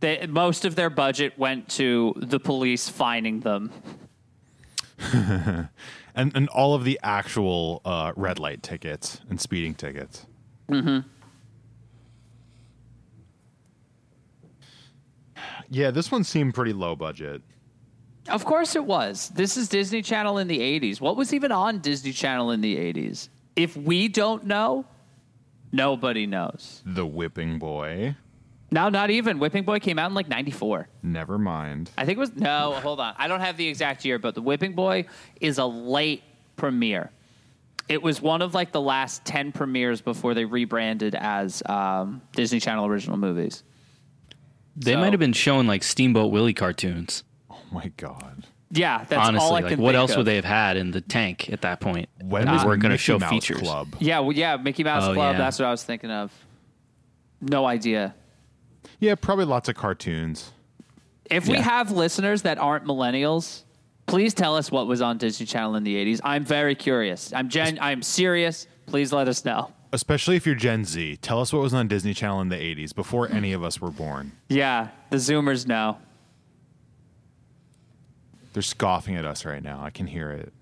They, 0.00 0.26
most 0.26 0.64
of 0.64 0.76
their 0.76 0.88
budget 0.88 1.38
went 1.38 1.68
to 1.70 2.14
the 2.16 2.40
police 2.40 2.88
finding 2.88 3.40
them. 3.40 3.70
And 6.14 6.34
and 6.34 6.48
all 6.48 6.74
of 6.74 6.84
the 6.84 6.98
actual 7.02 7.80
uh, 7.84 8.12
red 8.16 8.38
light 8.38 8.62
tickets 8.62 9.20
and 9.28 9.40
speeding 9.40 9.74
tickets. 9.74 10.26
Mm-hmm. 10.68 11.08
Yeah, 15.68 15.90
this 15.90 16.10
one 16.10 16.24
seemed 16.24 16.54
pretty 16.54 16.72
low 16.72 16.96
budget. 16.96 17.42
Of 18.28 18.44
course 18.44 18.76
it 18.76 18.84
was. 18.84 19.30
This 19.30 19.56
is 19.56 19.68
Disney 19.68 20.02
Channel 20.02 20.38
in 20.38 20.48
the 20.48 20.58
80s. 20.58 21.00
What 21.00 21.16
was 21.16 21.32
even 21.32 21.52
on 21.52 21.78
Disney 21.78 22.12
Channel 22.12 22.50
in 22.50 22.60
the 22.60 22.76
80s? 22.76 23.28
If 23.56 23.76
we 23.76 24.08
don't 24.08 24.44
know, 24.44 24.84
nobody 25.72 26.26
knows. 26.26 26.82
The 26.84 27.06
Whipping 27.06 27.58
Boy. 27.58 28.16
No, 28.72 28.88
not 28.88 29.10
even. 29.10 29.38
Whipping 29.38 29.64
Boy 29.64 29.80
came 29.80 29.98
out 29.98 30.08
in 30.10 30.14
like 30.14 30.28
94. 30.28 30.88
Never 31.02 31.38
mind. 31.38 31.90
I 31.98 32.04
think 32.04 32.16
it 32.16 32.20
was, 32.20 32.34
no, 32.36 32.72
hold 32.74 33.00
on. 33.00 33.14
I 33.18 33.26
don't 33.28 33.40
have 33.40 33.56
the 33.56 33.66
exact 33.66 34.04
year, 34.04 34.18
but 34.18 34.34
The 34.34 34.42
Whipping 34.42 34.74
Boy 34.74 35.06
is 35.40 35.58
a 35.58 35.64
late 35.66 36.22
premiere. 36.56 37.10
It 37.88 38.00
was 38.02 38.20
one 38.22 38.42
of 38.42 38.54
like 38.54 38.70
the 38.70 38.80
last 38.80 39.24
10 39.24 39.50
premieres 39.52 40.00
before 40.00 40.34
they 40.34 40.44
rebranded 40.44 41.16
as 41.16 41.62
um, 41.68 42.22
Disney 42.32 42.60
Channel 42.60 42.86
original 42.86 43.16
movies. 43.16 43.64
They 44.76 44.92
So- 44.92 45.00
might 45.00 45.12
have 45.12 45.18
been 45.20 45.32
showing 45.32 45.66
like 45.66 45.82
Steamboat 45.82 46.30
Willie 46.30 46.54
cartoons. 46.54 47.24
Oh 47.50 47.58
my 47.72 47.90
god. 47.96 48.46
Yeah, 48.70 48.98
that's 49.08 49.26
honestly, 49.26 49.44
all 49.44 49.56
I 49.56 49.60
like 49.62 49.68
can 49.72 49.80
what 49.80 49.90
think 49.92 49.98
else 49.98 50.10
of. 50.12 50.18
would 50.18 50.26
they 50.26 50.36
have 50.36 50.44
had 50.44 50.76
in 50.76 50.92
the 50.92 51.00
tank 51.00 51.50
at 51.52 51.62
that 51.62 51.80
point? 51.80 52.08
When 52.22 52.44
that 52.44 52.52
was 52.52 52.64
weren't 52.64 52.80
going 52.80 52.92
to 52.92 52.98
show 52.98 53.18
Mouse 53.18 53.28
features. 53.30 53.58
Club? 53.62 53.88
Yeah, 53.98 54.20
well, 54.20 54.30
yeah, 54.30 54.56
Mickey 54.58 54.84
Mouse 54.84 55.02
Oh, 55.08 55.14
Club. 55.14 55.32
yeah. 55.34 55.38
That's 55.38 55.58
what 55.58 55.66
I 55.66 55.72
was 55.72 55.82
thinking 55.82 56.12
of. 56.12 56.32
No 57.40 57.66
idea. 57.66 58.14
Yeah, 58.98 59.14
probably 59.14 59.44
lots 59.44 59.68
of 59.68 59.74
cartoons. 59.74 60.52
If 61.30 61.46
we 61.46 61.54
Yeah. 61.54 61.62
have 61.62 61.90
listeners 61.90 62.42
that 62.42 62.58
aren't 62.58 62.84
millennials, 62.84 63.62
please 64.06 64.34
tell 64.34 64.56
us 64.56 64.70
what 64.70 64.86
was 64.86 65.00
on 65.00 65.16
Disney 65.18 65.46
Channel 65.46 65.76
in 65.76 65.84
the 65.84 65.96
'80s. 65.96 66.20
I'm 66.24 66.44
very 66.44 66.74
curious. 66.74 67.32
I'm 67.32 67.48
gen. 67.48 67.78
I'm 67.80 68.02
serious. 68.02 68.66
Please 68.86 69.12
let 69.12 69.28
us 69.28 69.44
know. 69.44 69.70
Especially 69.92 70.36
if 70.36 70.46
you're 70.46 70.54
Gen 70.54 70.84
Z. 70.84 71.16
Tell 71.16 71.40
us 71.40 71.52
what 71.52 71.62
was 71.62 71.74
on 71.74 71.88
Disney 71.88 72.14
Channel 72.14 72.40
in 72.42 72.48
the 72.48 72.56
80s 72.56 72.94
before 72.94 73.26
hmm. 73.26 73.36
any 73.36 73.52
of 73.52 73.64
us 73.64 73.80
were 73.80 73.90
born. 73.90 74.32
Yeah, 74.48 74.88
the 75.10 75.16
Zoomers 75.16 75.66
know. 75.66 75.98
They're 78.52 78.62
scoffing 78.62 79.16
at 79.16 79.24
us 79.24 79.44
right 79.44 79.62
now. 79.62 79.80
I 79.82 79.90
can 79.90 80.06
hear 80.06 80.30
it. 80.30 80.52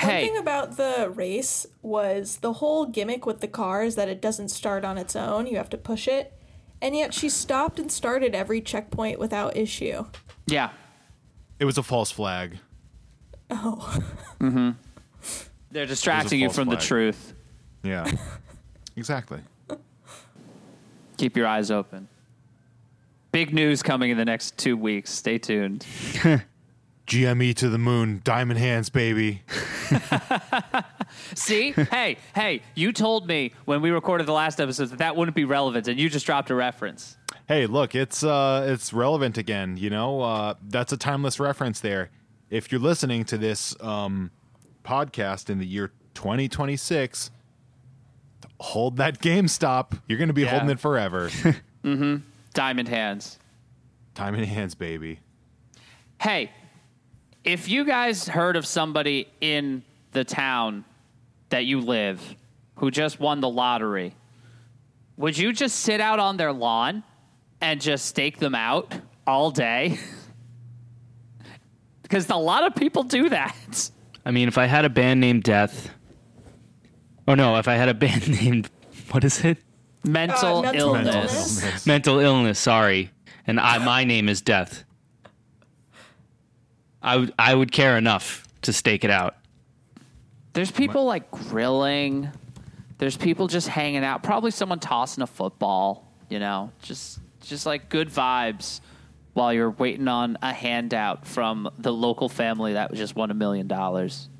One 0.00 0.08
Hey, 0.08 0.26
thing 0.28 0.36
about 0.36 0.76
the 0.76 1.10
race 1.14 1.66
was 1.82 2.38
the 2.38 2.54
whole 2.54 2.86
gimmick 2.86 3.24
with 3.24 3.40
the 3.40 3.48
car 3.48 3.82
is 3.82 3.94
that 3.96 4.08
it 4.08 4.20
doesn't 4.20 4.48
start 4.50 4.84
on 4.84 4.98
its 4.98 5.16
own. 5.16 5.46
You 5.46 5.56
have 5.56 5.70
to 5.70 5.78
push 5.78 6.06
it. 6.06 6.35
And 6.82 6.94
yet 6.94 7.14
she 7.14 7.28
stopped 7.28 7.78
and 7.78 7.90
started 7.90 8.34
every 8.34 8.60
checkpoint 8.60 9.18
without 9.18 9.56
issue. 9.56 10.04
yeah. 10.46 10.70
It 11.58 11.64
was 11.64 11.78
a 11.78 11.82
false 11.82 12.10
flag. 12.10 12.58
Oh. 13.50 13.98
Mm-hmm. 14.40 14.70
They're 15.70 15.86
distracting 15.86 16.40
you 16.40 16.48
false 16.48 16.56
from 16.56 16.68
the 16.68 16.76
truth. 16.76 17.32
Yeah. 17.82 18.10
exactly. 18.96 19.40
Keep 21.16 21.36
your 21.36 21.46
eyes 21.46 21.70
open. 21.70 22.08
Big 23.32 23.54
news 23.54 23.82
coming 23.82 24.10
in 24.10 24.18
the 24.18 24.24
next 24.24 24.58
two 24.58 24.76
weeks. 24.76 25.10
Stay 25.10 25.38
tuned. 25.38 25.86
GME 27.06 27.54
to 27.56 27.68
the 27.70 27.78
moon, 27.78 28.20
diamond 28.24 28.58
hands, 28.58 28.90
baby. 28.90 29.42
See? 31.34 31.72
hey, 31.72 32.16
hey, 32.34 32.62
you 32.74 32.92
told 32.92 33.26
me 33.26 33.52
when 33.64 33.80
we 33.82 33.90
recorded 33.90 34.26
the 34.26 34.32
last 34.32 34.60
episode 34.60 34.86
that 34.90 34.98
that 34.98 35.16
wouldn't 35.16 35.34
be 35.34 35.44
relevant, 35.44 35.88
and 35.88 35.98
you 35.98 36.08
just 36.08 36.26
dropped 36.26 36.50
a 36.50 36.54
reference. 36.54 37.16
Hey, 37.48 37.66
look, 37.66 37.94
it's 37.94 38.22
uh 38.24 38.66
it's 38.68 38.92
relevant 38.92 39.38
again, 39.38 39.76
you 39.76 39.90
know? 39.90 40.20
Uh 40.20 40.54
that's 40.68 40.92
a 40.92 40.96
timeless 40.96 41.38
reference 41.38 41.80
there. 41.80 42.10
If 42.50 42.70
you're 42.72 42.80
listening 42.80 43.24
to 43.26 43.38
this 43.38 43.74
um 43.80 44.30
podcast 44.84 45.48
in 45.50 45.58
the 45.58 45.66
year 45.66 45.92
2026, 46.14 47.30
hold 48.60 48.96
that 48.96 49.20
GameStop. 49.20 50.00
You're 50.08 50.18
going 50.18 50.28
to 50.28 50.34
be 50.34 50.42
Yeah. 50.42 50.50
holding 50.50 50.70
it 50.70 50.80
forever. 50.80 51.28
mm-hmm. 51.84 52.16
Diamond 52.54 52.88
hands. 52.88 53.38
Diamond 54.14 54.44
hands, 54.46 54.74
baby. 54.74 55.20
Hey, 56.20 56.50
if 57.44 57.68
you 57.68 57.84
guys 57.84 58.26
heard 58.28 58.56
of 58.56 58.66
somebody 58.66 59.28
in 59.40 59.82
the 60.12 60.24
town 60.24 60.84
that 61.50 61.64
you 61.64 61.80
live 61.80 62.34
who 62.76 62.90
just 62.90 63.20
won 63.20 63.40
the 63.40 63.48
lottery, 63.48 64.14
would 65.16 65.36
you 65.38 65.52
just 65.52 65.80
sit 65.80 66.00
out 66.00 66.18
on 66.18 66.36
their 66.36 66.52
lawn 66.52 67.02
and 67.60 67.80
just 67.80 68.06
stake 68.06 68.38
them 68.38 68.54
out 68.54 68.94
all 69.26 69.50
day? 69.50 69.98
because 72.02 72.28
a 72.30 72.36
lot 72.36 72.66
of 72.66 72.74
people 72.74 73.02
do 73.02 73.28
that. 73.30 73.90
I 74.24 74.30
mean, 74.30 74.48
if 74.48 74.58
I 74.58 74.66
had 74.66 74.84
a 74.84 74.90
band 74.90 75.20
named 75.20 75.42
Death. 75.44 75.90
Oh 77.28 77.34
no, 77.34 77.56
if 77.56 77.66
I 77.68 77.74
had 77.74 77.88
a 77.88 77.94
band 78.04 78.28
named 78.28 78.70
what 79.10 79.24
is 79.24 79.44
it? 79.44 79.58
Mental, 80.04 80.58
Uh, 80.58 80.62
mental 80.62 80.94
illness. 80.94 81.04
Mental 81.04 81.24
illness. 81.24 81.62
illness. 81.64 81.86
Mental 81.86 82.18
illness. 82.20 82.58
Sorry, 82.58 83.10
and 83.46 83.58
I 83.58 83.78
my 83.78 84.04
name 84.04 84.28
is 84.28 84.40
Death. 84.40 84.84
I 87.02 87.16
would 87.16 87.32
I 87.38 87.54
would 87.54 87.72
care 87.72 87.96
enough 87.96 88.46
to 88.62 88.72
stake 88.72 89.02
it 89.04 89.10
out. 89.10 89.36
There's 90.56 90.70
people 90.70 91.04
like 91.04 91.30
grilling. 91.30 92.30
There's 92.96 93.14
people 93.14 93.46
just 93.46 93.68
hanging 93.68 94.02
out. 94.02 94.22
Probably 94.22 94.50
someone 94.50 94.80
tossing 94.80 95.22
a 95.22 95.26
football. 95.26 96.10
You 96.30 96.38
know, 96.38 96.72
just 96.80 97.20
just 97.42 97.66
like 97.66 97.90
good 97.90 98.08
vibes 98.08 98.80
while 99.34 99.52
you're 99.52 99.70
waiting 99.70 100.08
on 100.08 100.38
a 100.40 100.54
handout 100.54 101.26
from 101.26 101.68
the 101.76 101.92
local 101.92 102.30
family 102.30 102.72
that 102.72 102.94
just 102.94 103.14
won 103.14 103.30
a 103.30 103.34
million 103.34 103.68
dollars. 103.68 104.30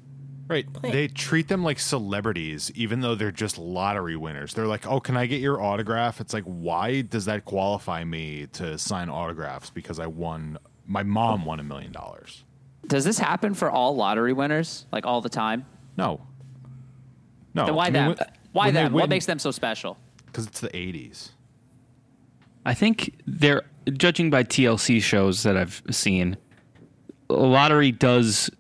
Right. 0.49 0.67
They 0.81 1.09
treat 1.09 1.49
them 1.49 1.63
like 1.63 1.79
celebrities, 1.79 2.73
even 2.75 3.01
though 3.01 3.15
they're 3.15 3.31
just 3.31 3.59
lottery 3.59 4.17
winners. 4.17 4.55
They're 4.55 4.67
like, 4.67 4.87
oh, 4.87 5.01
can 5.01 5.19
I 5.19 5.27
get 5.27 5.43
your 5.43 5.61
autograph? 5.61 6.19
It's 6.23 6.33
like, 6.33 6.45
why 6.45 7.03
does 7.03 7.27
that 7.27 7.45
qualify 7.45 8.05
me 8.05 8.47
to 8.55 8.79
sign 8.79 9.11
autographs? 9.11 9.69
Because 9.69 9.99
I 9.99 10.07
won, 10.07 10.57
my 10.87 11.03
mom 11.03 11.45
won 11.45 11.61
a 11.61 11.65
million 11.65 11.93
dollars. 11.93 12.45
Does 12.87 13.05
this 13.05 13.19
happen 13.19 13.53
for 13.53 13.71
all 13.71 13.97
lottery 13.97 14.33
winners, 14.33 14.87
like 14.93 15.05
all 15.05 15.21
the 15.21 15.29
time? 15.29 15.67
No. 15.97 16.21
No. 17.55 17.67
Then 17.67 17.75
why 17.75 17.85
I 17.85 17.87
mean, 17.87 17.93
them? 17.95 18.09
when- 18.09 18.17
why 18.53 18.67
when 18.67 18.75
they 18.75 18.83
them? 18.85 18.93
What 18.93 19.09
makes 19.09 19.27
them 19.27 19.39
so 19.39 19.51
special? 19.51 19.99
Because 20.27 20.47
it's 20.47 20.61
the 20.61 20.69
80s. 20.69 21.31
I 22.65 22.75
think 22.75 23.15
they're 23.27 23.63
judging 23.93 24.31
by 24.31 24.43
TLC 24.45 25.01
shows 25.03 25.43
that 25.45 25.57
I've 25.57 25.83
seen. 25.91 26.37
Lottery 27.29 27.93
does 27.93 28.51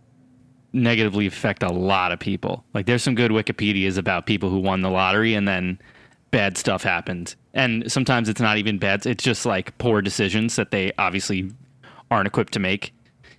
negatively 0.72 1.26
affect 1.26 1.62
a 1.62 1.72
lot 1.72 2.12
of 2.12 2.18
people. 2.20 2.64
Like 2.74 2.86
there's 2.86 3.02
some 3.02 3.14
good 3.14 3.30
Wikipedias 3.30 3.96
about 3.98 4.26
people 4.26 4.50
who 4.50 4.58
won 4.58 4.82
the 4.82 4.90
lottery 4.90 5.34
and 5.34 5.48
then 5.48 5.78
bad 6.30 6.56
stuff 6.58 6.82
happened. 6.82 7.34
And 7.54 7.90
sometimes 7.90 8.28
it's 8.28 8.40
not 8.40 8.58
even 8.58 8.78
bad. 8.78 9.06
It's 9.06 9.24
just 9.24 9.46
like 9.46 9.76
poor 9.78 10.02
decisions 10.02 10.56
that 10.56 10.70
they 10.70 10.92
obviously 10.98 11.50
aren't 12.10 12.26
equipped 12.26 12.52
to 12.54 12.60
make. 12.60 12.92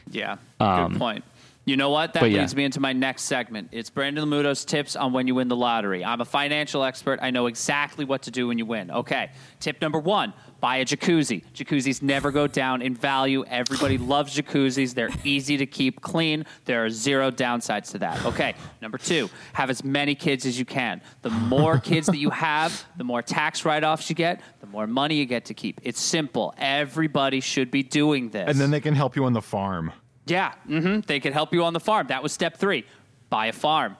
Yeah, 0.10 0.38
Um, 0.60 0.94
good 0.94 1.00
point. 1.00 1.24
You 1.67 1.75
know 1.75 1.89
what? 1.89 2.13
That 2.13 2.21
but 2.21 2.32
yeah. 2.32 2.39
leads 2.39 2.56
me 2.56 2.63
into 2.63 2.80
my 2.80 2.93
next 2.93 3.23
segment. 3.23 3.67
It's 3.73 3.89
Brandon 3.89 4.23
Lamuto's 4.23 4.63
tips 4.63 4.95
on 4.95 5.12
when 5.12 5.27
you 5.27 5.36
win 5.36 5.49
the 5.49 5.56
lottery. 5.58 6.03
I'm 6.03 6.21
a 6.21 6.25
financial 6.25 6.82
expert. 6.82 7.19
I 7.21 7.30
know 7.30 7.47
exactly 7.47 8.06
what 8.06 8.21
to 8.21 8.32
do 8.32 8.47
when 8.47 8.58
you 8.58 8.65
win. 8.65 8.89
Okay. 8.89 9.32
Tip 9.60 9.82
number 9.82 9.99
one 9.99 10.34
buy 10.62 10.77
a 10.77 10.86
jacuzzi. 10.86 11.43
Jacuzzis 11.53 12.01
never 12.01 12.32
go 12.32 12.47
down 12.47 12.82
in 12.82 12.95
value. 12.95 13.43
Everybody 13.45 13.97
loves 14.13 14.34
jacuzzis. 14.34 14.93
They're 14.93 15.10
easy 15.25 15.58
to 15.58 15.65
keep 15.65 15.99
clean. 15.99 16.45
There 16.63 16.86
are 16.86 16.89
zero 16.89 17.32
downsides 17.32 17.91
to 17.91 17.99
that. 17.99 18.25
Okay. 18.25 18.56
Number 18.82 18.97
two, 18.97 19.30
have 19.51 19.69
as 19.69 19.84
many 19.84 20.15
kids 20.15 20.45
as 20.45 20.58
you 20.58 20.63
can. 20.63 21.01
The 21.21 21.32
more 21.32 21.80
kids 21.82 22.08
that 22.08 22.17
you 22.17 22.30
have, 22.30 22.86
the 22.95 23.03
more 23.03 23.21
tax 23.21 23.65
write 23.65 23.84
offs 23.84 24.10
you 24.10 24.15
get, 24.15 24.39
the 24.62 24.67
more 24.67 24.88
money 24.88 25.15
you 25.15 25.25
get 25.25 25.43
to 25.45 25.53
keep. 25.53 25.82
It's 25.84 25.99
simple. 25.99 26.56
Everybody 26.58 27.41
should 27.41 27.71
be 27.71 27.84
doing 27.84 28.30
this. 28.30 28.49
And 28.49 28.58
then 28.58 28.71
they 28.71 28.80
can 28.80 28.95
help 28.95 29.17
you 29.17 29.25
on 29.25 29.34
the 29.34 29.41
farm. 29.41 29.91
Yeah, 30.28 30.54
mm-hmm. 30.68 31.02
they 31.02 31.20
could 31.20 31.34
help 31.34 31.54
you 31.54 31.63
on 31.63 31.74
the 31.74 31.80
farm. 31.80 32.08
That 32.08 32.22
was 32.24 32.32
step 32.32 32.58
three. 32.58 32.86
Buy 33.30 33.48
a 33.48 33.54
farm. 33.54 33.98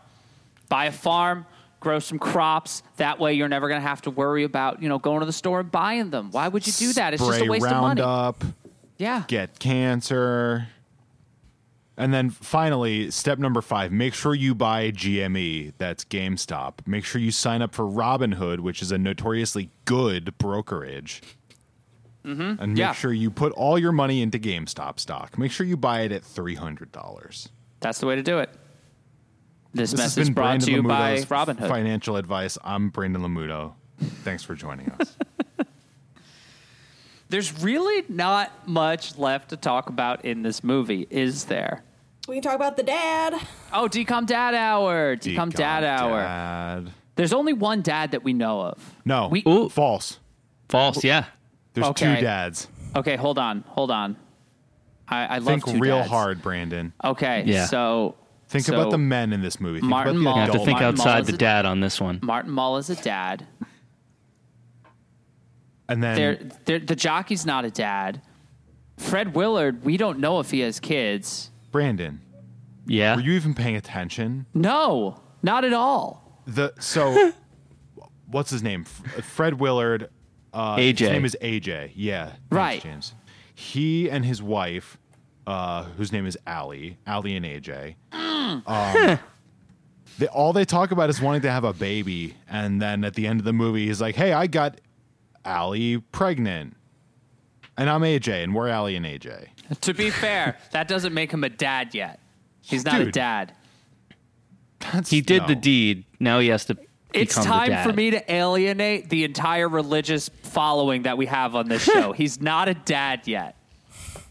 Buy 0.70 0.86
a 0.86 0.92
farm, 0.92 1.46
grow 1.80 2.00
some 2.00 2.20
crops. 2.20 2.84
That 2.98 3.20
way 3.20 3.34
you're 3.34 3.48
never 3.48 3.68
going 3.68 3.82
to 3.82 3.88
have 3.88 4.02
to 4.04 4.12
worry 4.12 4.44
about, 4.44 4.82
you 4.82 4.90
know, 4.90 5.00
going 5.00 5.22
to 5.22 5.26
the 5.26 5.34
store 5.34 5.62
and 5.62 5.72
buying 5.72 6.10
them. 6.10 6.32
Why 6.32 6.48
would 6.48 6.68
you 6.68 6.74
do 6.74 6.94
that? 6.94 7.14
It's 7.14 7.22
just 7.22 7.32
a 7.32 7.36
Spray 7.36 7.50
waste 7.50 7.66
of 7.66 7.72
money. 7.82 8.02
Roundup, 8.02 8.44
Yeah. 8.98 9.24
get 9.28 9.60
cancer. 9.60 10.68
And 12.00 12.14
then 12.14 12.30
finally, 12.30 13.10
step 13.10 13.40
number 13.40 13.62
five 13.62 13.92
make 13.92 14.14
sure 14.14 14.36
you 14.36 14.54
buy 14.54 14.92
GME, 14.92 15.74
that's 15.80 16.06
GameStop. 16.06 16.86
Make 16.86 17.06
sure 17.06 17.20
you 17.20 17.32
sign 17.32 17.62
up 17.62 17.74
for 17.74 17.86
Robinhood, 17.86 18.60
which 18.60 18.82
is 18.82 18.92
a 18.92 18.98
notoriously 18.98 19.72
good 19.86 20.38
brokerage. 20.38 21.22
Mm-hmm. 22.28 22.62
And 22.62 22.74
make 22.74 22.78
Yeah. 22.78 22.92
sure 22.94 23.14
you 23.14 23.32
put 23.32 23.54
all 23.54 23.80
your 23.80 23.92
money 23.94 24.22
into 24.22 24.38
GameStop 24.38 25.00
stock. 25.00 25.38
Make 25.38 25.52
sure 25.52 25.66
you 25.66 25.78
buy 25.78 26.02
it 26.02 26.12
at 26.12 26.24
$300. 26.24 27.48
That's 27.80 28.00
the 28.00 28.06
way 28.06 28.16
to 28.16 28.24
do 28.24 28.40
it. 28.40 28.50
This, 29.74 29.92
This 29.92 30.00
has 30.00 30.00
message 30.18 30.26
been 30.28 30.34
brought 30.34 30.44
Brandon 30.46 30.68
to 30.68 30.72
you 30.76 30.84
by 30.84 31.16
Lamuto's 31.18 31.26
Robinhood. 31.28 31.68
Financial 31.70 32.16
advice. 32.18 32.58
I'm 32.64 32.90
Brandon 32.90 33.22
Lamuto. 33.22 33.74
Thanks 34.24 34.44
for 34.44 34.56
joining 34.56 34.90
us. 35.00 35.16
There's 37.30 37.62
really 37.62 38.06
not 38.08 38.68
much 38.68 39.18
left 39.18 39.50
to 39.50 39.58
talk 39.58 39.90
about 39.90 40.24
in 40.24 40.44
this 40.44 40.64
movie, 40.64 41.08
is 41.10 41.46
there? 41.46 41.84
We 42.28 42.36
can 42.36 42.44
talk 42.44 42.56
about 42.56 42.78
the 42.78 42.84
dad. 42.84 43.34
Oh, 43.74 43.88
DCOM 43.90 44.26
Dad 44.26 44.54
Hour. 44.54 45.16
DCOM, 45.18 45.54
Dad 45.54 45.84
Hour. 45.84 46.22
Dad. 46.22 46.94
There's 47.16 47.34
only 47.34 47.54
one 47.54 47.82
dad 47.82 48.12
that 48.12 48.24
we 48.24 48.34
know 48.34 48.62
of. 48.62 48.96
No, 49.06 49.28
We- 49.30 49.44
Ooh. 49.48 49.70
false. 49.70 50.20
False, 50.70 51.04
yeah. 51.04 51.26
There's 51.78 51.90
Okay. 51.92 52.16
two 52.16 52.22
dads. 52.22 52.68
Okay, 52.96 53.16
hold 53.16 53.38
on. 53.38 53.64
Hold 53.68 53.92
on. 53.92 54.16
I, 55.08 55.26
I 55.26 55.38
love 55.38 55.46
Think 55.46 55.66
two 55.68 55.78
real 55.78 56.00
dads. 56.00 56.10
hard, 56.10 56.42
Brandon. 56.42 56.92
Okay, 57.04 57.44
Yeah. 57.46 57.66
so 57.68 58.16
Think 58.48 58.66
so 58.66 58.74
about 58.74 58.90
the 58.90 58.98
men 58.98 59.32
in 59.32 59.42
this 59.42 59.60
movie. 59.60 59.80
Think 59.80 59.90
Martin 59.92 60.16
about 60.16 60.24
Mull- 60.24 60.36
You 60.36 60.42
have 60.42 60.52
to 60.54 60.58
think 60.60 60.72
Martin 60.72 60.88
outside 60.88 61.22
is 61.22 61.28
the 61.28 61.34
a- 61.36 61.38
dad 61.38 61.66
on 61.68 61.80
this 61.82 62.02
one. 62.02 62.20
Martin 62.24 62.50
Mull 62.52 62.78
is 62.78 62.90
a 62.90 62.96
dad. 62.96 63.46
And 65.90 66.04
then 66.04 66.16
They're, 66.16 66.40
they're, 66.66 66.80
the 66.80 66.96
jockey's 66.96 67.46
not 67.46 67.64
a 67.64 67.72
dad. 67.72 68.22
Fred 68.98 69.36
Willard, 69.36 69.84
we 69.86 69.96
don't 69.98 70.20
know 70.20 70.40
if 70.40 70.52
he 70.52 70.62
has 70.62 70.80
kids. 70.80 71.52
Brandon, 71.72 72.20
Yeah. 72.88 73.16
were 73.16 73.22
you 73.22 73.34
even 73.34 73.54
paying 73.54 73.76
attention? 73.76 74.48
No, 74.54 75.22
not 75.44 75.64
at 75.64 75.74
all. 75.74 76.42
The 76.48 76.74
so 76.80 77.32
what's 78.28 78.50
his 78.50 78.64
name? 78.64 78.84
Fred 78.86 79.60
Willard. 79.60 80.10
Uh, 80.58 80.76
AJ. 80.78 81.00
His 81.00 81.10
name 81.12 81.26
is 81.26 81.38
AJ. 81.40 81.92
Yeah. 81.96 82.32
Right. 82.50 82.82
James. 82.82 83.14
He 83.54 84.10
and 84.10 84.26
his 84.26 84.42
wife, 84.42 84.98
uh, 85.46 85.84
whose 85.84 86.12
name 86.12 86.26
is 86.26 86.36
Allie, 86.48 86.98
Allie 87.06 87.36
and 87.36 87.46
AJ. 87.46 87.94
Um, 88.12 88.64
they, 90.18 90.28
all 90.28 90.54
they 90.54 90.66
talk 90.66 90.90
about 90.90 91.12
is 91.12 91.22
wanting 91.22 91.42
to 91.42 91.52
have 91.52 91.64
a 91.64 91.74
baby, 91.74 92.36
and 92.50 92.82
then 92.82 93.04
at 93.04 93.14
the 93.14 93.28
end 93.28 93.40
of 93.40 93.46
the 93.46 93.54
movie, 93.54 93.86
he's 93.86 94.02
like, 94.02 94.16
"Hey, 94.16 94.34
I 94.34 94.48
got 94.48 94.82
Allie 95.46 96.00
pregnant." 96.12 96.76
And 97.78 97.88
I'm 97.88 98.02
AJ, 98.02 98.44
and 98.44 98.56
we're 98.56 98.70
Allie 98.70 98.96
and 98.96 99.06
AJ. 99.06 99.50
To 99.82 99.94
be 99.94 100.10
fair, 100.10 100.58
that 100.72 100.88
doesn't 100.88 101.14
make 101.14 101.32
him 101.32 101.44
a 101.44 101.50
dad 101.50 101.94
yet. 101.94 102.20
He's 102.62 102.84
not 102.84 103.00
a 103.00 103.12
dad. 103.12 103.54
He 105.08 105.22
did 105.22 105.46
the 105.46 105.56
deed. 105.56 106.06
Now 106.20 106.40
he 106.40 106.48
has 106.48 106.66
to. 106.66 106.78
It's 107.18 107.36
become 107.36 107.44
the 107.44 107.50
time 107.58 107.70
dad. 107.70 107.88
for 107.90 107.94
me 107.94 108.12
to 108.12 108.32
alienate 108.32 109.10
the 109.10 109.24
entire 109.24 109.68
religious 109.70 110.30
following 110.44 111.04
that 111.04 111.18
we 111.18 111.26
have 111.28 111.56
on 111.56 111.68
this 111.68 111.84
show. 111.84 112.12
He's 112.14 112.40
not 112.42 112.68
a 112.70 112.74
dad 112.74 113.22
yet. 113.28 113.56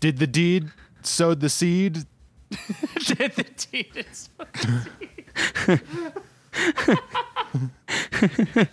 Did 0.01 0.18
the 0.18 0.26
deed 0.26 0.70
sowed 1.03 1.41
the 1.41 1.49
seed? 1.49 2.05
Did 3.05 3.32
the 3.32 3.45
deed 3.70 3.93
is- 3.97 4.28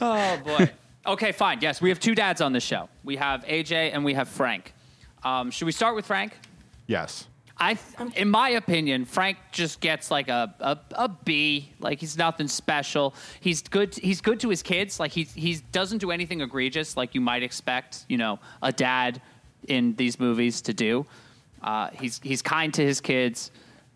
Oh 0.00 0.36
boy. 0.44 0.70
okay, 1.06 1.32
fine. 1.32 1.58
Yes, 1.60 1.80
we 1.80 1.88
have 1.88 2.00
two 2.00 2.14
dads 2.14 2.40
on 2.40 2.52
the 2.52 2.60
show. 2.60 2.88
We 3.04 3.16
have 3.16 3.44
AJ 3.44 3.92
and 3.94 4.04
we 4.04 4.14
have 4.14 4.28
Frank. 4.28 4.74
Um, 5.22 5.50
should 5.50 5.66
we 5.66 5.72
start 5.72 5.94
with 5.94 6.06
Frank? 6.06 6.36
Yes. 6.86 7.26
I, 7.56 7.78
in 8.16 8.28
my 8.30 8.50
opinion, 8.50 9.04
Frank 9.04 9.38
just 9.52 9.80
gets 9.80 10.10
like 10.10 10.28
a, 10.28 10.54
a, 10.58 10.78
a 10.92 11.08
B. 11.08 11.72
Like 11.78 12.00
he's 12.00 12.18
nothing 12.18 12.48
special. 12.48 13.14
He's 13.40 13.62
good. 13.62 13.94
He's 13.94 14.20
good 14.20 14.40
to 14.40 14.48
his 14.48 14.62
kids. 14.62 14.98
Like 14.98 15.12
he 15.12 15.22
he 15.22 15.60
doesn't 15.70 15.98
do 15.98 16.10
anything 16.10 16.40
egregious 16.40 16.96
like 16.96 17.14
you 17.14 17.20
might 17.20 17.42
expect. 17.42 18.06
You 18.08 18.18
know, 18.18 18.40
a 18.62 18.72
dad 18.72 19.22
in 19.68 19.94
these 19.94 20.18
movies 20.18 20.62
to 20.62 20.74
do. 20.74 21.06
Uh, 21.62 21.90
he's 21.92 22.20
he's 22.22 22.42
kind 22.42 22.74
to 22.74 22.84
his 22.84 23.00
kids. 23.00 23.50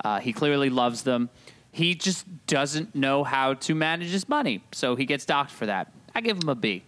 Uh, 0.05 0.21
he 0.21 0.33
clearly 0.33 0.71
loves 0.71 1.03
them. 1.03 1.29
He 1.73 1.95
just 1.95 2.27
doesn't 2.47 2.95
know 2.95 3.25
how 3.25 3.55
to 3.55 3.75
manage 3.75 4.11
his 4.11 4.29
money, 4.29 4.65
so 4.73 4.95
he 4.97 5.05
gets 5.05 5.25
docked 5.25 5.51
for 5.51 5.67
that. 5.67 5.93
I 6.15 6.21
give 6.21 6.37
him 6.37 6.49
a 6.49 6.55
B. 6.55 6.85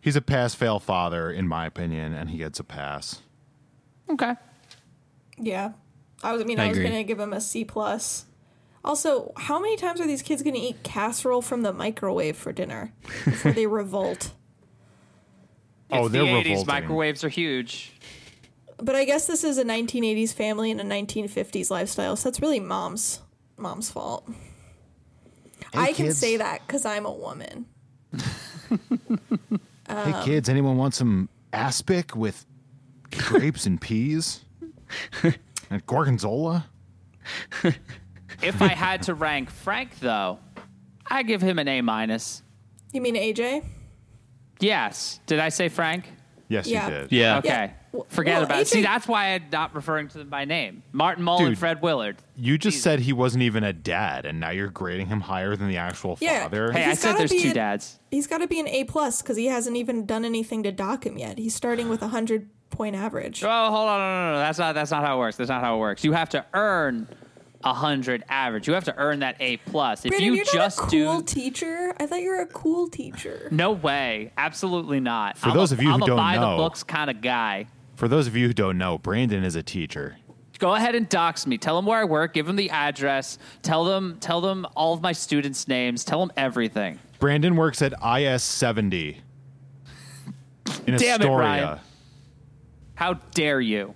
He's 0.00 0.16
a 0.16 0.20
pass 0.20 0.54
fail 0.54 0.78
father, 0.80 1.30
in 1.30 1.48
my 1.48 1.66
opinion, 1.66 2.12
and 2.12 2.30
he 2.30 2.38
gets 2.38 2.60
a 2.60 2.64
pass. 2.64 3.20
Okay. 4.10 4.34
Yeah. 5.38 5.72
I 6.22 6.32
was 6.32 6.42
I 6.42 6.44
mean 6.44 6.58
I 6.60 6.66
I, 6.66 6.68
was 6.68 6.78
agree. 6.78 6.88
gonna 6.90 7.04
give 7.04 7.20
him 7.20 7.32
a 7.32 7.40
C 7.40 7.64
plus. 7.64 8.24
Also, 8.84 9.32
how 9.36 9.58
many 9.58 9.76
times 9.76 10.00
are 10.00 10.06
these 10.06 10.22
kids 10.22 10.42
gonna 10.42 10.56
eat 10.58 10.82
casserole 10.82 11.42
from 11.42 11.62
the 11.62 11.72
microwave 11.72 12.36
for 12.36 12.52
dinner 12.52 12.92
before 13.24 13.52
they 13.52 13.66
revolt? 13.80 14.32
Oh, 15.90 16.04
It's 16.04 16.12
they're 16.12 16.22
the 16.22 16.28
80s. 16.28 16.36
revolting. 16.44 16.66
Microwaves 16.66 17.24
are 17.24 17.28
huge. 17.28 17.92
But 18.78 18.94
I 18.94 19.04
guess 19.04 19.26
this 19.26 19.42
is 19.42 19.58
a 19.58 19.64
1980s 19.64 20.32
family 20.32 20.70
and 20.70 20.80
a 20.80 20.84
1950s 20.84 21.70
lifestyle, 21.70 22.14
so 22.14 22.28
that's 22.28 22.40
really 22.40 22.60
mom's 22.60 23.20
mom's 23.56 23.90
fault. 23.90 24.28
I 25.74 25.92
can 25.92 26.06
kids. 26.06 26.18
say 26.18 26.36
that 26.36 26.64
because 26.66 26.86
I'm 26.86 27.04
a 27.04 27.12
woman. 27.12 27.66
hey 29.88 30.14
kids, 30.24 30.48
anyone 30.48 30.76
want 30.76 30.94
some 30.94 31.28
aspic 31.52 32.14
with 32.14 32.44
grapes 33.18 33.66
and 33.66 33.80
peas 33.80 34.44
and 35.70 35.84
gorgonzola? 35.86 36.66
If 38.42 38.62
I 38.62 38.68
had 38.68 39.02
to 39.04 39.14
rank 39.14 39.50
Frank, 39.50 39.98
though, 39.98 40.38
I 41.10 41.24
give 41.24 41.42
him 41.42 41.58
an 41.58 41.66
A 41.66 41.80
minus. 41.80 42.42
You 42.92 43.00
mean 43.00 43.16
AJ? 43.16 43.64
Yes. 44.60 45.18
Did 45.26 45.40
I 45.40 45.48
say 45.48 45.68
Frank? 45.68 46.04
Yes, 46.48 46.66
Yeah. 46.68 46.84
you 46.86 46.94
did. 46.94 47.12
Yeah. 47.12 47.38
Okay. 47.38 47.48
Yeah. 47.48 47.70
W- 47.92 48.04
Forget 48.08 48.34
well, 48.36 48.44
about 48.44 48.60
it. 48.60 48.68
See, 48.68 48.82
that's 48.82 49.08
why 49.08 49.34
I'm 49.34 49.44
not 49.50 49.74
referring 49.74 50.08
to 50.08 50.18
them 50.18 50.28
by 50.28 50.44
name. 50.44 50.82
Martin 50.92 51.24
Mull 51.24 51.44
and 51.44 51.58
Fred 51.58 51.82
Willard. 51.82 52.16
You 52.36 52.58
just 52.58 52.80
said 52.82 53.00
he 53.00 53.12
wasn't 53.12 53.42
even 53.42 53.64
a 53.64 53.72
dad, 53.72 54.24
and 54.24 54.38
now 54.40 54.50
you're 54.50 54.68
grading 54.70 55.08
him 55.08 55.20
higher 55.22 55.56
than 55.56 55.68
the 55.68 55.76
actual 55.78 56.16
Yeah. 56.20 56.42
father. 56.42 56.70
Hey, 56.72 56.84
I 56.84 56.94
said 56.94 57.08
gotta 57.08 57.18
there's 57.18 57.30
be 57.32 57.42
two 57.42 57.50
a- 57.50 57.54
dads. 57.54 57.98
He's 58.10 58.26
got 58.26 58.38
to 58.38 58.46
be 58.46 58.60
an 58.60 58.68
A 58.68 58.84
plus 58.84 59.20
because 59.20 59.36
he 59.36 59.46
hasn't 59.46 59.76
even 59.76 60.06
done 60.06 60.24
anything 60.24 60.62
to 60.62 60.70
dock 60.72 61.04
him 61.04 61.18
yet. 61.18 61.38
He's 61.38 61.54
starting 61.54 61.88
with 61.88 62.02
a 62.02 62.08
hundred 62.08 62.48
point 62.70 62.94
average. 62.96 63.42
Oh, 63.44 63.48
hold 63.70 63.88
on. 63.88 63.98
No, 64.00 64.26
no, 64.26 64.32
no. 64.32 64.38
That's 64.38 64.58
not, 64.58 64.74
that's 64.74 64.90
not 64.90 65.04
how 65.04 65.16
it 65.16 65.18
works. 65.20 65.36
That's 65.36 65.50
not 65.50 65.62
how 65.62 65.76
it 65.76 65.80
works. 65.80 66.04
You 66.04 66.12
have 66.12 66.28
to 66.30 66.44
earn 66.54 67.08
a 67.64 67.68
100 67.72 68.24
average. 68.28 68.68
You 68.68 68.74
have 68.74 68.84
to 68.84 68.96
earn 68.96 69.20
that 69.20 69.36
A 69.40 69.56
plus. 69.58 70.04
If 70.04 70.10
Brandon, 70.10 70.34
you 70.34 70.42
are 70.42 70.44
just 70.44 70.78
not 70.78 70.86
a 70.86 70.90
cool 70.90 71.18
do. 71.20 71.24
teacher. 71.24 71.92
I 71.98 72.06
thought 72.06 72.20
you 72.20 72.28
were 72.30 72.40
a 72.42 72.46
cool 72.46 72.88
teacher. 72.88 73.48
no 73.50 73.72
way. 73.72 74.32
Absolutely 74.38 75.00
not. 75.00 75.36
For 75.36 75.48
I'm 75.48 75.56
those 75.56 75.72
a, 75.72 75.74
of 75.74 75.82
you 75.82 75.88
who 75.88 75.94
I'm 75.94 76.02
a 76.02 76.06
don't 76.06 76.16
buy 76.16 76.36
know- 76.36 76.52
the 76.52 76.56
books 76.62 76.82
kind 76.82 77.10
of 77.10 77.20
guy. 77.20 77.66
For 77.96 78.06
those 78.06 78.28
of 78.28 78.36
you 78.36 78.46
who 78.46 78.52
don't 78.52 78.78
know, 78.78 78.96
Brandon 78.98 79.42
is 79.42 79.56
a 79.56 79.62
teacher. 79.62 80.18
go 80.60 80.72
ahead 80.74 80.94
and 80.94 81.08
dox 81.08 81.48
me. 81.48 81.58
Tell 81.58 81.74
them 81.74 81.84
where 81.84 81.98
I 81.98 82.04
work. 82.04 82.32
Give 82.32 82.46
them 82.46 82.54
the 82.54 82.70
address. 82.70 83.38
Tell 83.62 83.84
them 83.84 84.18
tell 84.20 84.40
them 84.40 84.66
all 84.76 84.94
of 84.94 85.02
my 85.02 85.10
students' 85.10 85.66
names. 85.66 86.04
Tell 86.04 86.20
them 86.20 86.30
everything. 86.36 87.00
Brandon 87.18 87.56
works 87.56 87.82
at 87.82 87.92
IS 88.04 88.44
70 88.44 89.20
in 90.86 90.96
Damn 90.96 91.22
it, 91.22 91.26
Ryan. 91.28 91.80
How 92.98 93.14
dare 93.32 93.60
you? 93.60 93.94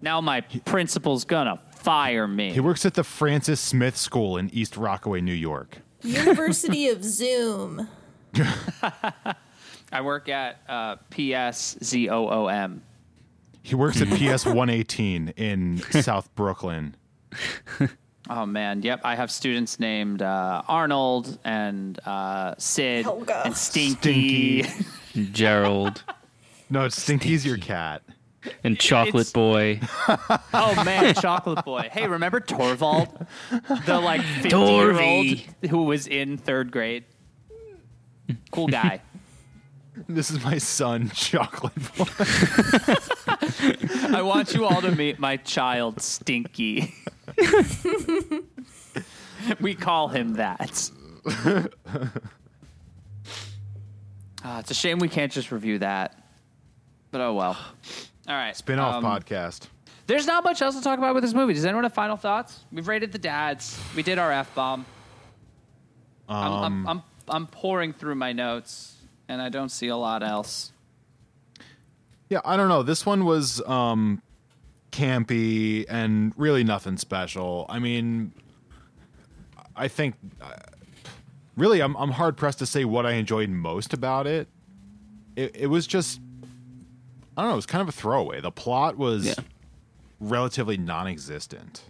Now 0.00 0.20
my 0.20 0.42
principal's 0.42 1.24
gonna 1.24 1.60
fire 1.74 2.28
me. 2.28 2.52
He 2.52 2.60
works 2.60 2.86
at 2.86 2.94
the 2.94 3.02
Francis 3.02 3.60
Smith 3.60 3.96
School 3.96 4.36
in 4.36 4.48
East 4.52 4.76
Rockaway, 4.76 5.20
New 5.20 5.32
York. 5.32 5.78
University 6.04 6.86
of 6.88 7.02
Zoom. 7.02 7.88
I 9.92 10.00
work 10.02 10.28
at 10.28 10.60
uh, 10.68 10.96
PSZOOM. 11.10 12.78
He 13.60 13.74
works 13.74 14.00
at 14.00 14.06
PS 14.08 14.46
118 14.46 15.28
in 15.36 15.78
South 16.02 16.32
Brooklyn. 16.36 16.94
Oh 18.30 18.46
man, 18.46 18.80
yep. 18.80 19.02
I 19.04 19.16
have 19.16 19.30
students 19.30 19.78
named 19.78 20.22
uh, 20.22 20.62
Arnold 20.66 21.38
and 21.44 21.98
uh, 22.06 22.54
Sid 22.56 23.04
Helga. 23.04 23.42
and 23.44 23.54
Stinky. 23.54 24.64
Gerald 25.32 26.02
No, 26.70 26.86
it's 26.86 27.02
Stinky's 27.02 27.44
your 27.44 27.58
cat. 27.58 28.00
And 28.62 28.78
Chocolate 28.78 29.28
It's- 29.28 29.32
Boy. 29.32 29.80
oh 30.54 30.82
man, 30.84 31.14
Chocolate 31.14 31.64
Boy. 31.64 31.88
Hey, 31.92 32.06
remember 32.06 32.40
Torvald, 32.40 33.26
the 33.86 34.00
like 34.00 34.20
fifty-year-old 34.42 35.38
who 35.70 35.82
was 35.84 36.06
in 36.06 36.36
third 36.38 36.70
grade? 36.72 37.04
Cool 38.50 38.68
guy. 38.68 39.00
This 40.08 40.28
is 40.32 40.42
my 40.42 40.58
son, 40.58 41.08
Chocolate 41.14 41.72
Boy. 41.96 42.04
I 44.12 44.22
want 44.22 44.52
you 44.52 44.64
all 44.64 44.80
to 44.82 44.90
meet 44.90 45.20
my 45.20 45.36
child, 45.36 46.02
Stinky. 46.02 46.92
we 49.60 49.76
call 49.76 50.08
him 50.08 50.34
that. 50.34 50.90
Ah, 54.44 54.58
it's 54.58 54.70
a 54.72 54.74
shame 54.74 54.98
we 54.98 55.08
can't 55.08 55.30
just 55.30 55.52
review 55.52 55.78
that. 55.78 56.18
But 57.12 57.20
oh 57.20 57.34
well. 57.34 57.56
All 58.28 58.34
right. 58.34 58.56
Spin 58.56 58.78
off 58.78 58.96
um, 58.96 59.04
podcast. 59.04 59.68
There's 60.06 60.26
not 60.26 60.44
much 60.44 60.60
else 60.62 60.76
to 60.76 60.82
talk 60.82 60.98
about 60.98 61.14
with 61.14 61.22
this 61.22 61.34
movie. 61.34 61.54
Does 61.54 61.64
anyone 61.64 61.84
have 61.84 61.94
final 61.94 62.16
thoughts? 62.16 62.60
We've 62.72 62.86
rated 62.88 63.12
the 63.12 63.18
dads. 63.18 63.78
We 63.96 64.02
did 64.02 64.18
our 64.18 64.32
f 64.32 64.54
bomb. 64.54 64.84
I'm, 66.28 66.52
Um, 66.52 66.64
I'm, 66.64 66.88
I'm 66.88 67.02
I'm 67.28 67.46
pouring 67.46 67.92
through 67.92 68.14
my 68.16 68.32
notes, 68.32 68.96
and 69.28 69.40
I 69.40 69.48
don't 69.48 69.70
see 69.70 69.88
a 69.88 69.96
lot 69.96 70.22
else. 70.22 70.72
Yeah, 72.28 72.40
I 72.44 72.56
don't 72.56 72.68
know. 72.68 72.82
This 72.82 73.04
one 73.06 73.24
was 73.24 73.60
um 73.66 74.22
campy 74.90 75.84
and 75.88 76.32
really 76.36 76.64
nothing 76.64 76.96
special. 76.96 77.66
I 77.68 77.78
mean, 77.78 78.32
I 79.76 79.88
think 79.88 80.14
uh, 80.40 80.52
really 81.56 81.80
I'm 81.80 81.96
I'm 81.96 82.10
hard 82.10 82.36
pressed 82.36 82.58
to 82.60 82.66
say 82.66 82.84
what 82.84 83.06
I 83.06 83.12
enjoyed 83.12 83.48
most 83.50 83.92
about 83.92 84.26
it. 84.26 84.48
It 85.36 85.54
it 85.54 85.66
was 85.66 85.86
just 85.86 86.20
I 87.36 87.42
don't 87.42 87.48
know, 87.50 87.54
it 87.54 87.56
was 87.56 87.66
kind 87.66 87.82
of 87.82 87.88
a 87.88 87.92
throwaway. 87.92 88.40
The 88.40 88.50
plot 88.52 88.96
was 88.96 89.26
Yeah. 89.26 89.34
relatively 90.20 90.76
non-existent. 90.76 91.82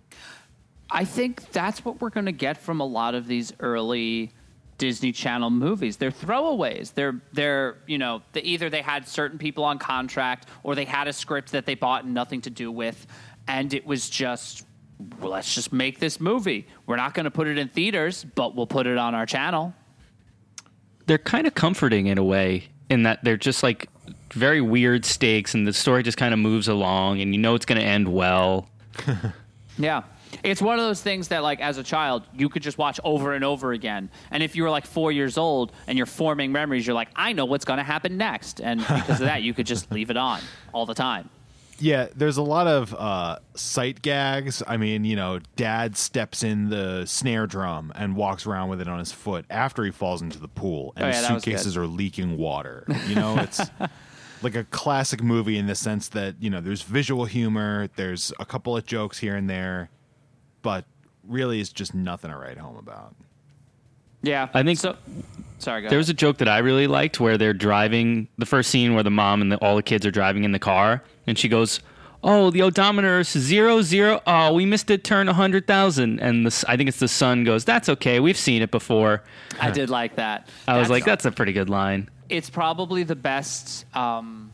I 0.91 1.05
think 1.05 1.51
that's 1.53 1.85
what 1.85 2.01
we're 2.01 2.11
going 2.11 2.27
to 2.27 2.33
get 2.33 2.57
from 2.59 2.81
a 2.81 2.85
lot 2.87 3.15
of 3.15 3.27
these 3.27 3.53
early 3.61 4.33
Disney 4.79 5.13
Channel 5.13 5.51
movies. 5.51 5.97
They're 5.97 6.11
throwaways. 6.11 6.95
They're 6.95 7.21
they're 7.33 7.79
you 7.87 7.97
know 7.99 8.23
they, 8.33 8.43
either 8.43 8.69
they 8.71 8.83
had 8.83 9.07
certain 9.09 9.39
people 9.39 9.65
on 9.65 9.79
contract 9.79 10.49
or 10.63 10.75
they 10.75 10.85
had 10.85 11.09
a 11.09 11.13
script 11.13 11.53
that 11.53 11.65
they 11.67 11.75
bought 11.75 12.05
and 12.05 12.13
nothing 12.15 12.41
to 12.43 12.51
do 12.51 12.71
with, 12.73 13.07
and 13.49 13.73
it 13.73 13.87
was 13.87 14.11
just 14.11 14.67
well, 15.21 15.31
let's 15.33 15.55
just 15.55 15.73
make 15.73 15.99
this 16.01 16.21
movie. 16.21 16.67
We're 16.87 16.97
not 16.97 17.15
going 17.15 17.25
to 17.25 17.31
put 17.31 17.47
it 17.49 17.57
in 17.59 17.69
theaters, 17.69 18.25
but 18.35 18.55
we'll 18.55 18.67
put 18.67 18.87
it 18.87 18.97
on 18.99 19.15
our 19.15 19.27
channel. 19.27 19.75
They're 21.07 21.19
kind 21.19 21.47
of 21.47 21.55
comforting 21.55 22.07
in 22.07 22.19
a 22.19 22.25
way, 22.25 22.65
in 22.89 23.03
that 23.05 23.23
they're 23.25 23.37
just 23.37 23.63
like 23.63 23.89
very 24.35 24.61
weird 24.61 25.05
stakes, 25.05 25.55
and 25.55 25.67
the 25.67 25.73
story 25.73 26.03
just 26.03 26.19
kind 26.19 26.33
of 26.35 26.39
moves 26.41 26.69
along, 26.69 27.21
and 27.21 27.35
you 27.35 27.41
know 27.41 27.55
it's 27.55 27.67
going 27.67 27.81
to 27.81 27.87
end 27.87 28.09
well. 28.13 28.69
Yeah. 29.77 30.03
It's 30.45 30.63
one 30.63 30.79
of 30.79 30.85
those 30.85 31.03
things 31.03 31.29
that, 31.29 31.43
like, 31.43 31.61
as 31.61 31.79
a 31.79 31.83
child, 31.83 32.25
you 32.33 32.49
could 32.49 32.63
just 32.63 32.79
watch 32.79 33.01
over 33.05 33.35
and 33.35 33.45
over 33.45 33.73
again. 33.73 34.09
And 34.31 34.43
if 34.43 34.55
you 34.57 34.63
were 34.65 34.71
like 34.71 34.87
four 34.87 35.11
years 35.13 35.37
old 35.39 35.73
and 35.87 35.97
you're 35.97 36.07
forming 36.07 36.53
memories, 36.53 36.87
you're 36.87 36.95
like, 36.95 37.09
I 37.17 37.33
know 37.33 37.45
what's 37.45 37.65
going 37.65 37.79
to 37.79 37.83
happen 37.85 38.17
next. 38.17 38.61
And 38.61 38.81
because 38.81 39.21
of 39.21 39.27
that, 39.27 39.43
you 39.43 39.55
could 39.55 39.67
just 39.67 39.91
leave 39.93 40.11
it 40.11 40.17
on 40.17 40.41
all 40.73 40.87
the 40.87 40.95
time. 40.95 41.29
Yeah, 41.81 42.07
there's 42.15 42.37
a 42.37 42.43
lot 42.43 42.69
of 42.69 42.95
uh, 42.95 43.41
sight 43.57 44.01
gags. 44.01 44.63
I 44.65 44.77
mean, 44.77 45.05
you 45.05 45.17
know, 45.17 45.41
dad 45.57 45.97
steps 45.97 46.45
in 46.45 46.69
the 46.71 47.05
snare 47.05 47.49
drum 47.49 47.93
and 47.97 48.15
walks 48.15 48.47
around 48.47 48.69
with 48.69 48.81
it 48.81 48.87
on 48.87 49.01
his 49.01 49.11
foot 49.11 49.45
after 49.51 49.85
he 49.85 49.91
falls 49.91 50.23
into 50.23 50.39
the 50.39 50.47
pool, 50.47 50.93
and 50.95 51.05
Oh, 51.05 51.09
his 51.09 51.17
yeah, 51.17 51.23
that 51.23 51.35
was 51.35 51.43
suitcases 51.43 51.77
are 51.77 51.89
leaking 51.89 52.39
water. 52.39 52.87
You 53.09 53.17
know, 53.17 53.39
it's 53.39 53.61
like 54.45 54.55
a 54.55 54.65
classic 54.65 55.23
movie 55.23 55.57
in 55.59 55.67
the 55.67 55.75
sense 55.75 56.09
that, 56.09 56.37
you 56.41 56.51
know, 56.51 56.61
there's 56.61 56.83
visual 56.83 57.25
humor, 57.25 57.89
there's 57.97 58.33
a 58.39 58.45
couple 58.45 58.77
of 58.77 58.85
jokes 58.87 59.19
here 59.19 59.35
and 59.37 59.49
there, 59.51 59.91
but 60.63 60.85
really 61.27 61.61
it's 61.61 61.73
just 61.73 61.95
nothing 61.95 62.31
to 62.31 62.37
write 62.37 62.59
home 62.59 62.77
about. 62.77 63.15
Yeah. 64.23 64.49
I 64.55 64.63
think- 64.63 64.79
so. 64.79 64.97
Sorry, 65.59 65.83
go 65.83 65.89
There 65.89 65.99
was 65.99 66.11
a 66.11 66.15
joke 66.15 66.39
that 66.39 66.49
I 66.49 66.59
really 66.59 66.87
liked 66.87 67.21
where 67.21 67.39
they're 67.39 67.55
driving 67.55 68.29
the 68.39 68.45
first 68.47 68.71
scene 68.71 68.95
where 68.95 69.03
the 69.03 69.11
mom 69.11 69.41
and 69.41 69.51
the, 69.53 69.57
all 69.59 69.77
the 69.77 69.83
kids 69.83 70.05
are 70.05 70.11
driving 70.11 70.45
in 70.45 70.53
the 70.53 70.59
car, 70.59 71.03
and 71.27 71.39
she 71.39 71.49
goes, 71.49 71.81
oh, 72.23 72.51
the 72.51 72.61
odometer 72.63 73.21
is 73.21 73.29
zero 73.31 73.81
zero. 73.81 74.21
Oh, 74.27 74.53
we 74.53 74.67
missed 74.67 74.91
it. 74.91 75.05
Turn 75.05 75.29
a 75.29 75.33
hundred 75.33 75.67
thousand, 75.67 76.21
and 76.21 76.45
the 76.45 76.49
s- 76.49 76.65
I 76.69 76.77
think 76.77 76.89
it's 76.89 76.99
the 76.99 77.09
son 77.09 77.45
goes. 77.45 77.65
That's 77.65 77.89
okay. 77.89 78.21
We've 78.21 78.37
seen 78.37 78.61
it 78.63 78.71
before. 78.71 79.23
I 79.61 79.71
did 79.71 79.89
like 79.91 80.17
that. 80.17 80.49
I 80.69 80.79
was 80.79 80.91
like, 80.91 81.05
that's 81.05 81.25
a 81.25 81.31
pretty 81.33 81.53
good 81.53 81.71
line. 81.71 82.11
It's 82.29 82.51
probably 82.51 83.03
the 83.03 83.17
best 83.17 83.85
um 83.97 84.51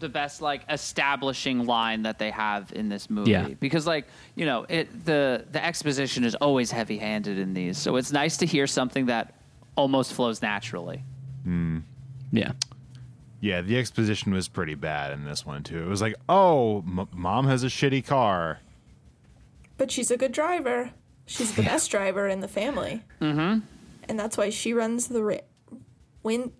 the 0.00 0.08
best 0.08 0.42
like 0.42 0.62
establishing 0.68 1.64
line 1.66 2.02
that 2.02 2.18
they 2.18 2.30
have 2.30 2.72
in 2.74 2.88
this 2.88 3.08
movie 3.08 3.30
Yeah. 3.30 3.48
because 3.60 3.86
like 3.86 4.06
you 4.34 4.44
know 4.44 4.66
it 4.68 5.04
the 5.06 5.46
the 5.50 5.64
exposition 5.64 6.24
is 6.24 6.34
always 6.34 6.70
heavy 6.70 6.98
handed 6.98 7.38
in 7.38 7.54
these 7.54 7.78
so 7.78 7.96
it's 7.96 8.12
nice 8.12 8.36
to 8.38 8.46
hear 8.46 8.66
something 8.66 9.06
that 9.06 9.34
almost 9.76 10.12
flows 10.12 10.42
naturally 10.42 11.02
Yeah. 12.32 12.52
Yeah, 13.40 13.60
the 13.60 13.76
exposition 13.78 14.32
was 14.32 14.48
pretty 14.48 14.74
bad 14.74 15.12
in 15.12 15.24
this 15.26 15.44
one 15.44 15.62
too. 15.62 15.82
It 15.82 15.86
was 15.86 16.00
like, 16.00 16.14
oh, 16.30 16.78
m- 16.78 17.06
mom 17.12 17.46
has 17.46 17.62
a 17.62 17.66
shitty 17.66 18.06
car. 18.06 18.58
But 19.76 19.90
she's 19.90 20.10
a 20.10 20.16
good 20.16 20.32
driver. 20.32 20.90
She's 21.26 21.52
the 21.54 21.62
best 21.62 21.90
driver 21.90 22.26
in 22.26 22.40
the 22.40 22.48
family. 22.48 23.02
Mm-hmm. 23.20 23.58
And 24.08 24.18
that's 24.18 24.38
why 24.38 24.48
she 24.48 24.72
runs 24.72 25.08
the 25.08 25.22
ra- 25.22 25.46
win 26.22 26.52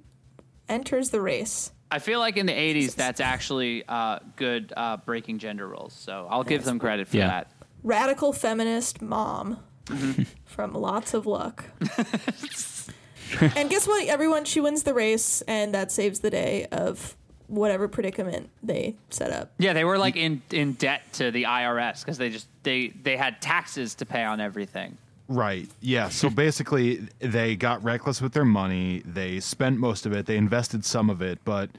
enters 0.68 1.10
the 1.10 1.20
race. 1.20 1.72
i 1.90 1.98
feel 1.98 2.18
like 2.18 2.36
in 2.36 2.46
the 2.46 2.52
80s 2.52 2.94
that's 2.94 3.20
actually 3.20 3.84
uh, 3.88 4.18
good 4.36 4.72
uh, 4.76 4.96
breaking 4.98 5.38
gender 5.38 5.66
roles 5.68 5.92
so 5.92 6.26
i'll 6.30 6.44
give 6.44 6.64
them 6.64 6.78
credit 6.78 7.08
for 7.08 7.16
Yeah. 7.18 7.28
that 7.28 7.50
Radical 7.82 8.32
feminist 8.32 9.02
mom 9.02 9.58
from 10.46 10.72
Lots 10.72 11.12
of 11.12 11.26
Luck. 11.26 11.66
and 13.56 13.68
guess 13.68 13.86
what? 13.86 14.06
Everyone, 14.08 14.46
she 14.46 14.60
wins 14.60 14.84
the 14.84 14.94
race, 14.94 15.42
and 15.42 15.74
that 15.74 15.92
saves 15.92 16.20
the 16.20 16.30
day 16.30 16.66
of 16.72 17.16
whatever 17.46 17.86
predicament 17.88 18.48
they 18.62 18.96
set 19.10 19.30
up. 19.30 19.52
yeah 19.58 19.74
they 19.74 19.84
were 19.84 19.98
like 19.98 20.16
in 20.16 20.40
in 20.50 20.72
debt 20.72 21.02
to 21.12 21.30
the 21.30 21.42
irs 21.42 22.00
because 22.00 22.16
they 22.16 22.30
just 22.30 22.48
they 22.62 22.88
they 23.02 23.18
had 23.18 23.38
taxes 23.42 23.94
to 23.96 24.06
pay 24.06 24.24
on 24.24 24.40
everything 24.40 24.96
Right. 25.28 25.68
Yeah. 25.80 26.08
So 26.10 26.28
basically, 26.30 27.06
they 27.18 27.56
got 27.56 27.82
reckless 27.82 28.20
with 28.20 28.32
their 28.32 28.44
money. 28.44 29.02
They 29.04 29.40
spent 29.40 29.78
most 29.78 30.04
of 30.06 30.12
it. 30.12 30.26
They 30.26 30.36
invested 30.36 30.84
some 30.84 31.08
of 31.10 31.22
it, 31.22 31.38
but 31.44 31.70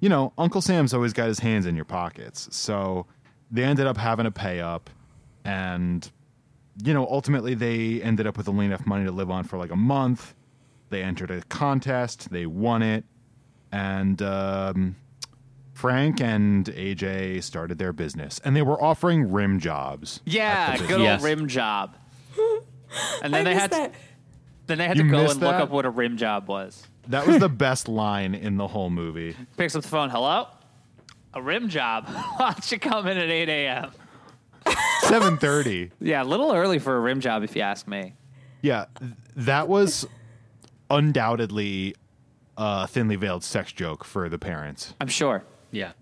you 0.00 0.08
know, 0.08 0.32
Uncle 0.36 0.60
Sam's 0.60 0.92
always 0.92 1.12
got 1.12 1.28
his 1.28 1.38
hands 1.38 1.66
in 1.66 1.74
your 1.76 1.84
pockets. 1.86 2.48
So 2.54 3.06
they 3.50 3.64
ended 3.64 3.86
up 3.86 3.96
having 3.96 4.24
to 4.24 4.30
pay 4.30 4.60
up, 4.60 4.90
and 5.44 6.08
you 6.84 6.92
know, 6.92 7.06
ultimately, 7.08 7.54
they 7.54 8.02
ended 8.02 8.26
up 8.26 8.36
with 8.36 8.48
only 8.48 8.66
enough 8.66 8.86
money 8.86 9.04
to 9.04 9.12
live 9.12 9.30
on 9.30 9.44
for 9.44 9.56
like 9.58 9.70
a 9.70 9.76
month. 9.76 10.34
They 10.90 11.02
entered 11.02 11.30
a 11.30 11.40
contest. 11.42 12.30
They 12.30 12.46
won 12.46 12.82
it, 12.82 13.04
and 13.72 14.20
um, 14.22 14.96
Frank 15.72 16.20
and 16.20 16.66
AJ 16.66 17.42
started 17.42 17.78
their 17.78 17.92
business, 17.92 18.40
and 18.44 18.54
they 18.54 18.62
were 18.62 18.80
offering 18.82 19.32
rim 19.32 19.58
jobs. 19.58 20.20
Yeah, 20.26 20.76
good 20.76 20.92
old 20.92 21.02
Yes. 21.02 21.22
rim 21.22 21.48
job. 21.48 21.96
And 23.22 23.34
I 23.34 23.38
then 23.38 23.44
they 23.44 23.54
had 23.54 23.70
that. 23.70 23.94
then 24.66 24.78
they 24.78 24.86
had 24.86 24.96
You 24.96 25.04
to 25.04 25.10
go 25.10 25.22
missed 25.22 25.34
and 25.34 25.42
look 25.44 25.54
up 25.54 25.70
what 25.70 25.84
a 25.86 25.90
rim 25.90 26.16
job 26.16 26.48
was. 26.48 26.86
That 27.08 27.26
was 27.26 27.38
the 27.38 27.48
best 27.48 27.88
line 27.88 28.34
in 28.34 28.56
the 28.56 28.66
whole 28.66 28.90
movie. 28.90 29.36
Picks 29.56 29.76
up 29.76 29.82
the 29.82 29.88
phone. 29.88 30.10
Hello, 30.10 30.46
a 31.34 31.42
rim 31.42 31.68
job. 31.68 32.06
Why 32.36 32.52
don't 32.52 32.72
you 32.72 32.78
come 32.78 33.06
in 33.06 33.18
at 33.18 33.28
eight 33.30 33.48
a.m. 33.48 33.90
Seven 35.02 35.36
thirty. 35.36 35.90
Yeah, 36.00 36.22
a 36.22 36.24
little 36.24 36.52
early 36.52 36.78
for 36.78 36.96
a 36.96 37.00
rim 37.00 37.20
job, 37.20 37.42
if 37.42 37.54
you 37.54 37.62
ask 37.62 37.86
me. 37.86 38.14
Yeah, 38.62 38.86
that 39.36 39.68
was 39.68 40.06
undoubtedly 40.90 41.94
a 42.56 42.86
thinly 42.86 43.16
veiled 43.16 43.44
sex 43.44 43.72
joke 43.72 44.04
for 44.04 44.28
the 44.28 44.38
parents. 44.38 44.94
I'm 45.00 45.08
sure. 45.08 45.42
Yeah. 45.70 45.92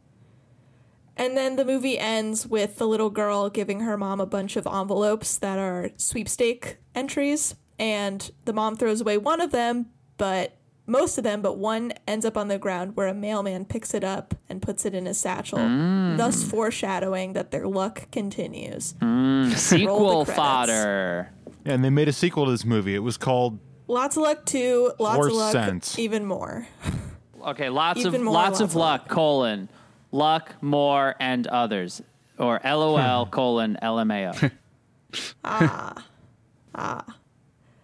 And 1.16 1.36
then 1.36 1.56
the 1.56 1.64
movie 1.64 1.98
ends 1.98 2.46
with 2.46 2.76
the 2.76 2.86
little 2.86 3.10
girl 3.10 3.50
giving 3.50 3.80
her 3.80 3.96
mom 3.96 4.20
a 4.20 4.26
bunch 4.26 4.56
of 4.56 4.66
envelopes 4.66 5.38
that 5.38 5.58
are 5.58 5.90
sweepstake 5.96 6.78
entries. 6.94 7.54
And 7.78 8.30
the 8.44 8.52
mom 8.52 8.76
throws 8.76 9.00
away 9.00 9.18
one 9.18 9.40
of 9.40 9.50
them, 9.50 9.86
but 10.16 10.56
most 10.86 11.18
of 11.18 11.24
them, 11.24 11.42
but 11.42 11.58
one 11.58 11.92
ends 12.06 12.24
up 12.24 12.36
on 12.36 12.48
the 12.48 12.58
ground 12.58 12.96
where 12.96 13.08
a 13.08 13.14
mailman 13.14 13.64
picks 13.64 13.94
it 13.94 14.04
up 14.04 14.34
and 14.48 14.60
puts 14.60 14.84
it 14.84 14.94
in 14.94 15.06
his 15.06 15.18
satchel, 15.18 15.58
mm. 15.58 16.16
thus 16.16 16.42
foreshadowing 16.44 17.34
that 17.34 17.50
their 17.50 17.66
luck 17.66 18.10
continues. 18.10 18.94
Mm. 19.00 19.52
Sequel 19.54 20.24
fodder. 20.24 21.30
Yeah, 21.64 21.74
and 21.74 21.84
they 21.84 21.90
made 21.90 22.08
a 22.08 22.12
sequel 22.12 22.46
to 22.46 22.50
this 22.50 22.64
movie. 22.64 22.94
It 22.94 23.00
was 23.00 23.16
called 23.16 23.58
Lots 23.88 24.16
of 24.16 24.22
luck 24.22 24.46
too. 24.46 24.92
Lots 24.98 25.16
Horse 25.16 25.32
of 25.32 25.36
luck. 25.36 25.52
sense. 25.52 25.98
Even 25.98 26.24
more. 26.24 26.66
Okay, 27.44 27.68
lots 27.68 27.98
Even 28.00 28.14
of 28.14 28.22
more 28.22 28.34
lots, 28.34 28.50
lots 28.50 28.60
of 28.60 28.70
of 28.70 28.76
luck. 28.76 29.08
Colon 29.08 29.68
luck 30.12 30.54
more 30.62 31.16
and 31.18 31.46
others 31.48 32.02
or 32.38 32.60
LOL 32.64 33.26
colon 33.26 33.78
LMAO. 33.82 34.52
Ah, 35.44 36.06
ah. 36.74 37.04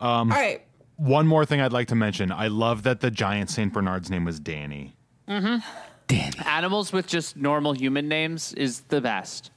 All 0.00 0.24
right. 0.24 0.62
one 0.96 1.26
more 1.26 1.44
thing 1.44 1.60
I'd 1.60 1.74
like 1.74 1.88
to 1.88 1.94
mention. 1.94 2.32
I 2.32 2.48
love 2.48 2.84
that 2.84 3.00
the 3.00 3.10
giant 3.10 3.50
Saint 3.50 3.74
Bernard's 3.74 4.08
name 4.10 4.24
was 4.24 4.40
Danny. 4.40 4.96
Mm-hmm. 5.28 5.58
Danny. 6.06 6.38
Animals 6.46 6.90
with 6.90 7.06
just 7.06 7.36
normal 7.36 7.74
human 7.74 8.08
names 8.08 8.54
is 8.54 8.80
the 8.88 9.02
best. 9.02 9.50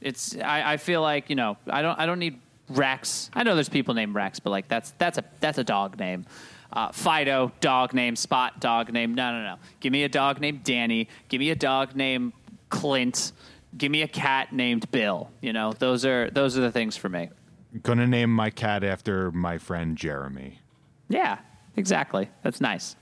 It's 0.00 0.36
I, 0.36 0.72
I 0.72 0.76
feel 0.76 1.02
like 1.02 1.30
you 1.30 1.36
know 1.36 1.56
I 1.68 1.82
don't 1.82 1.96
I 2.00 2.06
don't 2.06 2.18
need 2.18 2.40
Rex. 2.68 3.30
I 3.32 3.44
know 3.44 3.54
there's 3.54 3.68
people 3.68 3.94
named 3.94 4.16
Rex, 4.16 4.40
but 4.40 4.50
like 4.50 4.66
that's 4.66 4.90
that's 4.98 5.18
a 5.18 5.24
that's 5.38 5.58
a 5.58 5.64
dog 5.64 6.00
name. 6.00 6.26
Uh, 6.72 6.90
Fido, 6.90 7.52
dog 7.60 7.92
name. 7.92 8.16
Spot, 8.16 8.58
dog 8.60 8.92
name. 8.92 9.14
No, 9.14 9.30
no, 9.32 9.42
no. 9.42 9.56
Give 9.80 9.92
me 9.92 10.04
a 10.04 10.08
dog 10.08 10.40
named 10.40 10.64
Danny. 10.64 11.08
Give 11.28 11.38
me 11.38 11.50
a 11.50 11.54
dog 11.54 11.94
named 11.94 12.32
Clint. 12.70 13.32
Give 13.76 13.90
me 13.90 14.02
a 14.02 14.08
cat 14.08 14.52
named 14.52 14.90
Bill. 14.90 15.30
You 15.40 15.52
know, 15.52 15.72
those 15.74 16.04
are 16.04 16.30
those 16.30 16.56
are 16.56 16.62
the 16.62 16.72
things 16.72 16.96
for 16.96 17.08
me. 17.08 17.28
Gonna 17.82 18.06
name 18.06 18.30
my 18.34 18.50
cat 18.50 18.84
after 18.84 19.30
my 19.32 19.58
friend 19.58 19.96
Jeremy. 19.96 20.60
Yeah, 21.08 21.38
exactly. 21.76 22.30
That's 22.42 22.60
nice. 22.60 22.96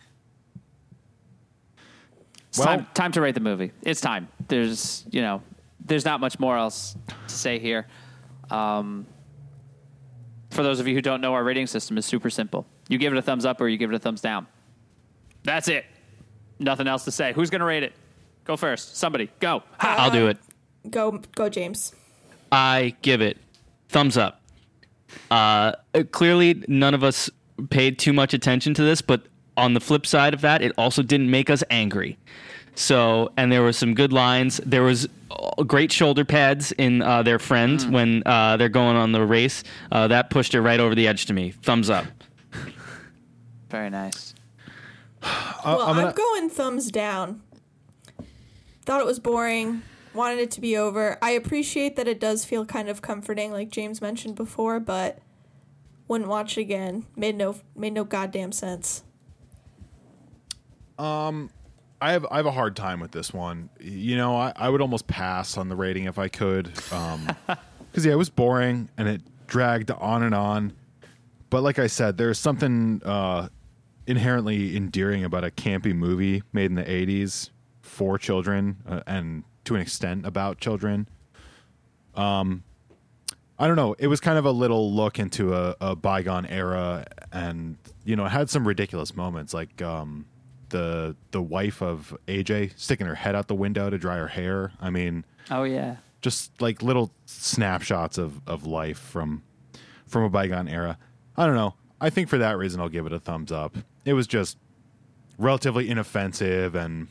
It's 2.49 2.59
Well- 2.59 2.67
time, 2.67 2.87
time 2.95 3.13
to 3.13 3.21
rate 3.21 3.35
the 3.35 3.41
movie. 3.41 3.71
It's 3.83 4.01
time. 4.01 4.29
There's, 4.49 5.07
you 5.11 5.23
know, 5.23 5.43
there's 5.85 6.05
not 6.05 6.21
much 6.21 6.39
more 6.41 6.57
else 6.57 6.97
to 7.29 7.35
say 7.35 7.61
here. 7.61 7.87
Um, 8.51 9.07
for 10.51 10.65
those 10.65 10.81
of 10.81 10.89
you 10.89 10.95
who 10.95 11.01
don't 11.03 11.21
know, 11.21 11.35
our 11.35 11.45
rating 11.45 11.69
system 11.69 11.97
is 11.99 12.05
super 12.07 12.31
simple. 12.31 12.67
You 12.91 12.99
give 12.99 13.13
it 13.13 13.19
a 13.19 13.23
thumbs 13.23 13.47
up 13.47 13.61
or 13.61 13.69
you 13.69 13.79
give 13.79 13.91
it 13.93 13.95
a 13.95 14.01
thumbs 14.01 14.21
down. 14.21 14.49
That's 15.45 15.69
it. 15.69 15.87
Nothing 16.59 16.89
else 16.89 17.05
to 17.05 17.13
say. 17.13 17.33
Who's 17.33 17.49
going 17.49 17.61
to 17.61 17.65
rate 17.65 17.85
it? 17.85 17.93
Go 18.45 18.57
first. 18.57 18.97
Somebody. 18.97 19.31
Go. 19.39 19.63
Ha. 19.79 19.95
I'll 19.97 20.11
do 20.11 20.27
it. 20.27 20.39
Go, 20.91 21.23
go, 21.37 21.49
James. 21.49 21.95
I 22.51 22.97
give 23.03 23.21
it 23.21 23.39
thumbs 23.91 24.19
up. 24.19 24.43
Uh, 25.31 25.73
clearly, 26.11 26.65
none 26.67 26.93
of 26.93 27.05
us 27.05 27.31
paid 27.71 27.97
too 27.99 28.13
much 28.13 28.35
attention 28.35 28.75
to 28.75 28.83
this, 28.83 29.01
but 29.01 29.23
on 29.57 29.75
the 29.75 29.81
flip 29.81 30.05
side 30.05 30.35
of 30.35 30.41
that, 30.41 30.61
it 30.61 30.73
also 30.77 31.03
didn't 31.03 31.31
make 31.31 31.49
us 31.49 31.63
angry. 31.71 32.19
So, 32.75 33.31
and 33.37 33.53
there 33.53 33.63
were 33.63 33.73
some 33.73 33.95
good 33.95 34.13
lines. 34.13 34.61
There 34.67 34.83
was 34.83 35.09
uh, 35.31 35.63
great 35.63 35.93
shoulder 35.93 36.25
pads 36.25 36.73
in 36.73 37.03
uh, 37.03 37.23
their 37.23 37.39
friend 37.39 37.81
when 37.93 38.25
uh, 38.27 38.57
they're 38.57 38.69
going 38.69 38.97
on 38.97 39.13
the 39.13 39.25
race. 39.25 39.63
Uh, 39.93 40.09
that 40.09 40.31
pushed 40.31 40.55
it 40.55 40.61
right 40.61 40.81
over 40.81 40.97
the 40.97 41.07
edge 41.07 41.27
to 41.27 41.33
me. 41.33 41.53
Thumbs 41.63 41.89
up. 41.89 42.07
Very 43.71 43.91
nice. 43.91 44.35
well, 45.23 45.81
I'm 45.83 45.91
I'm, 45.91 45.97
gonna- 45.97 46.13
going 46.13 46.51
thumbs 46.51 46.91
down. 46.91 47.43
Thought 48.85 49.01
it 49.01 49.07
was 49.07 49.19
boring. 49.21 49.83
Wanted 50.15 50.41
it 50.41 50.51
to 50.53 50.61
be 50.61 50.77
over. 50.77 51.19
I 51.23 51.31
appreciate 51.31 51.95
that 51.97 52.09
it 52.09 52.19
does 52.19 52.45
feel 52.45 52.65
kind 52.67 52.89
of 52.89 53.01
comforting, 53.03 53.53
like 53.53 53.71
James 53.71 54.01
mentioned 54.03 54.35
before, 54.35 54.81
but 54.81 55.19
wouldn't 56.09 56.29
watch 56.29 56.59
it 56.59 56.63
again. 56.63 57.07
Made 57.15 57.37
no 57.37 57.55
made 57.77 57.93
no 57.93 58.03
goddamn 58.05 58.51
sense. 58.51 59.05
Um, 60.99 61.51
I 62.01 62.13
have 62.13 62.27
I 62.31 62.39
have 62.39 62.47
a 62.47 62.51
hard 62.51 62.75
time 62.77 62.99
with 63.01 63.13
this 63.13 63.33
one. 63.33 63.71
You 63.81 64.17
know, 64.17 64.37
I, 64.37 64.53
I 64.57 64.69
would 64.69 64.81
almost 64.81 65.07
pass 65.07 65.57
on 65.57 65.69
the 65.69 65.77
rating 65.77 66.05
if 66.05 66.19
I 66.19 66.29
could. 66.29 66.69
Um 66.93 67.27
'cause 67.47 67.57
because 67.93 68.07
yeah, 68.07 68.13
it 68.13 68.17
was 68.17 68.31
boring 68.31 68.89
and 68.97 69.07
it 69.09 69.23
dragged 69.47 69.91
on 69.91 70.23
and 70.23 70.35
on. 70.35 70.73
But 71.51 71.63
like 71.63 71.79
I 71.79 71.87
said, 71.89 72.17
there's 72.17 72.39
something 72.39 73.03
uh, 73.05 73.49
inherently 74.07 74.77
endearing 74.77 75.25
about 75.25 75.45
a 75.45 75.51
campy 75.51 75.95
movie 75.95 76.43
made 76.53 76.67
in 76.67 76.75
the 76.75 76.85
'80s 76.85 77.51
for 77.83 78.19
children 78.19 78.77
uh, 78.89 79.01
and 79.07 79.45
to 79.65 79.75
an 79.75 79.81
extent 79.81 80.25
about 80.27 80.59
children. 80.59 81.09
Um, 82.15 82.65
I 83.59 83.67
don't 83.67 83.77
know. 83.77 83.95
It 83.99 84.07
was 84.07 84.21
kind 84.21 84.39
of 84.39 84.47
a 84.47 84.51
little 84.51 84.93
look 84.93 85.19
into 85.19 85.55
a, 85.55 85.77
a 85.81 85.95
bygone 85.97 86.47
era, 86.47 87.05
and 87.31 87.77
you 88.05 88.17
know, 88.17 88.25
it 88.25 88.31
had 88.31 88.49
some 88.49 88.67
ridiculous 88.67 89.15
moments, 89.15 89.53
like 89.53 89.83
um, 89.83 90.27
the 90.71 91.15
the 91.31 91.43
wife 91.43 91.83
of 91.83 92.17
AJ 92.27 92.73
sticking 92.79 93.07
her 93.07 93.15
head 93.15 93.35
out 93.35 93.49
the 93.49 93.55
window 93.55 93.91
to 93.91 93.99
dry 93.99 94.17
her 94.17 94.29
hair. 94.29 94.73
I 94.81 94.89
mean, 94.91 95.25
Oh, 95.51 95.65
yeah. 95.65 95.97
just 96.23 96.59
like 96.61 96.83
little 96.83 97.11
snapshots 97.27 98.17
of, 98.17 98.41
of 98.47 98.67
life 98.67 98.99
from 98.99 99.43
from 100.07 100.23
a 100.25 100.31
bygone 100.31 100.67
era. 100.69 100.97
I 101.37 101.45
don't 101.47 101.55
know. 101.55 101.75
I 102.01 102.09
think 102.09 102.31
for 102.31 102.39
that 102.39 102.57
reason 102.57 102.81
I'll 102.81 102.89
give 102.89 103.05
it 103.05 103.13
a 103.13 103.21
thumbs 103.21 103.53
up. 103.53 103.77
It 104.05 104.13
was 104.15 104.27
just 104.27 104.57
relatively 105.39 105.89
inoffensive 105.91 106.75
and 106.75 107.09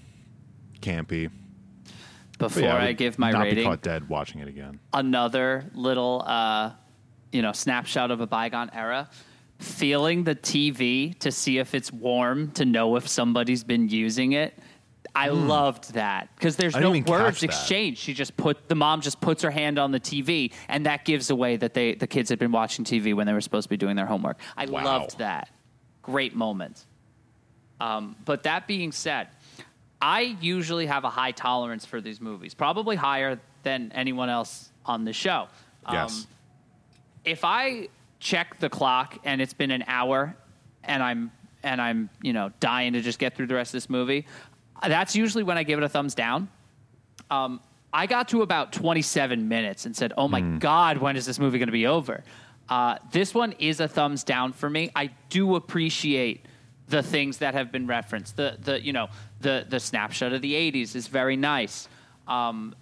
campy. 0.81 1.29
before 2.37 2.63
Yeah, 2.63 2.75
I 2.75 2.87
would 2.87 2.97
give 2.97 3.19
my 3.19 3.31
not 3.31 3.43
rating. 3.43 3.57
Be 3.57 3.63
caught 3.63 3.81
dead 3.81 4.07
watching 4.09 4.39
it 4.41 4.47
again. 4.47 4.79
another 4.93 5.65
little 5.73 6.23
uh, 6.25 6.71
you 7.31 7.41
know 7.41 7.51
snapshot 7.51 8.11
of 8.11 8.21
a 8.21 8.27
bygone 8.27 8.69
era 8.73 9.09
feeling 9.59 10.23
the 10.23 10.35
tv 10.35 11.17
to 11.19 11.31
see 11.33 11.57
if 11.57 11.75
it's 11.75 11.91
warm 11.91 12.49
to 12.51 12.63
know 12.63 12.95
if 12.95 13.05
somebody's 13.09 13.61
been 13.63 13.89
using 13.89 14.31
it 14.31 14.57
i 15.15 15.27
loved 15.27 15.93
that 15.95 16.29
because 16.35 16.55
there's. 16.55 16.75
No 16.77 16.91
words 17.05 17.43
exchanged 17.43 17.99
she 17.99 18.13
just 18.13 18.37
put 18.37 18.69
the 18.69 18.75
mom 18.75 19.01
just 19.01 19.19
puts 19.19 19.43
her 19.43 19.51
hand 19.51 19.77
on 19.77 19.91
the 19.91 19.99
tv 19.99 20.53
and 20.69 20.85
that 20.85 21.03
gives 21.03 21.29
away 21.29 21.57
that 21.57 21.73
they 21.73 21.93
the 21.93 22.07
kids 22.07 22.29
had 22.29 22.39
been 22.39 22.53
watching 22.53 22.85
tv 22.85 23.13
when 23.13 23.27
they 23.27 23.33
were 23.33 23.41
supposed 23.41 23.65
to 23.65 23.69
be 23.69 23.75
doing 23.77 23.97
their 23.97 24.05
homework 24.05 24.39
i 24.55 24.65
Wow. 24.65 24.85
loved 24.85 25.17
that 25.17 25.49
great 26.09 26.35
moment 26.35 26.85
um, 27.79 28.15
but 28.25 28.43
that 28.43 28.67
being 28.67 28.91
said, 28.91 29.27
I 30.01 30.37
usually 30.41 30.85
have 30.85 31.03
a 31.03 31.09
high 31.09 31.31
tolerance 31.31 31.85
for 31.85 32.01
these 32.01 32.19
movies, 32.21 32.53
probably 32.53 32.95
higher 32.95 33.39
than 33.63 33.91
anyone 33.93 34.29
else 34.29 34.69
on 34.85 35.05
the 35.05 35.13
show. 35.13 35.47
Um, 35.85 35.95
Yes. 35.95 36.27
If 37.25 37.43
I 37.43 37.89
check 38.19 38.59
the 38.59 38.69
clock 38.69 39.17
and 39.23 39.41
it's 39.41 39.53
been 39.53 39.71
an 39.71 39.83
hour, 39.87 40.35
and 40.83 41.03
I'm 41.03 41.31
and 41.63 41.81
I'm 41.81 42.09
you 42.21 42.31
know 42.33 42.51
dying 42.59 42.93
to 42.93 43.01
just 43.01 43.19
get 43.19 43.35
through 43.35 43.47
the 43.47 43.55
rest 43.55 43.69
of 43.69 43.73
this 43.73 43.89
movie, 43.89 44.25
that's 44.85 45.15
usually 45.15 45.43
when 45.43 45.57
I 45.57 45.63
give 45.63 45.79
it 45.79 45.83
a 45.83 45.89
thumbs 45.89 46.15
down. 46.15 46.47
Um, 47.29 47.59
I 47.91 48.07
got 48.07 48.29
to 48.29 48.41
about 48.41 48.71
27 48.71 49.47
minutes 49.47 49.85
and 49.85 49.95
said, 49.95 50.13
"Oh 50.17 50.27
my 50.27 50.41
god, 50.41 50.97
when 50.97 51.17
is 51.17 51.25
this 51.25 51.39
movie 51.39 51.59
going 51.59 51.67
to 51.67 51.73
be 51.73 51.87
over?" 51.87 52.23
Uh, 52.69 52.97
this 53.11 53.33
one 53.33 53.53
is 53.53 53.79
a 53.79 53.87
thumbs 53.87 54.23
down 54.23 54.53
for 54.53 54.69
me. 54.69 54.91
I 54.95 55.09
do 55.29 55.55
appreciate 55.55 56.45
the 56.87 57.01
things 57.03 57.39
that 57.39 57.53
have 57.53 57.71
been 57.71 57.87
referenced. 57.87 58.35
The 58.35 58.57
the 58.61 58.83
you 58.83 58.93
know 58.93 59.09
the 59.41 59.65
the 59.67 59.79
snapshot 59.79 60.33
of 60.33 60.41
the 60.41 60.53
80s 60.53 60.95
is 60.95 61.07
very 61.07 61.35
nice. 61.35 61.87
Um, 62.27 62.75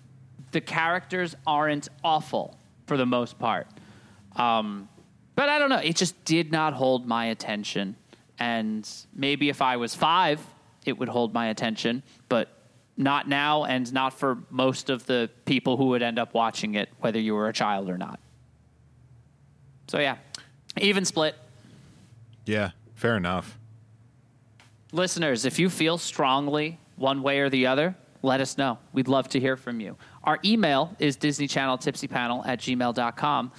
the 0.51 0.61
characters 0.61 1.35
aren't 1.45 1.87
awful 2.03 2.57
for 2.85 2.97
the 2.97 3.05
most 3.05 3.39
part. 3.39 3.67
Um, 4.35 4.89
but 5.35 5.49
I 5.49 5.59
don't 5.59 5.69
know. 5.69 5.77
It 5.77 5.95
just 5.95 6.23
did 6.25 6.51
not 6.51 6.73
hold 6.73 7.05
my 7.05 7.25
attention. 7.25 7.95
And 8.39 8.89
maybe 9.13 9.49
if 9.49 9.61
I 9.61 9.77
was 9.77 9.93
five, 9.93 10.41
it 10.85 10.97
would 10.97 11.09
hold 11.09 11.33
my 11.33 11.47
attention, 11.47 12.03
but 12.29 12.49
not 12.97 13.27
now 13.27 13.65
and 13.65 13.91
not 13.93 14.13
for 14.13 14.39
most 14.49 14.89
of 14.89 15.05
the 15.05 15.29
people 15.45 15.77
who 15.77 15.87
would 15.87 16.01
end 16.01 16.17
up 16.17 16.33
watching 16.33 16.75
it, 16.75 16.89
whether 16.99 17.19
you 17.19 17.35
were 17.35 17.47
a 17.49 17.53
child 17.53 17.89
or 17.89 17.97
not. 17.97 18.19
So, 19.87 19.99
yeah, 19.99 20.17
even 20.79 21.05
split. 21.05 21.35
Yeah, 22.45 22.71
fair 22.95 23.17
enough. 23.17 23.57
Listeners, 24.91 25.45
if 25.45 25.59
you 25.59 25.69
feel 25.69 25.97
strongly 25.97 26.79
one 26.95 27.21
way 27.21 27.39
or 27.39 27.49
the 27.49 27.67
other, 27.67 27.95
let 28.21 28.41
us 28.41 28.57
know. 28.57 28.79
We'd 28.93 29.07
love 29.07 29.27
to 29.29 29.39
hear 29.39 29.57
from 29.57 29.79
you. 29.79 29.97
Our 30.23 30.39
email 30.43 30.95
is 30.99 31.15
Disney 31.15 31.47
Channel 31.47 31.77
Tipsy 31.77 32.07
Panel 32.07 32.43
at 32.45 32.59
gmail.com. 32.59 33.51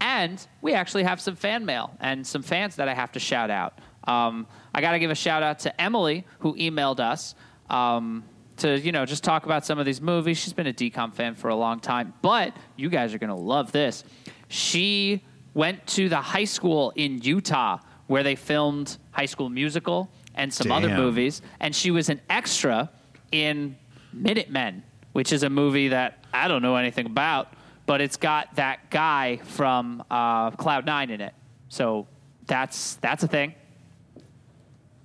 And 0.00 0.46
we 0.60 0.74
actually 0.74 1.04
have 1.04 1.20
some 1.20 1.36
fan 1.36 1.64
mail 1.64 1.96
and 2.00 2.26
some 2.26 2.42
fans 2.42 2.76
that 2.76 2.88
I 2.88 2.94
have 2.94 3.12
to 3.12 3.20
shout 3.20 3.50
out. 3.50 3.78
Um, 4.04 4.46
I 4.74 4.80
got 4.80 4.92
to 4.92 4.98
give 4.98 5.10
a 5.10 5.14
shout 5.14 5.42
out 5.42 5.60
to 5.60 5.80
Emily, 5.80 6.26
who 6.40 6.54
emailed 6.56 7.00
us 7.00 7.34
um, 7.70 8.22
to, 8.58 8.78
you 8.78 8.92
know, 8.92 9.06
just 9.06 9.24
talk 9.24 9.46
about 9.46 9.64
some 9.64 9.78
of 9.78 9.86
these 9.86 10.00
movies. 10.00 10.38
She's 10.38 10.52
been 10.52 10.66
a 10.66 10.72
DCOM 10.72 11.14
fan 11.14 11.34
for 11.34 11.48
a 11.48 11.56
long 11.56 11.80
time, 11.80 12.12
but 12.22 12.54
you 12.76 12.88
guys 12.88 13.14
are 13.14 13.18
going 13.18 13.30
to 13.30 13.34
love 13.34 13.72
this. 13.72 14.04
She 14.48 15.24
went 15.56 15.84
to 15.86 16.10
the 16.10 16.20
high 16.20 16.44
school 16.44 16.92
in 16.96 17.18
Utah 17.22 17.78
where 18.08 18.22
they 18.22 18.36
filmed 18.36 18.98
High 19.10 19.24
School 19.24 19.48
Musical 19.48 20.08
and 20.34 20.52
some 20.52 20.70
other 20.70 20.90
movies, 20.94 21.40
and 21.60 21.74
she 21.74 21.90
was 21.90 22.10
an 22.10 22.20
extra 22.28 22.90
in 23.32 23.74
Minutemen, 24.12 24.82
which 25.12 25.32
is 25.32 25.42
a 25.42 25.50
movie 25.50 25.88
that 25.88 26.22
I 26.32 26.46
don't 26.46 26.60
know 26.60 26.76
anything 26.76 27.06
about, 27.06 27.54
but 27.86 28.02
it's 28.02 28.18
got 28.18 28.54
that 28.56 28.90
guy 28.90 29.38
from 29.44 30.04
uh, 30.10 30.50
Cloud 30.52 30.84
Nine 30.84 31.10
in 31.10 31.22
it. 31.22 31.32
So 31.70 32.06
that's 32.46 32.96
that's 32.96 33.22
a 33.22 33.28
thing. 33.28 33.54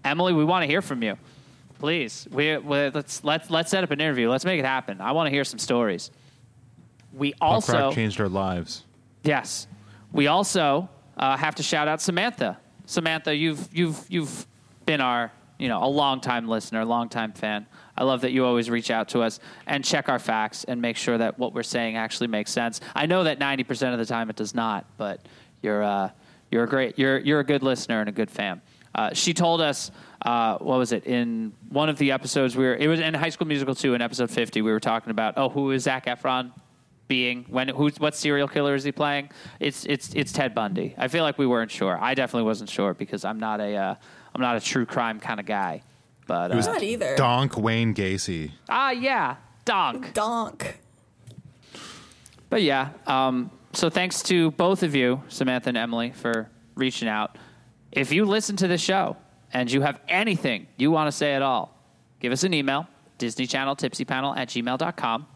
Emily, 0.04 0.34
we 0.34 0.44
want 0.44 0.64
to 0.64 0.68
hear 0.68 0.82
from 0.82 1.02
you. 1.02 1.18
Please, 1.80 2.28
we, 2.30 2.58
we 2.58 2.90
let's 2.90 3.24
let's 3.24 3.50
let's 3.50 3.72
set 3.72 3.86
up 3.86 3.92
an 3.92 4.02
interview. 4.02 4.30
Let's 4.30 4.46
make 4.46 4.60
it 4.60 4.66
happen. 4.66 5.00
I 5.00 5.14
want 5.14 5.28
to 5.28 5.32
hear 5.32 5.46
some 5.46 5.60
stories. 5.60 6.12
We 7.14 7.32
Punk 7.32 7.54
also 7.54 7.74
rock 7.74 7.96
changed 7.96 8.20
our 8.20 8.30
lives. 8.30 8.84
Yes. 9.24 9.68
We 10.14 10.28
also 10.28 10.90
uh, 11.18 11.38
have 11.38 11.56
to 11.56 11.64
shout 11.64 11.88
out 11.88 12.02
Samantha. 12.02 12.58
Samantha, 12.86 13.36
you've 13.36 13.68
you've 13.74 14.06
you've 14.10 14.46
been 14.86 15.02
our 15.02 15.32
you 15.58 15.68
know 15.68 15.84
a 15.84 15.88
long 15.88 16.20
time 16.20 16.48
listener, 16.48 16.84
long 16.84 17.08
time 17.08 17.32
fan. 17.32 17.66
I 17.98 18.04
love 18.04 18.22
that 18.22 18.32
you 18.32 18.46
always 18.46 18.70
reach 18.70 18.92
out 18.92 19.10
to 19.10 19.22
us 19.22 19.40
and 19.68 19.86
check 19.86 20.10
our 20.10 20.20
facts 20.20 20.64
and 20.64 20.82
make 20.82 20.98
sure 20.98 21.18
that 21.18 21.38
what 21.38 21.54
we're 21.54 21.64
saying 21.64 21.96
actually 21.96 22.28
makes 22.28 22.52
sense. 22.52 22.82
I 22.96 23.06
know 23.06 23.24
that 23.24 23.40
ninety 23.40 23.64
percent 23.64 23.94
of 23.94 24.00
the 24.00 24.06
time 24.06 24.30
it 24.30 24.36
does 24.36 24.54
not, 24.56 24.86
but 24.98 25.26
you're 25.62 25.84
uh, 25.84 26.10
you're 26.50 26.64
a 26.64 26.68
great 26.68 27.00
you're 27.00 27.20
you're 27.20 27.40
a 27.40 27.46
good 27.46 27.64
listener 27.64 28.00
and 28.02 28.10
a 28.10 28.14
good 28.14 28.30
fan. 28.30 28.62
Uh, 28.94 29.14
she 29.14 29.34
told 29.34 29.62
us 29.62 29.90
uh, 30.26 30.58
what 30.58 30.78
was 30.78 30.92
it 30.92 31.06
in 31.06 31.54
one 31.70 31.88
of 31.88 31.98
the 31.98 32.12
episodes 32.12 32.58
we 32.58 32.66
were 32.66 32.76
it 32.76 32.88
was 32.88 33.00
in 33.00 33.14
High 33.14 33.30
School 33.30 33.48
Musical 33.48 33.74
two 33.74 33.94
in 33.94 34.02
episode 34.02 34.30
fifty 34.30 34.62
we 34.62 34.72
were 34.72 34.82
talking 34.82 35.12
about 35.12 35.36
oh 35.38 35.48
who 35.48 35.72
is 35.72 35.84
Zac 35.84 36.08
Efron 36.08 36.52
being 37.12 37.44
when 37.50 37.68
who's 37.68 38.00
what 38.00 38.16
serial 38.16 38.48
killer 38.48 38.74
is 38.74 38.86
he 38.86 38.94
playing? 38.94 39.30
It's 39.60 39.86
it's 39.86 40.14
it's 40.14 40.32
Ted 40.32 40.56
Bundy. 40.56 40.96
I 40.98 41.10
feel 41.10 41.26
like 41.26 41.38
we 41.38 41.46
weren't 41.46 41.70
sure. 41.70 41.98
I 42.00 42.14
definitely 42.14 42.46
wasn't 42.46 42.70
sure 42.70 42.94
because 42.94 43.26
I'm 43.26 43.38
not 43.38 43.60
a 43.60 43.76
uh, 43.76 43.96
I'm 44.34 44.40
not 44.40 44.56
a 44.56 44.62
true 44.62 44.86
crime 44.86 45.20
kind 45.20 45.38
of 45.42 45.46
guy. 45.46 45.84
But 46.26 46.52
It 46.52 46.56
was 46.56 46.68
uh, 46.70 46.72
Not 46.72 46.84
either. 46.84 47.18
Donk 47.18 47.58
Wayne 47.58 47.94
Gacy. 47.94 48.52
ah 48.70 48.92
yeah, 48.92 49.36
donk. 49.66 50.14
Donk. 50.14 50.80
But 52.50 52.62
yeah, 52.62 52.92
um, 53.08 53.52
so 53.74 53.90
thanks 53.90 54.24
to 54.24 54.52
both 54.52 54.82
of 54.82 54.96
you, 54.96 55.22
Samantha 55.28 55.68
and 55.68 55.78
Emily, 55.78 56.12
for 56.12 56.50
reaching 56.76 57.10
out. 57.10 57.38
If 57.92 58.14
you 58.14 58.24
listen 58.24 58.56
to 58.56 58.70
the 58.70 58.78
show 58.78 59.18
and 59.52 59.70
you 59.70 59.82
have 59.82 60.00
anything 60.08 60.68
you 60.78 60.92
want 60.92 61.08
to 61.10 61.12
say 61.12 61.34
at 61.34 61.42
all, 61.42 61.76
give 62.22 62.32
us 62.32 62.46
an 62.46 62.54
email, 62.54 62.88
Disney 63.18 63.48
Channel 63.48 63.76
Tipsy 63.76 64.06
Panel 64.06 64.34
at 64.34 64.48
gmail.com. 64.48 65.28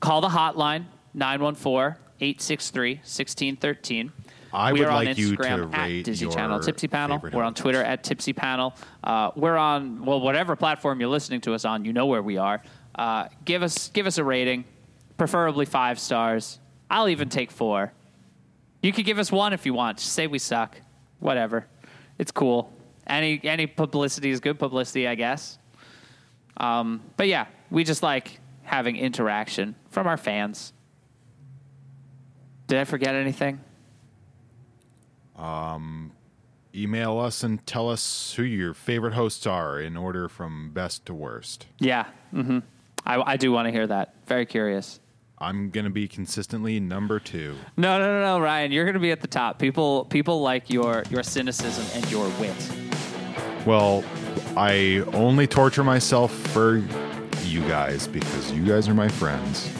Call 0.00 0.20
the 0.20 0.28
hotline, 0.28 0.84
914 1.14 2.00
863 2.20 2.94
1613. 2.96 4.12
I 4.52 4.72
we 4.72 4.80
would 4.80 4.88
are 4.88 4.90
on 4.92 5.04
like 5.04 5.18
you 5.18 5.36
to 5.36 5.42
Instagram 5.42 5.74
at 5.74 5.86
rate 5.88 6.04
Disney 6.04 6.28
Channel 6.30 6.60
Tipsy 6.60 6.86
Panel. 6.86 7.20
We're 7.32 7.42
on. 7.42 7.54
Twitter 7.54 7.82
at 7.82 8.04
Tipsy 8.04 8.32
Panel. 8.32 8.74
Uh, 9.02 9.30
we're 9.34 9.56
on 9.56 10.04
well, 10.04 10.20
whatever 10.20 10.54
platform 10.54 11.00
you're 11.00 11.08
listening 11.08 11.40
to 11.42 11.54
us 11.54 11.64
on. 11.64 11.84
You 11.84 11.92
know 11.92 12.06
where 12.06 12.22
we 12.22 12.36
are. 12.36 12.62
Uh, 12.94 13.28
give 13.44 13.62
us 13.62 13.88
give 13.88 14.06
us 14.06 14.18
a 14.18 14.24
rating, 14.24 14.64
preferably 15.16 15.66
five 15.66 15.98
stars. 15.98 16.60
I'll 16.88 17.08
even 17.08 17.28
take 17.28 17.50
four. 17.50 17.92
You 18.80 18.92
could 18.92 19.04
give 19.04 19.18
us 19.18 19.32
one 19.32 19.52
if 19.52 19.66
you 19.66 19.74
want. 19.74 19.98
Just 19.98 20.12
say 20.12 20.28
we 20.28 20.38
suck. 20.38 20.80
Whatever. 21.18 21.66
It's 22.18 22.30
cool. 22.30 22.72
Any 23.06 23.40
any 23.42 23.66
publicity 23.66 24.30
is 24.30 24.38
good 24.38 24.58
publicity, 24.58 25.08
I 25.08 25.16
guess. 25.16 25.58
Um, 26.58 27.02
but 27.16 27.26
yeah, 27.26 27.46
we 27.70 27.82
just 27.82 28.04
like 28.04 28.38
having 28.62 28.96
interaction 28.96 29.74
from 29.90 30.06
our 30.06 30.16
fans. 30.16 30.73
Did 32.66 32.78
I 32.78 32.84
forget 32.84 33.14
anything? 33.14 33.60
Email 36.76 37.20
us 37.20 37.44
and 37.44 37.64
tell 37.66 37.88
us 37.88 38.34
who 38.36 38.42
your 38.42 38.74
favorite 38.74 39.14
hosts 39.14 39.46
are 39.46 39.78
in 39.78 39.96
order 39.96 40.28
from 40.28 40.70
best 40.72 41.06
to 41.06 41.14
worst. 41.14 41.66
Yeah. 41.78 42.06
hmm 42.32 42.58
I, 43.06 43.32
I 43.34 43.36
do 43.36 43.52
want 43.52 43.66
to 43.66 43.72
hear 43.72 43.86
that. 43.86 44.14
Very 44.26 44.44
curious. 44.46 44.98
I'm 45.38 45.70
gonna 45.70 45.90
be 45.90 46.08
consistently 46.08 46.80
number 46.80 47.20
two. 47.20 47.54
No, 47.76 47.98
no, 47.98 48.06
no, 48.06 48.20
no, 48.24 48.40
Ryan. 48.40 48.72
You're 48.72 48.84
going 48.84 48.94
to 48.94 49.00
be 49.00 49.10
at 49.12 49.20
the 49.20 49.28
top. 49.28 49.58
People, 49.58 50.06
people 50.06 50.40
like 50.40 50.70
your 50.70 51.04
your 51.10 51.22
cynicism 51.22 51.84
and 51.94 52.10
your 52.10 52.28
wit. 52.40 52.56
Well, 53.66 54.02
I 54.56 55.04
only 55.12 55.46
torture 55.46 55.84
myself 55.84 56.32
for 56.32 56.82
you 57.42 57.60
guys 57.68 58.06
because 58.08 58.52
you 58.52 58.64
guys 58.64 58.88
are 58.88 58.94
my 58.94 59.08
friends. 59.08 59.70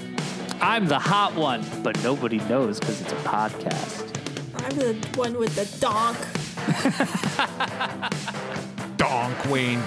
I'm 0.61 0.87
the 0.87 0.99
hot 0.99 1.35
one, 1.35 1.65
but 1.83 2.03
nobody 2.03 2.39
knows 2.39 2.81
because 2.81 3.01
it's 3.01 3.13
a 3.13 3.17
podcast. 3.17 4.11
I'm 4.57 4.77
the 4.77 4.95
one 5.17 5.39
with 5.39 5.55
the 5.55 5.67
donk. 5.81 6.17
Donk 8.97 9.45
Wayne 9.51 9.81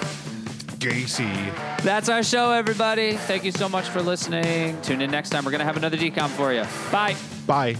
Gacy. 0.78 1.82
That's 1.82 2.08
our 2.08 2.22
show, 2.22 2.52
everybody. 2.52 3.16
Thank 3.16 3.44
you 3.44 3.50
so 3.50 3.68
much 3.68 3.88
for 3.88 4.00
listening. 4.00 4.80
Tune 4.82 5.00
in 5.00 5.10
next 5.10 5.30
time. 5.30 5.44
We're 5.44 5.50
going 5.50 5.60
to 5.60 5.64
have 5.64 5.76
another 5.76 5.96
DCOM 5.96 6.28
for 6.28 6.52
you. 6.52 6.64
Bye. 6.92 7.16
Bye. 7.46 7.76